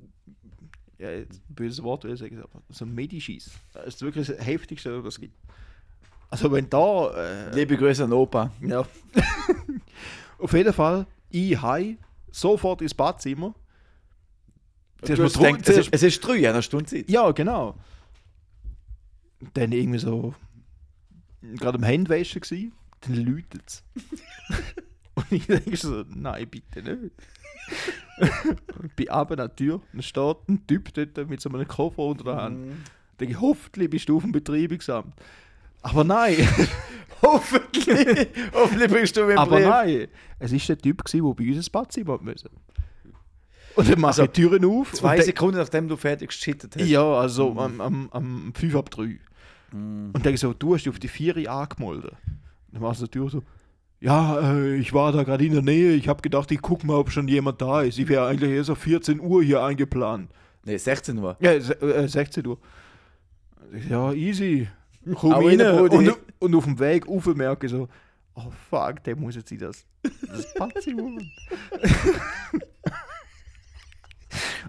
[1.03, 3.51] ja, böses Wort will ich sagen, aber so ein Medi-Schieß.
[3.73, 5.35] Das ist wirklich das Heftigste, was es gibt.
[6.31, 8.53] Also wenn da, äh, Liebe Grüße an Opa.
[8.61, 8.87] ja.
[10.39, 11.99] Auf jeden Fall, ich heim,
[12.31, 13.55] sofort ins Badzimmer.
[15.03, 17.11] Zuerst mal gedacht, es, ist, es ist drei, in einer Stunde Zeit.
[17.11, 17.77] ja, genau.
[19.55, 20.35] Dann irgendwie so,
[21.43, 23.83] gerade am Händewaschen gsi, dann läutet es.
[25.15, 27.13] Und ich denke so, nein, bitte nicht.
[28.85, 32.03] Ich bin ab an der Tür, dann steht ein Typ dort mit so einem Koffer
[32.03, 32.59] unter der Hand.
[32.67, 32.77] Mhm.
[33.19, 35.15] denke ich, hoffentlich bist du auf dem Betreibungsamt.
[35.83, 36.37] Aber nein,
[37.23, 38.29] Hoffentlich.
[38.53, 39.67] Hoffentlich bringst du mir aber Brief.
[39.67, 40.09] nein.
[40.41, 42.51] Es ist der Typ, gewesen, der bei uns ins Badzimmer müssen.
[43.77, 44.93] Und dann mache Also, ich die Türen auf.
[44.93, 46.87] Zwei und Sekunden nachdem du fertig geschittet hast.
[46.87, 49.19] Ja, also am, am, am 5 ab 3.
[49.73, 52.13] Und dann so, du hast dich auf die 4 angemeldet.
[52.73, 53.43] Dann war es natürlich so,
[54.03, 56.97] ja, äh, ich war da gerade in der Nähe, ich habe gedacht, ich guck mal,
[56.97, 58.01] ob schon jemand da ist.
[58.01, 60.29] Ich wäre eigentlich erst auf 14 Uhr hier eingeplant.
[60.65, 61.37] Nee, 16 Uhr.
[61.39, 62.59] Ja, äh, 16 Uhr.
[63.89, 64.67] Ja, easy.
[65.15, 67.89] Komm rein, und, und auf dem Weg rauf merke so,
[68.35, 71.05] oh fuck, der muss jetzt in das, das Badzimmer.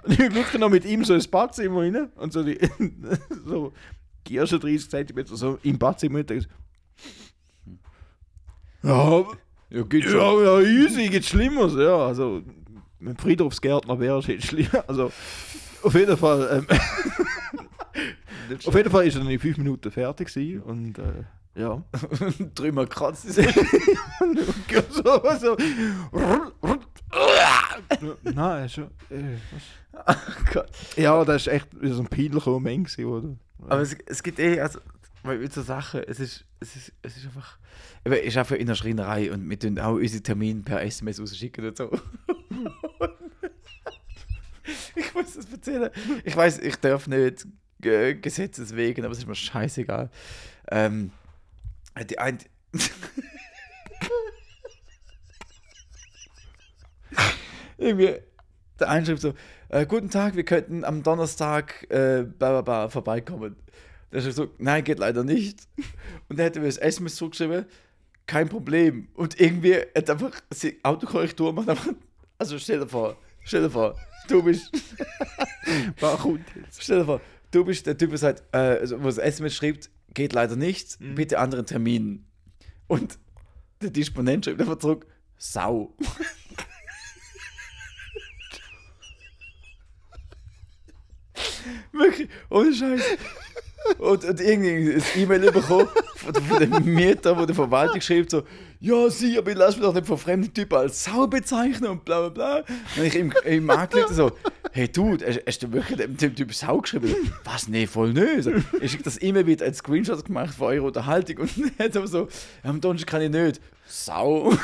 [0.04, 2.60] und ich wirklich noch mit ihm so ins Badzimmer rein und so die,
[3.46, 3.74] so
[4.28, 6.48] die ersten 30 cm so im Badzimmer und denke
[8.84, 9.26] ja,
[9.70, 11.98] Ja, geht ja, ja, easy, geht Schlimmeres, ja.
[11.98, 12.44] Also,
[13.00, 14.84] wenn Friedhofsgärtner wäre, es schlimmer.
[14.88, 15.12] Also,
[15.82, 16.78] auf jeden Fall, ähm,
[18.66, 21.24] auf jeden Fall ist er in fünf Minuten fertig gewesen und, äh,
[21.56, 21.84] ja.
[22.56, 23.36] Drüber kratzt es.
[24.90, 25.58] so, so.
[28.24, 28.86] Nein, schon.
[29.10, 30.18] Äh, was?
[30.54, 30.70] Gott.
[30.96, 33.36] ja, das ist echt so ein peinlicher Moment gewesen, oder?
[33.70, 34.80] Aber es, es gibt eh, also,
[35.24, 37.58] weil mit so Sachen, es ist, es ist, es ist einfach.
[38.24, 41.78] Ich arbeite in der Schreinerei und wir tun auch unsere Termine per SMS rausschicken und
[41.78, 41.90] so.
[44.96, 45.90] ich muss das erzählen.
[46.26, 47.48] Ich weiß, ich darf nicht
[47.80, 50.10] gesetzeswegen, aber es ist mir scheißegal.
[50.70, 51.12] Ähm,
[52.10, 52.40] die ein
[57.78, 58.16] Irgendwie,
[58.80, 59.34] der eine schreibt so,
[59.70, 63.56] äh, guten Tag, wir könnten am Donnerstag äh, bla, bla, bla, vorbeikommen.
[64.14, 65.68] Der schreibt so, nein, geht leider nicht.
[66.30, 67.66] Und dann hätte mir das SMS zurückgeschrieben,
[68.28, 69.08] kein Problem.
[69.16, 71.96] Und irgendwie hat einfach die Autokorrektur gemacht.
[72.38, 74.72] Also stell dir vor, stell dir vor, du bist,
[76.00, 76.84] Was kommt jetzt?
[76.84, 79.90] stell dir vor, du bist der Typ, der sagt, äh, also, wo das SMS schreibt,
[80.14, 82.26] geht leider nicht, bitte anderen Termin.
[82.88, 83.18] Und
[83.82, 85.08] der Disponent schreibt einfach zurück,
[85.38, 85.96] Sau.
[91.92, 93.02] Wirklich, ohne Scheiß.
[93.98, 98.44] Und, und irgendwie ein E-Mail bekommen von, von dem Mieter, wo der Verwaltung schreibt so,
[98.80, 102.06] ja, sie, aber ich lasse mich doch nicht von fremden Typen als Sau bezeichnen und
[102.06, 102.76] bla bla bla.
[102.98, 104.32] Und ich ihm, ihm angelegt so,
[104.72, 107.16] hey Dude, hast, hast du wirklich dem, dem Typ Sau geschrieben?
[107.46, 107.68] Was?
[107.68, 108.44] Nee, voll nicht.
[108.44, 112.08] So, Ich schicke das E-Mail wieder als Screenshot gemacht von eurer Unterhaltung und hat aber
[112.08, 112.28] so,
[112.64, 113.62] am Donnerstag kann ich nicht.
[113.88, 114.54] Sau.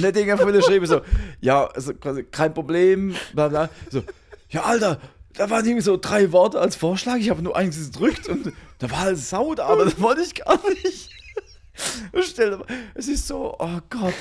[0.00, 1.02] Dann irgendwann geschrieben so,
[1.40, 3.68] ja, also kein Problem, bla bla.
[3.90, 4.02] So,
[4.52, 5.00] ja, Alter,
[5.34, 8.90] da waren irgendwie so drei Worte als Vorschlag, ich habe nur eins gedrückt und da
[8.90, 11.10] war halt Sau da, aber das wollte ich gar nicht.
[12.22, 12.62] Stell
[12.94, 14.14] es ist so, oh Gott.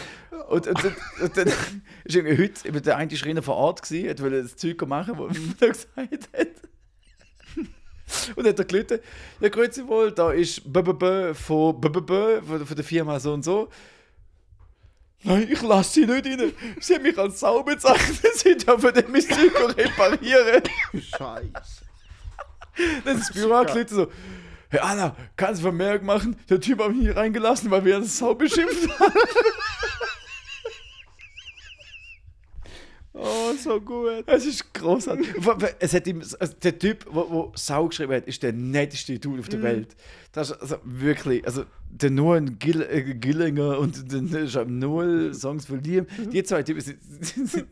[0.50, 1.48] Und, und, und, und dann
[2.06, 5.16] ist irgendwie heute eben der eine Schreiner vor Ort gewesen, hat wollte das Zeug machen,
[5.18, 6.48] was er gesagt hat.
[8.36, 9.00] Und hat er gelitten,
[9.40, 13.70] ja, grüezi wohl, da ist BBB von BBB, von der Firma so und so.
[15.24, 16.54] Nein, ich lasse sie nicht rein.
[16.80, 20.64] Sie haben mich als Sau bezeichnet, sie dürfen nicht mein Zeug reparieren.
[20.94, 21.86] Scheiße.
[23.06, 24.08] Dann ist das Büro angeklingelt so,
[24.70, 26.38] Hey Anna, kannst du Vermerk machen?
[26.50, 29.14] Der Typ hat mich hier reingelassen, weil wir das Sau beschimpft haben.
[33.14, 34.24] Oh, so gut.
[34.26, 35.28] Es ist großartig.
[35.80, 39.50] es hat ihm, also der Typ, der Sau geschrieben hat, ist der netteste Dude auf
[39.50, 39.96] der Welt.
[40.32, 45.66] Das ist also wirklich, also der Noah Gill, äh, Gillinger und der habe null Songs
[45.66, 46.06] von ihm.
[46.32, 47.68] Die zwei Typen sind, sind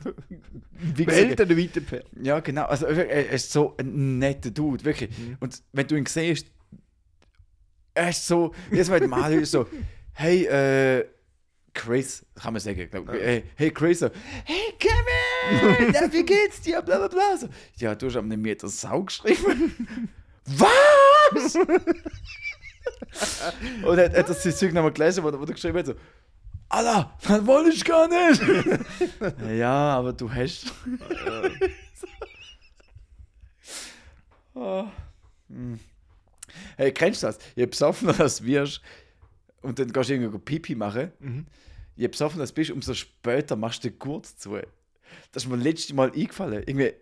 [0.77, 2.03] wie gesagt, Welten weiter per.
[2.21, 2.65] Ja, genau.
[2.65, 5.09] Also er ist so ein netter Dude, wirklich.
[5.39, 6.47] Und wenn du ihn siehst,
[7.93, 9.67] er ist so, jedes Mal mal ist so,
[10.13, 11.05] hey, äh,
[11.79, 14.09] Chris, kann man sagen, glaub, hey, hey Chris, so,
[14.43, 17.37] hey Kevin, ja, wie geht's dir, bla bla bla.
[17.37, 20.09] So, ja, du hast am einem Meter Sau geschrieben.
[20.45, 21.55] Was?
[21.55, 21.69] Und
[23.97, 25.93] er, er hat das Zeug nochmal gelesen, wo, wo er geschrieben hat, so,
[26.67, 28.41] Alter, das wollte ich gar nicht.
[29.57, 30.73] ja, aber du hast.
[34.53, 34.85] Oh.
[35.47, 35.79] Hm.
[36.75, 37.39] Hey, kennst du das?
[37.55, 38.81] Je besoffener das wirst
[39.61, 41.13] und dann gehst du irgendwo Pipi machen,
[41.99, 44.57] je besoffener das bist, umso später machst du den Gurt zu.
[45.33, 46.63] Das ist mir letztes Mal eingefallen.
[46.65, 46.93] Irgendwie,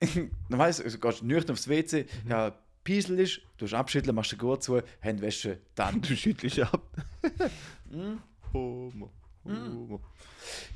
[0.48, 2.54] normalerweise also gehst du nüchtern aufs WC, ja,
[2.84, 6.02] Piesel ist, du hast abschütteln, machst den Gurt zu, Handwäsche, dann.
[6.02, 6.82] Du schüttelst ab.
[8.52, 9.10] Homo.
[9.44, 10.00] Homo.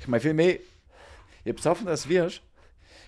[0.01, 0.59] Ich meine, viel mehr,
[1.45, 2.41] je besoffener das wirst,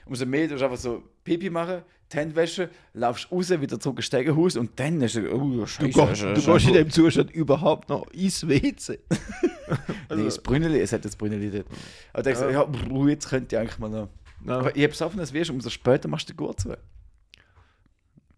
[0.05, 1.83] umso mehr du einfach so Pipi machen,
[2.15, 5.89] die Handwäsche, laufst raus, wieder zurück ins Stegenhaus und dann ist du, oh, Du, Scheiße.
[5.89, 8.99] gehst, du gehst in dem Zustand überhaupt noch ins WC.
[10.15, 11.67] Nee, das Brünneli, es hat das Brünneli dort.
[12.13, 14.09] Aber da denkst du, ja, brr, jetzt könnte ich eigentlich mal noch.
[14.47, 14.59] Ja.
[14.59, 16.77] Aber je besoffener das wirst, umso später machst du den Gurt zu.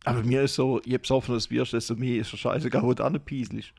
[0.04, 3.04] Aber mir ist so, je besoffener du wirst, desto mehr ist es scheißegal, wo du
[3.04, 3.72] anpieselst.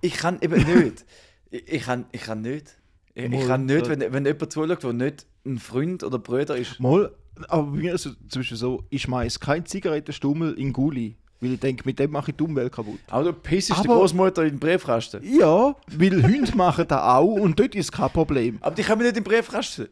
[0.00, 1.04] Ich kann eben nicht.
[1.50, 2.78] Ich, ich, kann, ich kann nicht.
[3.14, 6.56] Ich, ich kann nicht, äh, wenn, wenn jemand zuschaut, der nicht ein Freund oder Bruder
[6.56, 6.80] ist.
[6.80, 7.12] Mal,
[7.48, 11.52] aber bei mir ist es zum Beispiel so, ich schmeiß keinen Zigarettenstummel in Gulli, weil
[11.52, 12.98] ich denke, mit dem mache ich die Umwelt kaputt.
[13.08, 15.20] Aber du pissest die Großmutter in den Briefkasten.
[15.22, 18.58] Ja, weil Hunde machen das auch und dort ist kein Problem.
[18.60, 19.88] Aber die kommen nicht in den Briefkasten.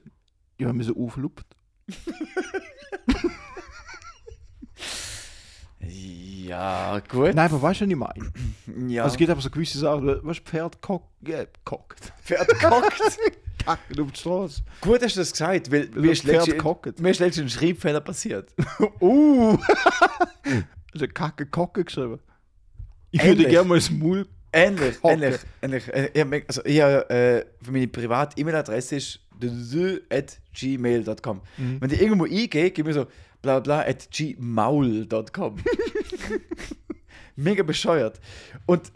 [0.59, 1.47] Ja, haben wir so auflupft.
[6.47, 7.35] Ja, gut.
[7.35, 8.93] Nein, aber weißt du, was ich meine?
[8.93, 9.03] Ja.
[9.03, 12.13] Also es gibt aber so gewisse Sachen, was Pferd kock, äh, kockt.
[12.23, 13.01] Pferd gehockt.
[13.65, 14.63] Kacken auf die Straße.
[14.81, 17.01] Gut hast du das gesagt, weil mir ist letztens gehockt.
[17.01, 18.55] mir ist letztens ein Schreibfehler passiert.
[19.01, 19.57] Uh!
[20.93, 22.21] Hast du Kacke Kocke geschrieben?
[23.11, 24.27] Ich würde gerne mal ins Maul.
[24.53, 25.15] Ähnlich, Hocke.
[25.15, 25.89] ähnlich, ähnlich.
[25.89, 29.21] Äh, Ich also ich, hab, äh, für meine private E-Mail-Adresse ist
[30.59, 31.43] gmail.com.
[31.59, 31.81] Mhm.
[31.81, 33.07] Wenn ich irgendwo eingehe, gib mir so
[33.43, 35.57] bla bla at gmaul.com.
[37.37, 38.21] Mega bescheuert.
[38.65, 38.93] Und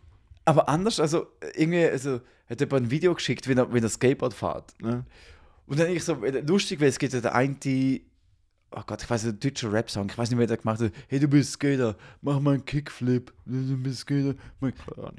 [0.47, 4.34] aber anders, also irgendwie, also hat jemand ein Video geschickt, wenn er, wenn er Skateboard
[4.34, 4.74] fährt.
[4.82, 5.05] Ja.
[5.66, 8.05] Und dann ich so äh, lustig, weil es gibt ja der eine, die,
[8.72, 10.92] oh Gott, ich weiß nicht, der deutsche Rap-Song, ich weiß nicht, wer der gemacht hat.
[11.09, 13.32] Hey, du bist Skater, mach mal einen Kickflip.
[13.46, 14.34] Du bist Skater.
[14.59, 14.72] Mach.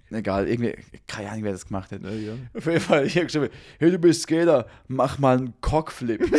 [0.10, 0.76] Egal, irgendwie,
[1.08, 2.04] keine Ahnung, wer das gemacht hat.
[2.04, 2.34] Ja, ja.
[2.54, 6.22] Auf jeden Fall, ich habe geschrieben, hey, du bist Skater, mach mal einen Cockflip.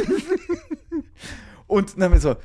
[1.66, 2.36] Und dann haben wir so,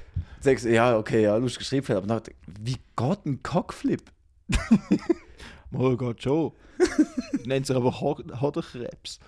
[0.42, 4.04] du, ja, okay, ja, lustig geschrieben, aber dann, dachte ich, wie geht ein Cockflip?
[5.74, 6.52] Oh Gott, schon.
[7.46, 9.20] Nennt sich aber Hod- Hodderkrebs.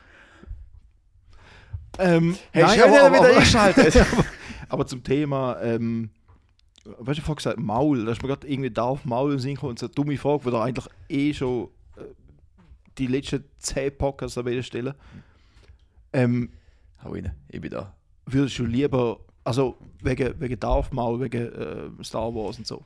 [1.98, 3.96] Ähm, Hey, nein, schön, aber, er wieder eingeschaltet.
[3.98, 4.26] aber,
[4.70, 6.12] aber zum Thema, ähm,
[6.86, 9.40] weißt du, ich vorhin gesagt, Maul, da ist mir gerade irgendwie da auf Maul im
[9.40, 11.68] Sinn gekommen, und so eine dumme Frage, wo da eigentlich eh schon
[11.98, 12.04] äh,
[12.98, 14.96] die letzten 10 Podcasts an jeder Stelle.
[16.14, 16.52] Ähm,
[17.04, 17.94] Hau rein, ich bin da.
[18.26, 22.84] würdest du lieber, also wegen, wegen Darth Maul, wegen äh, Star Wars und so.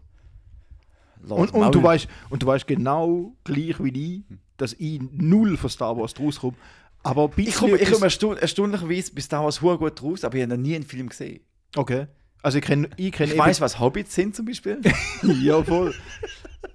[1.28, 5.70] Und, und, du weißt, und du weißt genau gleich wie ich, dass ich null von
[5.70, 6.58] Star Wars rauskomme.
[7.04, 10.36] Aber Ich komme ich bisschen komm erstaun erstaunlicherweise bis da was hure gut raus, aber
[10.36, 11.42] ich habe noch nie einen Film gesehen.
[11.76, 12.08] Okay.
[12.42, 14.80] Also ich kenne ich kenn Ich weiß, was Hobbits sind zum Beispiel.
[15.42, 15.94] ja voll.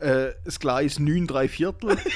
[0.01, 1.97] äh, das Gleis 9, 3 Viertel.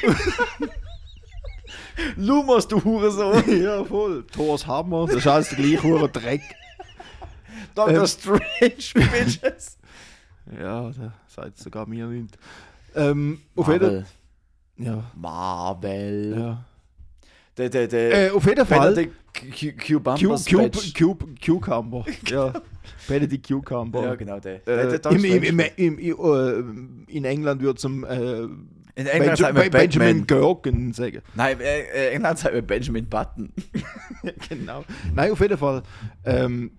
[2.17, 3.63] Lumos, du Hurensohn.
[3.63, 4.27] ja voll.
[4.27, 6.43] Thors Hammer, das ist alles der gleiche hure Dreck.
[7.75, 8.01] Dr.
[8.01, 8.07] Ähm.
[8.07, 9.79] Strange, Bitches.
[10.51, 12.37] Ja, da sagt sogar mir nicht.
[12.95, 14.05] Ähm, auf jeden
[14.77, 16.35] ja, Marvel.
[16.37, 16.65] ja.
[17.57, 18.29] Der, der, der.
[18.29, 18.95] Äh, auf jeden Fall.
[18.95, 19.15] Benedict
[21.45, 22.05] Cucumber.
[22.29, 22.53] ja.
[23.09, 24.05] Benedict Cucumber.
[24.05, 24.67] Ja, genau, der.
[24.67, 28.43] Äh, der im, im, im, im, im, äh, in England würde zum äh,
[28.95, 30.27] In England Benja sagt man Benjamin.
[30.27, 31.21] Gurken sagen.
[31.35, 33.53] Nein, äh, äh, England sagt man Benjamin Button.
[34.49, 34.85] genau.
[35.15, 35.83] Nein, auf jeden Fall.
[36.25, 36.73] Ähm,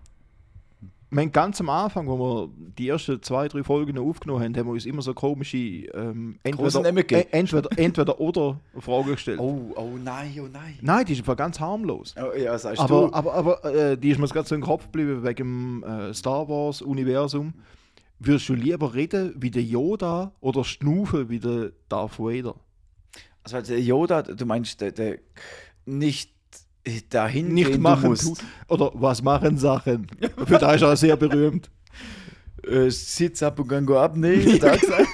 [1.22, 4.74] haben ganz am Anfang, wo wir die ersten zwei, drei Folgen aufgenommen haben, haben wir
[4.74, 9.40] uns immer so komische ähm, entweder, äh, entweder, entweder oder Fragen gestellt.
[9.40, 10.78] Oh, oh nein, oh nein.
[10.82, 12.16] Nein, die ist einfach ganz harmlos.
[12.18, 13.14] Oh, ja, sagst Aber, du.
[13.14, 16.48] aber, aber äh, die ist mir gerade so im Kopf geblieben wegen dem äh, Star
[16.48, 17.54] Wars-Universum.
[18.20, 22.56] Würdest du lieber reden wie der Yoda oder schnufen wie der Darth Vader?
[23.44, 25.20] Also der Yoda, du meinst der, der
[25.86, 26.33] nicht
[27.10, 28.24] dahin Nicht machen musst.
[28.24, 28.36] tu-
[28.74, 30.08] Oder was machen Sachen?
[30.46, 31.70] Für da ist er sehr berühmt.
[32.66, 34.54] Äh, Sitz ab und gang go abnehmen.
[34.54, 35.08] hat er gesagt.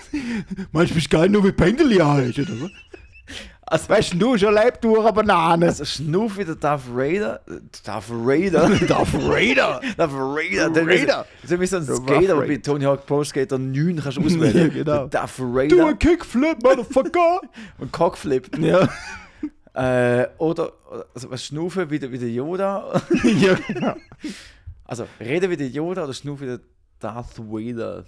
[0.72, 2.72] Manchmal bist du geil nur wie Pendeli heißt, oder was?
[3.72, 5.68] Also, Weißt du, schon lebt durch eine Banane.
[5.68, 7.40] also Schnuffi, der Darth Raider.
[7.48, 8.68] äh, Darth Raider.
[8.88, 9.80] Darth Raider.
[9.96, 10.70] Darth Raider.
[10.72, 11.26] der Raider.
[11.46, 12.58] So wie so ein Skater, bei.
[12.58, 14.58] Tony Hawk Pro Skater 9 kannst du auswählen.
[14.58, 15.06] Ja, genau.
[15.08, 17.42] Darth Du Raider ein Kickflip, Motherfucker.
[17.78, 18.58] und Cockflip.
[18.60, 18.88] ja.
[19.80, 20.74] Äh, oder,
[21.14, 23.02] also was Schnufe wie der, wie der Yoda.
[23.24, 23.96] ja, genau.
[24.84, 26.60] Also rede wie der Yoda oder Schnufe wie der
[27.00, 28.06] Darth Vader.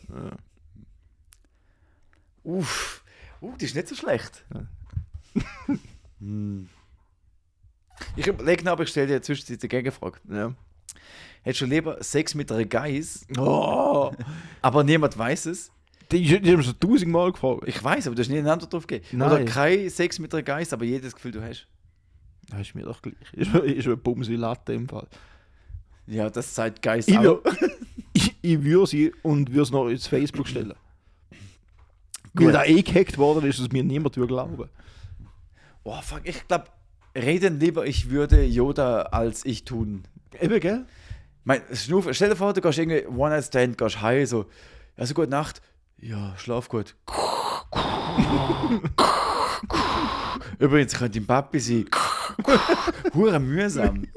[2.43, 3.03] Uff.
[3.41, 4.43] Uh, die ist nicht so schlecht.
[6.19, 6.69] Hm.
[8.15, 10.19] Ich überlege noch, aber ich stelle dir zwischendurch die Gegenfrage.
[10.29, 10.53] ja.
[11.43, 14.11] Hättest du lieber Sex mit einer Geiss, Oh.
[14.61, 15.71] aber niemand weiß es?
[16.11, 17.63] Die, die haben schon tausendmal gefragt.
[17.67, 19.05] Ich weiß, aber du hast nie eine Antwort drauf gegeben.
[19.17, 19.31] Nein.
[19.31, 21.67] Oder kein Sex mit einer Geiss, aber jedes Gefühl, du hast.
[22.49, 23.15] Das ist mir doch gleich.
[23.33, 25.07] Ist, ist ein Bums wie Latte im Fall.
[26.07, 27.23] Ja, das sagt Geiss Ich, auch.
[27.43, 27.71] wür-
[28.13, 30.73] ich, ich würde sie und würde es noch ins Facebook stellen.
[32.33, 32.53] Weil Gut.
[32.55, 34.69] da eh gehackt worden ist, dass mir niemand würde glauben.
[35.83, 36.65] Oh, fuck, ich glaube,
[37.15, 40.03] reden lieber, ich würde Yoda als ich tun.
[40.39, 40.85] Eben, gell?
[41.43, 44.45] Mein, stell dir vor, du gehst irgendwie One-Night-Stand, gehst heim, so,
[44.95, 45.61] also gute Nacht.
[46.01, 46.95] Ja, schlaf gut.
[50.57, 51.85] Übrigens, könnte dein Papi sein.
[53.13, 54.07] Hure mühsam.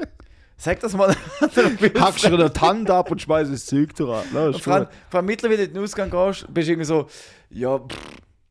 [0.57, 1.15] Sag das mal.
[1.41, 4.25] Hackst du dir die Hand ab und schmeißt das Zeug dran.
[4.51, 7.07] Ist Vor allem, allem mittlerweile in den Ausgang gehst, bist du irgendwie so,
[7.51, 7.99] ja, pff,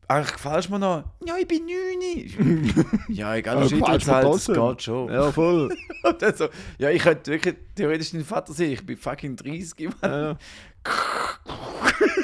[0.07, 1.03] eigentlich gefällst du mir noch.
[1.25, 2.95] Ja, ich bin 9.
[3.09, 5.11] ja, egal, gefällst mir halt, das geht schon.
[5.11, 5.75] Ja, voll.
[6.03, 9.89] Und dann so, ja, ich könnte wirklich theoretisch dein Vater sein, ich bin fucking 30.
[10.01, 10.11] Mann.
[10.11, 10.37] ja.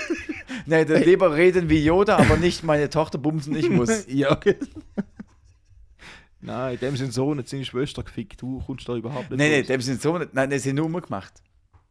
[0.69, 4.05] Nein, dann lieber reden wie Yoda, aber nicht meine Tochter bumsen, ich muss.
[4.07, 4.55] ja, okay.
[6.41, 8.41] Nein, in dem sind so nicht seine Schwester gefickt.
[8.41, 10.89] Du kommst da überhaupt nicht Nein, nein, dem sind so nicht, nein, das sind nur
[11.01, 11.33] gemacht.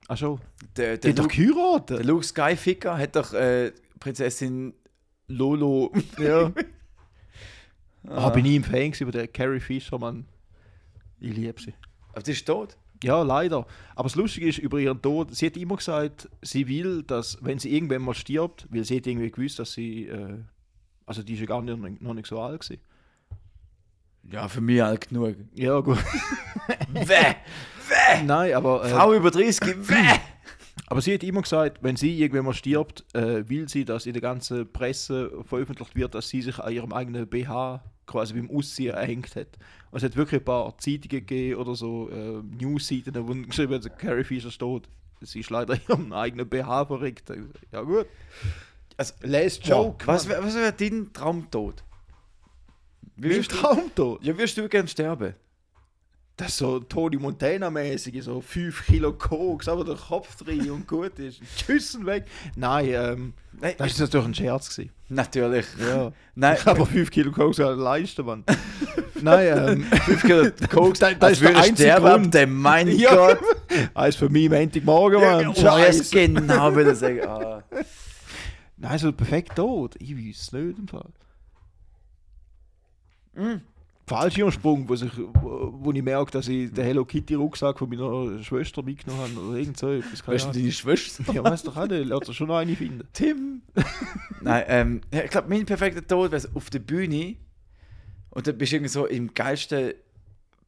[0.07, 0.41] Ach schon.
[0.77, 1.99] Der, Die der, hat doch Luke, geheiratet.
[1.99, 4.73] der Luke Skyficker hat doch äh, Prinzessin
[5.27, 5.93] Lolo.
[6.19, 6.51] Ja.
[8.07, 10.25] Ah, bin ich im Fan von der Carrie Fisher, Mann.
[11.21, 11.75] Ich liebe sie.
[12.13, 12.79] Aber die ist tot.
[13.03, 13.67] Ja, leider.
[13.95, 17.59] Aber das Lustige ist, über ihren Tod, sie hat immer gesagt, sie will, dass, wenn
[17.59, 20.39] sie irgendwann mal stirbt, weil sie hat irgendwie gewusst, dass sie, äh,
[21.07, 22.81] also die ist ja gar nicht, noch nicht so alt gewesen.
[24.31, 25.37] Ja, für mich alt genug.
[25.55, 25.99] Ja, gut.
[26.93, 27.37] Wäh!
[27.89, 28.23] Wäh!
[28.25, 30.21] Nein, aber, äh, Frau über 30, wäh!
[30.87, 34.13] aber sie hat immer gesagt, wenn sie irgendwann mal stirbt, äh, will sie, dass in
[34.13, 38.95] der ganzen Presse veröffentlicht wird, dass sie sich an ihrem eigenen BH quasi beim Ausziehen
[38.95, 39.59] erhängt hat.
[39.91, 43.99] Und es hat wirklich ein paar Zeitungen gegeben oder so äh, News-Seiten, wo geschrieben hat,
[43.99, 44.89] Carrie Fisher ist tot.
[45.21, 47.31] Sie ist leider in ihrem eigenen BH verreckt.
[47.71, 48.07] Ja gut.
[48.97, 50.07] Also, Last Joke.
[50.07, 51.85] Was wäre was wär dein Traumtod?
[53.17, 54.25] Wie Mein Traumtod.
[54.25, 55.35] ja, wirst du gern sterben?
[56.39, 61.19] Das ist so Tony Montana-mäßig, so 5 Kilo Koks, aber der Kopf drin und gut
[61.19, 61.41] ist.
[61.57, 62.27] Tschüssen weg.
[62.55, 64.93] Nein, ähm, Nein, das ist natürlich ein Scherz gewesen.
[65.09, 65.67] natürlich.
[65.81, 66.13] Ja.
[66.37, 68.45] Nein, Ich habe 5 Kilo Koks an der Leiste, Mann.
[69.21, 72.47] Nein, ähm, 5 Kilo Koks, Das- das das ist der würde einzige Grund.
[72.63, 73.15] mein Ja.
[73.17, 73.41] Gott.
[73.95, 75.47] eins für mich Montagmorgen, Mann.
[75.49, 76.11] Oh, jetzt Scheiße.
[76.35, 77.21] genau will ich sagen.
[77.27, 77.65] Ah.
[78.77, 79.97] Nein, so perfekt tot.
[79.99, 81.11] Ich weiß es nicht im Fall.
[83.35, 83.61] Mm.
[84.09, 88.43] Fallschirmsprung, wo, sich, wo, wo ich merke, dass ich den Hello Kitty Rucksack von meiner
[88.43, 90.27] Schwester mitgenommen habe oder irgend so etwas.
[90.27, 91.25] Weißt du, deine Schwester?
[91.33, 93.07] Ja, weißt doch auch nicht, lässt sich schon noch eine finden.
[93.13, 93.63] Tim.
[94.41, 97.37] Nein, ähm, ich glaube, mein perfekter Tod wäre auf der Bühne
[98.31, 99.93] und dann bist du irgendwie so im geilsten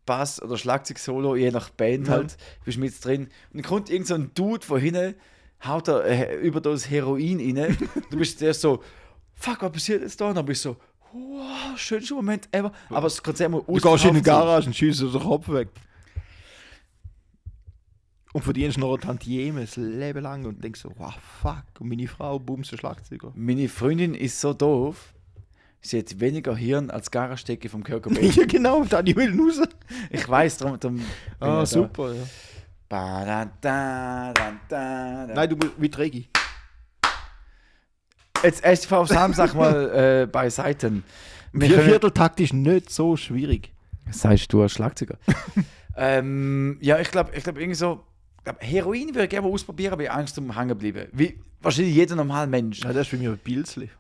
[0.07, 2.15] Bass- oder Schlagzeug-Solo, je nach Band Ja.
[2.15, 3.23] halt, bist du mit drin.
[3.23, 5.15] Und dann kommt irgend so ein Dude von hinten,
[5.65, 7.77] haut da äh, Überdosis Heroin rein.
[8.11, 8.83] du bist zuerst so,
[9.35, 10.29] fuck, was passiert jetzt da?
[10.29, 10.77] Und dann bist du so,
[11.13, 12.73] wow, schönster Moment ever.
[12.89, 14.23] Aber das Konzert muss Du gehst in die.
[14.23, 15.69] Garage und schießt dir den Kopf weg.
[18.33, 21.65] Und verdienst noch ein Tantieme das Leben lang und denkst so, wow, fuck.
[21.81, 23.33] Und meine Frau bumst den Schlagzeuger.
[23.35, 25.15] Meine Freundin ist so doof,
[25.81, 28.31] sie hat weniger Hirn als Garastecke vom Cobain.
[28.33, 29.61] ja, genau, dann ich will raus.
[30.11, 31.05] Ich weiß, darum, darum
[31.41, 32.23] Ah, super, ja.
[32.23, 32.27] Da.
[32.89, 35.35] Ba, da, da, da, da, da.
[35.35, 36.29] Nein, du musst wie Regi.
[38.43, 41.03] Jetzt STV auf Samstag mal äh, beiseite.
[41.53, 43.73] Wir Vier können- Vierteltakt ist nicht so schwierig.
[44.11, 45.19] Sagst du als Schlagzeuger?
[45.97, 48.05] ähm, ja, ich glaube, ich glaub, irgendwie so.
[48.45, 51.07] Glaub, Heroin würde ich gerne mal ausprobieren, aber ich habe Angst um hängen bleiben.
[51.13, 52.81] Wie wahrscheinlich jeder normale Mensch.
[52.83, 53.91] Ja, das ist für mich ein Pilzli.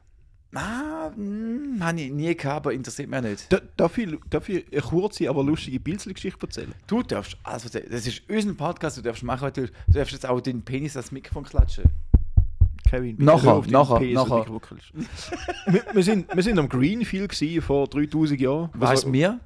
[0.54, 3.52] Ah, hm, habe ich nie gehabt, aber interessiert mich nicht.
[3.52, 6.74] Da, darf, ich, darf ich eine kurze, aber lustige Pilzli-Geschichte erzählen?
[6.88, 7.86] Du darfst alles erzählen.
[7.90, 9.66] Das ist unser Podcast, du darfst machen, du.
[9.66, 11.84] Du darfst jetzt auch deinen Penis als Mikrofon klatschen.
[12.88, 14.46] Kevin, bitte Nachher, nachher, nachher.
[15.66, 18.70] wir, wir, sind, wir sind am Greenfield gewesen, vor 3000 Jahren.
[18.74, 19.40] Was Also, mir?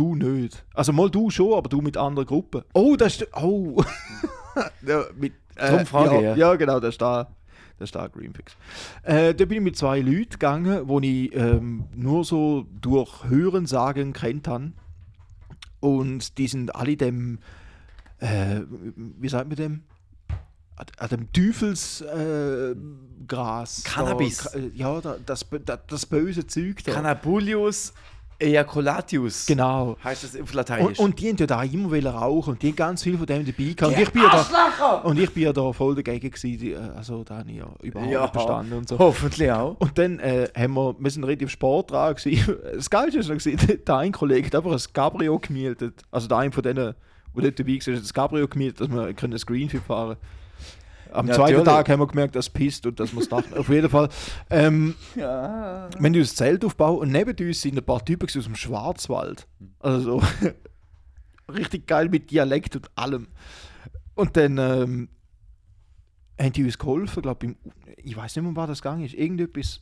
[0.00, 0.64] du nicht.
[0.74, 2.62] Also mal du schon, aber du mit anderen Gruppen.
[2.72, 3.28] Oh, das ist.
[3.36, 3.82] Oh!
[4.86, 6.36] ja, mit, äh, frage ja, ja.
[6.36, 7.30] ja, genau, das ist da.
[7.78, 8.56] Das ist da Greenfix.
[9.04, 13.64] Äh, da bin ich mit zwei Leuten gegangen, die ich ähm, nur so durch Hören
[13.66, 14.72] sagen kennt habe.
[15.80, 17.38] Und die sind alle dem.
[18.18, 18.60] Äh,
[18.96, 19.82] wie sagt man dem?
[20.98, 23.82] An- dem Teufelsgras.
[23.84, 24.38] Äh, Cannabis.
[24.52, 26.92] Da, äh, ja, da, das, das, das böse Zeug da.
[26.92, 27.92] Cannabulius
[28.42, 29.44] ejaculatius.
[29.44, 29.98] Genau.
[30.02, 30.98] Heißt das auf Und, Lateinisch.
[30.98, 33.44] und die haben ja da immer wollen rauchen und die haben ganz viel von dem
[33.44, 33.94] dabei gehabt.
[33.94, 34.46] Und ich bin ja
[34.78, 36.72] da, und ich bin ja da voll dagegen gewesen.
[36.72, 38.26] äh, Also da habe ich ja überhaupt Ja.
[38.28, 38.98] bestanden und so.
[38.98, 39.76] Hoffentlich auch.
[39.78, 42.56] Und dann äh, haben wir, wir sind relativ spät dran gewesen.
[42.76, 46.02] Das Geilste ist noch gewesen, der ein Kollege hat einfach ein Cabrio gemietet.
[46.10, 46.94] Also der eine von denen, der
[47.42, 50.16] dort dabei war, hat ein Cabrio gemietet, dass wir können ein Screenfit fahren
[51.12, 51.64] Am Ja, zweiten natürlich.
[51.64, 53.54] Tag haben wir gemerkt, dass es pisst und dass wir es dachten.
[53.54, 54.08] Auf jeden Fall.
[54.50, 55.88] Ähm, Ja.
[55.98, 58.54] wir haben uns ein Zelt aufgebaut und neben uns sind ein paar Typen aus dem
[58.54, 59.46] Schwarzwald.
[59.80, 60.22] Also so
[61.52, 63.28] richtig geil mit Dialekt und allem.
[64.14, 65.08] Und dann ähm,
[66.38, 67.54] haben die uns geholfen, glaube ich,
[68.04, 69.14] ich weiß nicht mehr, was das gegangen ist.
[69.14, 69.80] Irgendetwas,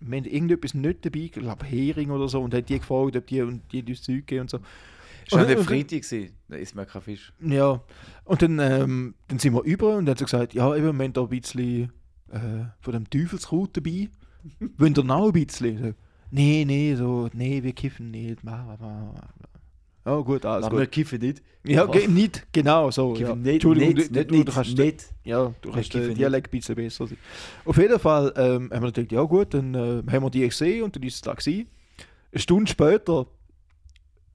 [0.00, 3.26] wir haben irgendetwas nicht dabei, ich glaube Hering oder so, und haben die gefragt, ob
[3.26, 4.58] die, und die uns Zeug gegeben und so.
[5.28, 6.36] Schon der Freitag gewesen.
[6.48, 7.32] Da isst man kein Fisch.
[7.40, 7.82] Ja,
[8.24, 11.04] und dann, ähm, dann sind wir über und dann hat sie gesagt, ja, eben, wir
[11.04, 11.92] haben da ein bisschen
[12.30, 12.38] äh,
[12.80, 14.08] von dem Teufelskraut dabei.
[14.78, 15.78] Wollt ihr noch ein bisschen?
[15.78, 15.92] So,
[16.30, 18.40] nee, nee, so, nee, wir kiffen nicht.
[20.06, 20.92] Ja, gut, alles Aber wir gut.
[20.92, 21.42] kiffen nicht.
[21.64, 23.14] Ja, ge- nicht, genau so.
[23.16, 23.34] Ja.
[23.34, 25.06] Nicht, Entschuldigung, nicht, du, nicht, du, nicht, du kannst, nicht.
[25.24, 26.14] Ja, du kannst den.
[26.14, 27.18] Dialekt ein bisschen besser sein.
[27.66, 30.84] Auf jeden Fall ähm, haben wir gedacht, ja gut, dann äh, haben wir die gesehen
[30.84, 31.68] und dann ist es da gewesen.
[32.32, 33.26] Eine Stunde später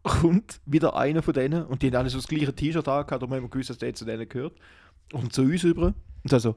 [0.21, 3.33] kommt wieder einer von denen und die haben alle so das gleiche T-Shirt angehabt, darum
[3.33, 4.53] haben wir gewusst, dass der zu denen gehört.
[5.11, 5.87] Und zu uns über
[6.23, 6.55] und sagt so,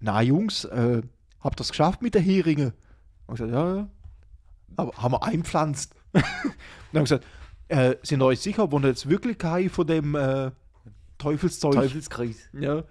[0.00, 1.02] na Jungs, äh,
[1.40, 2.72] habt ihr es geschafft mit den Heringen?
[3.26, 3.88] Und ich gesagt, ja, ja.
[4.76, 5.94] Aber haben wir einpflanzt?
[6.12, 6.54] dann haben
[6.92, 7.24] wir gesagt,
[7.68, 10.50] äh, sind euch sicher, wollen jetzt wirklich kein von dem äh,
[11.18, 11.74] Teufelszeug?
[11.74, 12.48] Teufelskreis.
[12.52, 12.84] Ja.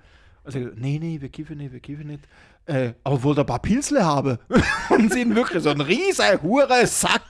[0.44, 2.24] Also, nee, nee, wir kiffen nicht, wir kiffen nicht.
[2.66, 4.38] Äh, aber wollt ihr ein paar Pilzle haben?
[4.90, 7.22] und sind wirklich so ein riesen hure Sack.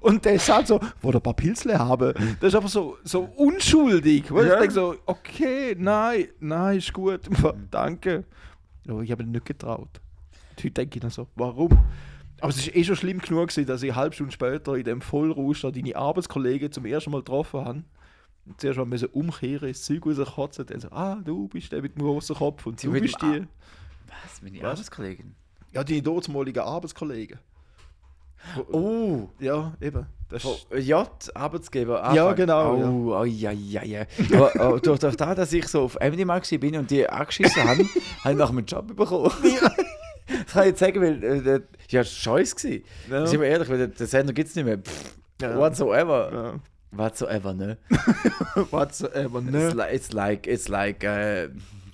[0.00, 2.12] Und der sagt so, wollt ihr ein paar Pilzle haben?
[2.40, 4.32] Das ist einfach so, so unschuldig.
[4.32, 4.54] Weil Ja.
[4.54, 7.20] Ich denke so, okay, nein, nein, ist gut,
[7.70, 8.24] danke.
[8.88, 10.00] Aber ich habe ihn nicht getraut.
[10.50, 11.70] Und Heute denke ich dann so, warum?
[12.40, 14.84] Aber es ist eh schon schlimm genug, gewesen, dass ich eine halbe Stunde später in
[14.84, 17.84] dem Vollrausch da deine Arbeitskollegen zum ersten Mal getroffen habe.
[18.44, 20.66] Und zuerst mal müssen umkehren, das Zeug rauskotzen.
[20.66, 23.42] Dann so, ah, du bist der mit dem großen Kopf und du bist die.
[24.06, 24.42] Was?
[24.42, 24.64] Meine Was?
[24.72, 25.34] Arbeitskollegin?
[25.72, 27.38] Ja, die dortmaligen Arbeitskollegen.
[28.70, 29.28] Oh.
[29.38, 30.06] Ja, eben.
[30.28, 30.44] Das
[30.76, 31.98] J, Arbeitsgeber.
[32.14, 32.36] Ja, Anfang.
[32.36, 32.88] genau, ja.
[32.88, 34.06] Oh, oh ja, ja, ja.
[34.34, 37.88] Aber oh, durch, durch das, dass ich so auf gewesen bin und die angeschissen haben,
[38.24, 39.30] habe ich nach einem Job bekommen.
[40.26, 42.56] das kann ich jetzt sagen, weil äh, ja, das war scheiße.
[42.56, 42.84] gewesen.
[43.10, 43.26] Ja.
[43.26, 44.78] Sind wir ehrlich, weil der Sender gibt es nicht mehr.
[44.78, 45.56] Pff, Ja.
[45.58, 46.30] Whatsoever.
[46.32, 46.60] ja.
[46.92, 47.76] Whatsoever, ne?
[48.70, 49.68] Whatsoever, It's, ne?
[49.74, 51.48] like, it's like, it's like, uh,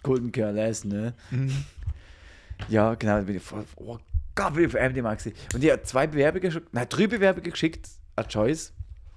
[0.05, 1.15] couldn't care less, ne?
[1.31, 1.65] Mhm.
[2.69, 3.99] Ja, genau, da bin ich voll, oh
[4.35, 5.35] Gott, ich auf MDMA gewesen.
[5.55, 8.73] Und ich habe zwei Bewerbungen, nein, drei Bewerbungen geschickt an Choice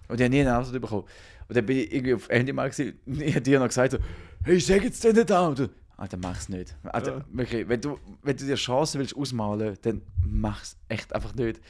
[0.07, 1.03] und ich habe nie eine Antwort bekommen.
[1.47, 3.97] Und dann bin ich irgendwie auf MDMA gewesen und ich habe dir noch gesagt so,
[4.43, 5.49] hey, sag jetzt den nicht an.
[5.49, 6.75] Und du, Alter, mach's nicht.
[6.83, 7.25] Alter, Ja.
[7.31, 11.61] wirklich, wenn du, wenn du dir Chancen willst ausmalen, dann mach's echt einfach nicht.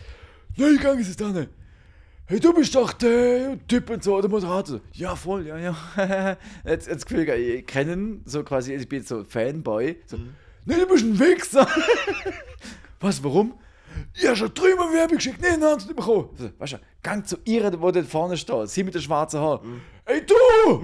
[0.58, 1.48] Nein, gang ist es dann.
[2.28, 4.82] Hey, du bist doch der Typ und so, der Moderator.
[4.94, 6.38] Ja, voll, ja, ja.
[6.66, 9.98] jetzt, jetzt Gefühl, ich kenne so quasi, ich bin so Fanboy.
[10.08, 10.18] So,
[10.66, 11.68] Nein, du bist ein Wichser.
[13.00, 13.54] Was, warum?
[14.16, 16.30] Ja, schon dreimal Werbung geschickt, nee, eine Antwort bekommen.
[16.38, 19.82] So, weißt du, gang zu ihr, wo dort vorne steht, sie mit den schwarzen Haaren.
[20.06, 20.82] Hey, du!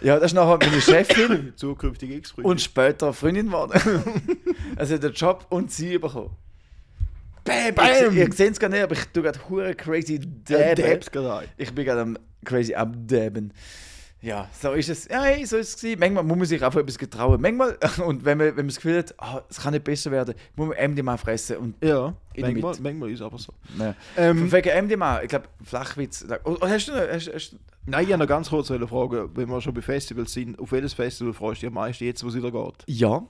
[0.06, 2.50] ja, das ist nachher meine Chefin Zukünftige Ex-Freundin.
[2.50, 3.80] und später Freundin geworden.
[4.76, 6.30] also den Job und sie bekommen.
[7.44, 7.74] Bam!
[7.74, 7.86] Bam!
[7.86, 11.00] Ihr, ihr seht es gar nicht, aber ich tue gerade hure crazy dabben.
[11.56, 13.52] Ich bin gerade am crazy abdabben.
[14.22, 15.08] Ja, so ist es.
[15.08, 15.98] Ja, hey, so ist es gewesen.
[16.00, 17.40] Manchmal muss man sich einfach etwas getrauen.
[17.40, 20.34] Manchmal, und wenn man, wenn man das Gefühl hat, ah, es kann nicht besser werden,
[20.56, 21.56] muss man MDMA fressen.
[21.56, 23.52] Und, Ja, manchmal, manchmal ist es aber so.
[23.78, 23.94] ja.
[24.16, 26.26] Ähm, Wegen MDMA, ich glaube, Flachwitz.
[26.44, 27.56] Oh, oh, hast du noch, hast, hast,
[27.86, 30.70] Nein, ich habe noch ganz kurz eine Frage, wenn wir schon bei Festivals sind, auf
[30.70, 32.84] welches Festival freust du dich am meisten jetzt, wo es wieder geht?
[32.86, 33.22] Ja.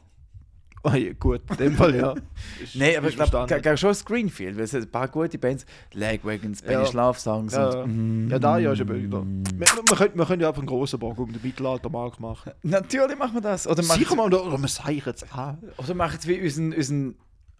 [0.83, 2.15] Ja, gut, in dem Fall ja.
[2.63, 6.75] Ist- Nein, aber ich glaube, schon Screenfield, weil es ein paar gute Bands, Lagwagons, Benny
[6.85, 6.87] Ja.
[6.87, 8.31] Schlafsongs Ja, und.
[8.31, 9.23] ja, da ja ist eben wieder.
[9.25, 9.67] Wir,
[9.97, 12.53] können, wir können ja einfach einen grossen Bock um den Mittelaltermarkt machen.
[12.63, 13.67] Natürlich machen wir das.
[13.67, 15.59] Oder Sicher mal, oder, oder wir sagen es an.
[15.77, 17.15] oder machen es wie unseren, unseren.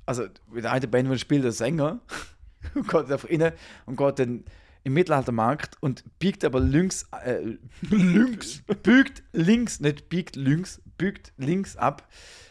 [0.07, 2.01] Also, mit der einen Band, wo spielt der Sänger,
[2.75, 3.53] und geht einfach rein
[3.87, 4.45] und geht dann
[4.83, 7.07] im Mittelaltermarkt und biegt aber links.
[7.23, 8.63] Äh, links?
[8.83, 12.09] Biegt links, nicht biegt links, biegt links ab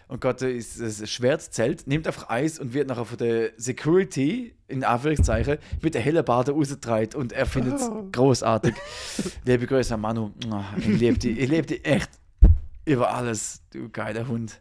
[0.10, 4.84] und geht ins das Schwertzelt, nimmt einfach Eis und wird nachher von der Security, in
[4.84, 8.10] Anführungszeichen, mit der hellen Bade rausgetragen und er findet es Oh.
[8.12, 8.76] großartig.
[9.46, 10.32] Liebe Grüße an Manu.
[10.78, 12.10] Ich liebe dich, ich liebe dich echt
[12.86, 14.60] über alles, du geiler Hund.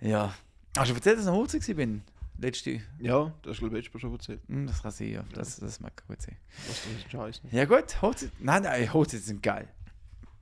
[0.00, 0.32] Ja.
[0.76, 2.02] Hast du erzählt, dass ich nach Hochzeit gewesen bin?
[2.40, 2.80] Letzte.
[3.00, 4.40] Ja, das ist, glaube ich, letztes Mal schon erzählt.
[4.48, 5.24] Hm, das kann sein, ja.
[5.34, 6.36] Das, das mag gut sein.
[6.68, 7.52] Das ist ein Scheiß nicht.
[7.52, 8.30] Ja gut, Hochzeit.
[8.38, 9.66] Nein, nein, Hochzeit sind geil.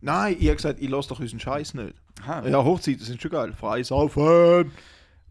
[0.07, 1.95] Nein, ich habe gesagt, ich lasse doch unseren Scheiß nicht.
[2.23, 2.47] Aha.
[2.47, 3.53] Ja, Hochzeiten sind schon geil.
[3.55, 4.71] Frei saufen.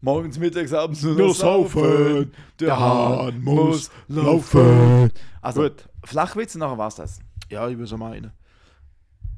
[0.01, 2.33] Morgens, mittags, abends nur Nur saufen.
[2.59, 5.11] Der Hahn muss laufen.
[5.41, 5.87] Also, Gut.
[6.03, 7.19] Flachwitz und nachher war's das.
[7.49, 8.31] Ja, ich will so meinen.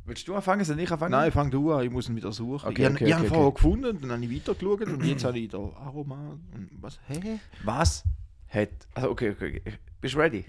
[0.06, 0.66] Willst du anfangen?
[0.66, 1.12] Soll ich anfangen?
[1.12, 2.70] Nein, fang du an, ich muss ihn wieder suchen.
[2.70, 3.56] Okay, ich okay, ich habe okay, ihn vorher okay.
[3.62, 7.00] gefunden, dann habe ich weitergeschaut und jetzt habe ich da Aroma und was?
[7.08, 7.40] Hä?
[7.64, 8.04] Was
[8.48, 8.70] hat.
[8.96, 9.62] Also, okay, okay.
[9.62, 9.78] okay.
[10.02, 10.46] Bist du ready?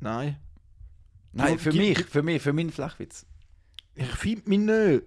[0.00, 0.36] Nein.
[1.32, 3.24] Nein, für gib- mich, für mich, für meinen Flachwitz.
[3.94, 5.02] Ich finde mich nicht.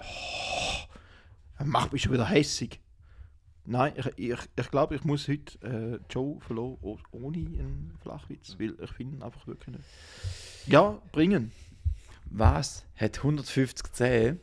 [0.00, 2.80] Oh, macht mich schon wieder hässig.
[3.64, 8.56] Nein, ich, ich, ich glaube, ich muss heute äh, Joe verloren oh- ohne einen Flachwitz,
[8.58, 9.88] weil ich finde ihn einfach wirklich nicht.
[10.66, 11.52] Ja, bringen.
[12.24, 14.40] Was hat 150 Zähne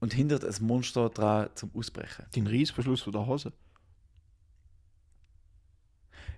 [0.00, 2.26] und hindert ein Monster daran zum Ausbrechen?
[2.34, 3.52] Den Reissverschluss von der Hose.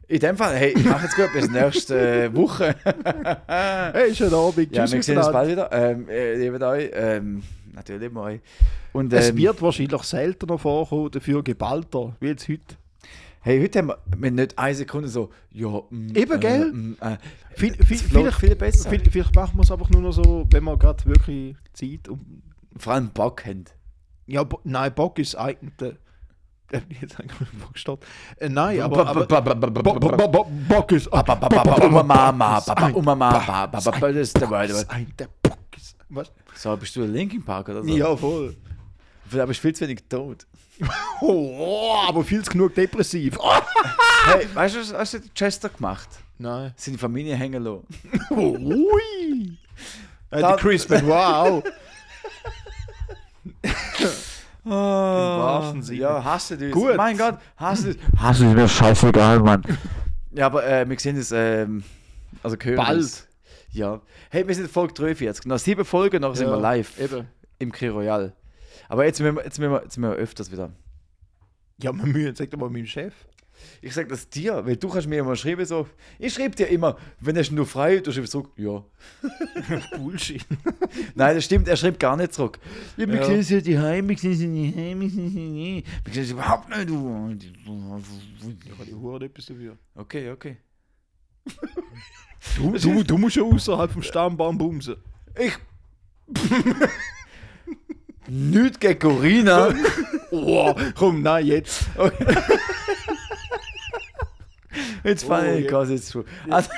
[0.07, 2.77] In dem Fall, hey, ich mache jetzt gut bis nächste äh, Woche.
[3.47, 4.75] Hey, schönen Abend.
[4.75, 5.73] ja, Tschüss wir sehen uns bald wieder.
[5.73, 6.91] Ähm, äh, lieben euch.
[6.93, 7.43] Ähm,
[7.73, 8.41] natürlich euch.
[8.93, 12.77] Und, Es ähm, wird wahrscheinlich seltener vorkommen, dafür geballter, wie jetzt heute.
[13.41, 16.73] Hey, heute haben wir, nicht eine Sekunde so, ja, mm, Eben, gell?
[16.73, 17.17] mm, äh,
[17.55, 18.89] Viel, es viel, vielleicht, viel besser.
[18.91, 22.43] viel, vielleicht machen wir es einfach nur noch so, wenn wir gerade wirklich Zeit und.
[22.77, 23.65] Vor allem Bock haben.
[24.27, 25.95] Ja, Bo nein, Bock ist eigentlich.
[26.75, 27.49] Äh, jetzt eigentlich
[27.85, 28.01] Bock.
[28.39, 29.07] Äh, nein, aber.
[29.07, 31.11] aber Bo Bo Bo Bo Bock ist.
[31.13, 34.51] Mama, Mama, das ist der.
[34.89, 35.97] Ein, der Bock ist.
[36.09, 36.33] Was?
[36.55, 37.89] So, bist du der Linkin Park oder so?
[37.89, 38.57] Ja, voll.
[39.33, 40.47] Aber viel zu wenig tot.
[41.21, 43.39] Oh, aber viel zu genug depressiv.
[44.27, 46.09] Hey, weißt du, was hast du Chester gemacht?
[46.39, 46.73] Nein.
[46.77, 47.87] Seine Familie hängen lassen.
[48.31, 49.59] Ui.
[50.31, 51.63] Äh, der Chris Benoit auch.
[54.65, 56.01] Im wahrsten Sinne.
[56.01, 56.73] Ja, hasse dich.
[56.73, 56.97] Gut.
[56.97, 58.03] Mein Gott, hasse dich.
[58.19, 59.63] Hasse ist mir scheißegal, Mann.
[60.33, 61.85] Ja, aber äh, wir sehen es, ähm,
[62.43, 62.99] also hören Bald.
[62.99, 63.27] uns.
[63.71, 64.01] Ja.
[64.31, 65.47] Hey, wir sind in Folge 43.
[65.47, 66.99] Noch sieben Folgen, noch sind Ja, wir live.
[66.99, 67.27] eben.
[67.59, 68.33] Im Cri Royal.
[68.89, 70.71] Aber jetzt müssen, wir, jetzt, müssen wir, jetzt müssen wir öfters wieder.
[71.83, 73.13] Ja, man mühe, sag doch mal meinem Chef.
[73.81, 75.87] Ich sag das dir, weil du kannst mir immer schreiben so,
[76.19, 78.85] ich schreibe dir immer, wenn er nur frei, du schreibst zurück, ja.
[79.97, 80.45] Bullshit.
[81.15, 82.59] Nein, das stimmt, er schreibt gar nicht zurück.
[82.97, 85.87] Ja, wir sehen sie die heim, wir sehen sie nicht heim, wir sehen sie nicht.
[86.05, 87.37] Wir sehen sie überhaupt nicht, du.
[88.65, 89.77] Ich habe die Hure nicht etwas dafür.
[89.95, 90.57] Okay, okay.
[92.57, 94.97] Du, du, du musst ja außerhalb vom Stammbaum bumsen.
[95.39, 95.57] Ich.
[98.27, 99.75] Nicht gegen Corinna.
[100.31, 101.85] Oh, komm, nein, jetzt.
[101.97, 103.14] Jetzt
[105.05, 105.69] Ich ja.
[105.69, 106.25] quasi jetzt schon.
[106.51, 106.71] Also,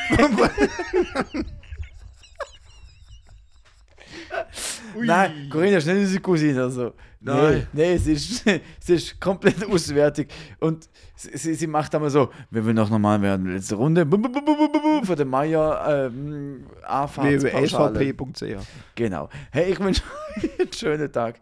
[4.99, 6.63] nein, Corinna ist nicht unsere Cousine.
[6.63, 6.93] Also.
[7.21, 7.67] Nein.
[7.73, 8.47] Nee, nee es, ist,
[8.81, 10.29] es ist komplett auswärtig.
[10.61, 14.19] Und sie, sie, sie macht einmal so, wenn wir noch normal werden, letzte Runde, bu,
[14.19, 19.29] bu, bu, von der Meier ähm, www.svp.ch Genau.
[19.51, 20.03] Hey, ich wünsche
[20.37, 21.41] euch einen schönen Tag.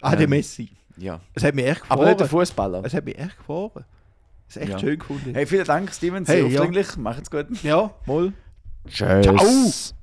[0.00, 0.70] Ah, der Ähm, Messi.
[0.96, 1.20] Ja.
[1.34, 1.98] Es hat mich echt gefreut.
[1.98, 2.82] Aber nicht der Fußballer.
[2.84, 3.72] Es hat mich echt gefreut.
[4.52, 4.78] Es ist echt Ja.
[4.80, 5.34] schön gefunden.
[5.34, 6.26] Hey, vielen Dank, Steven.
[6.26, 6.60] Hey, Sehr ja.
[6.60, 6.96] aufdringlich.
[6.98, 7.46] Macht's gut.
[7.62, 8.34] Ja, mal.
[8.86, 9.22] Tschüss.
[9.22, 10.01] Ciao.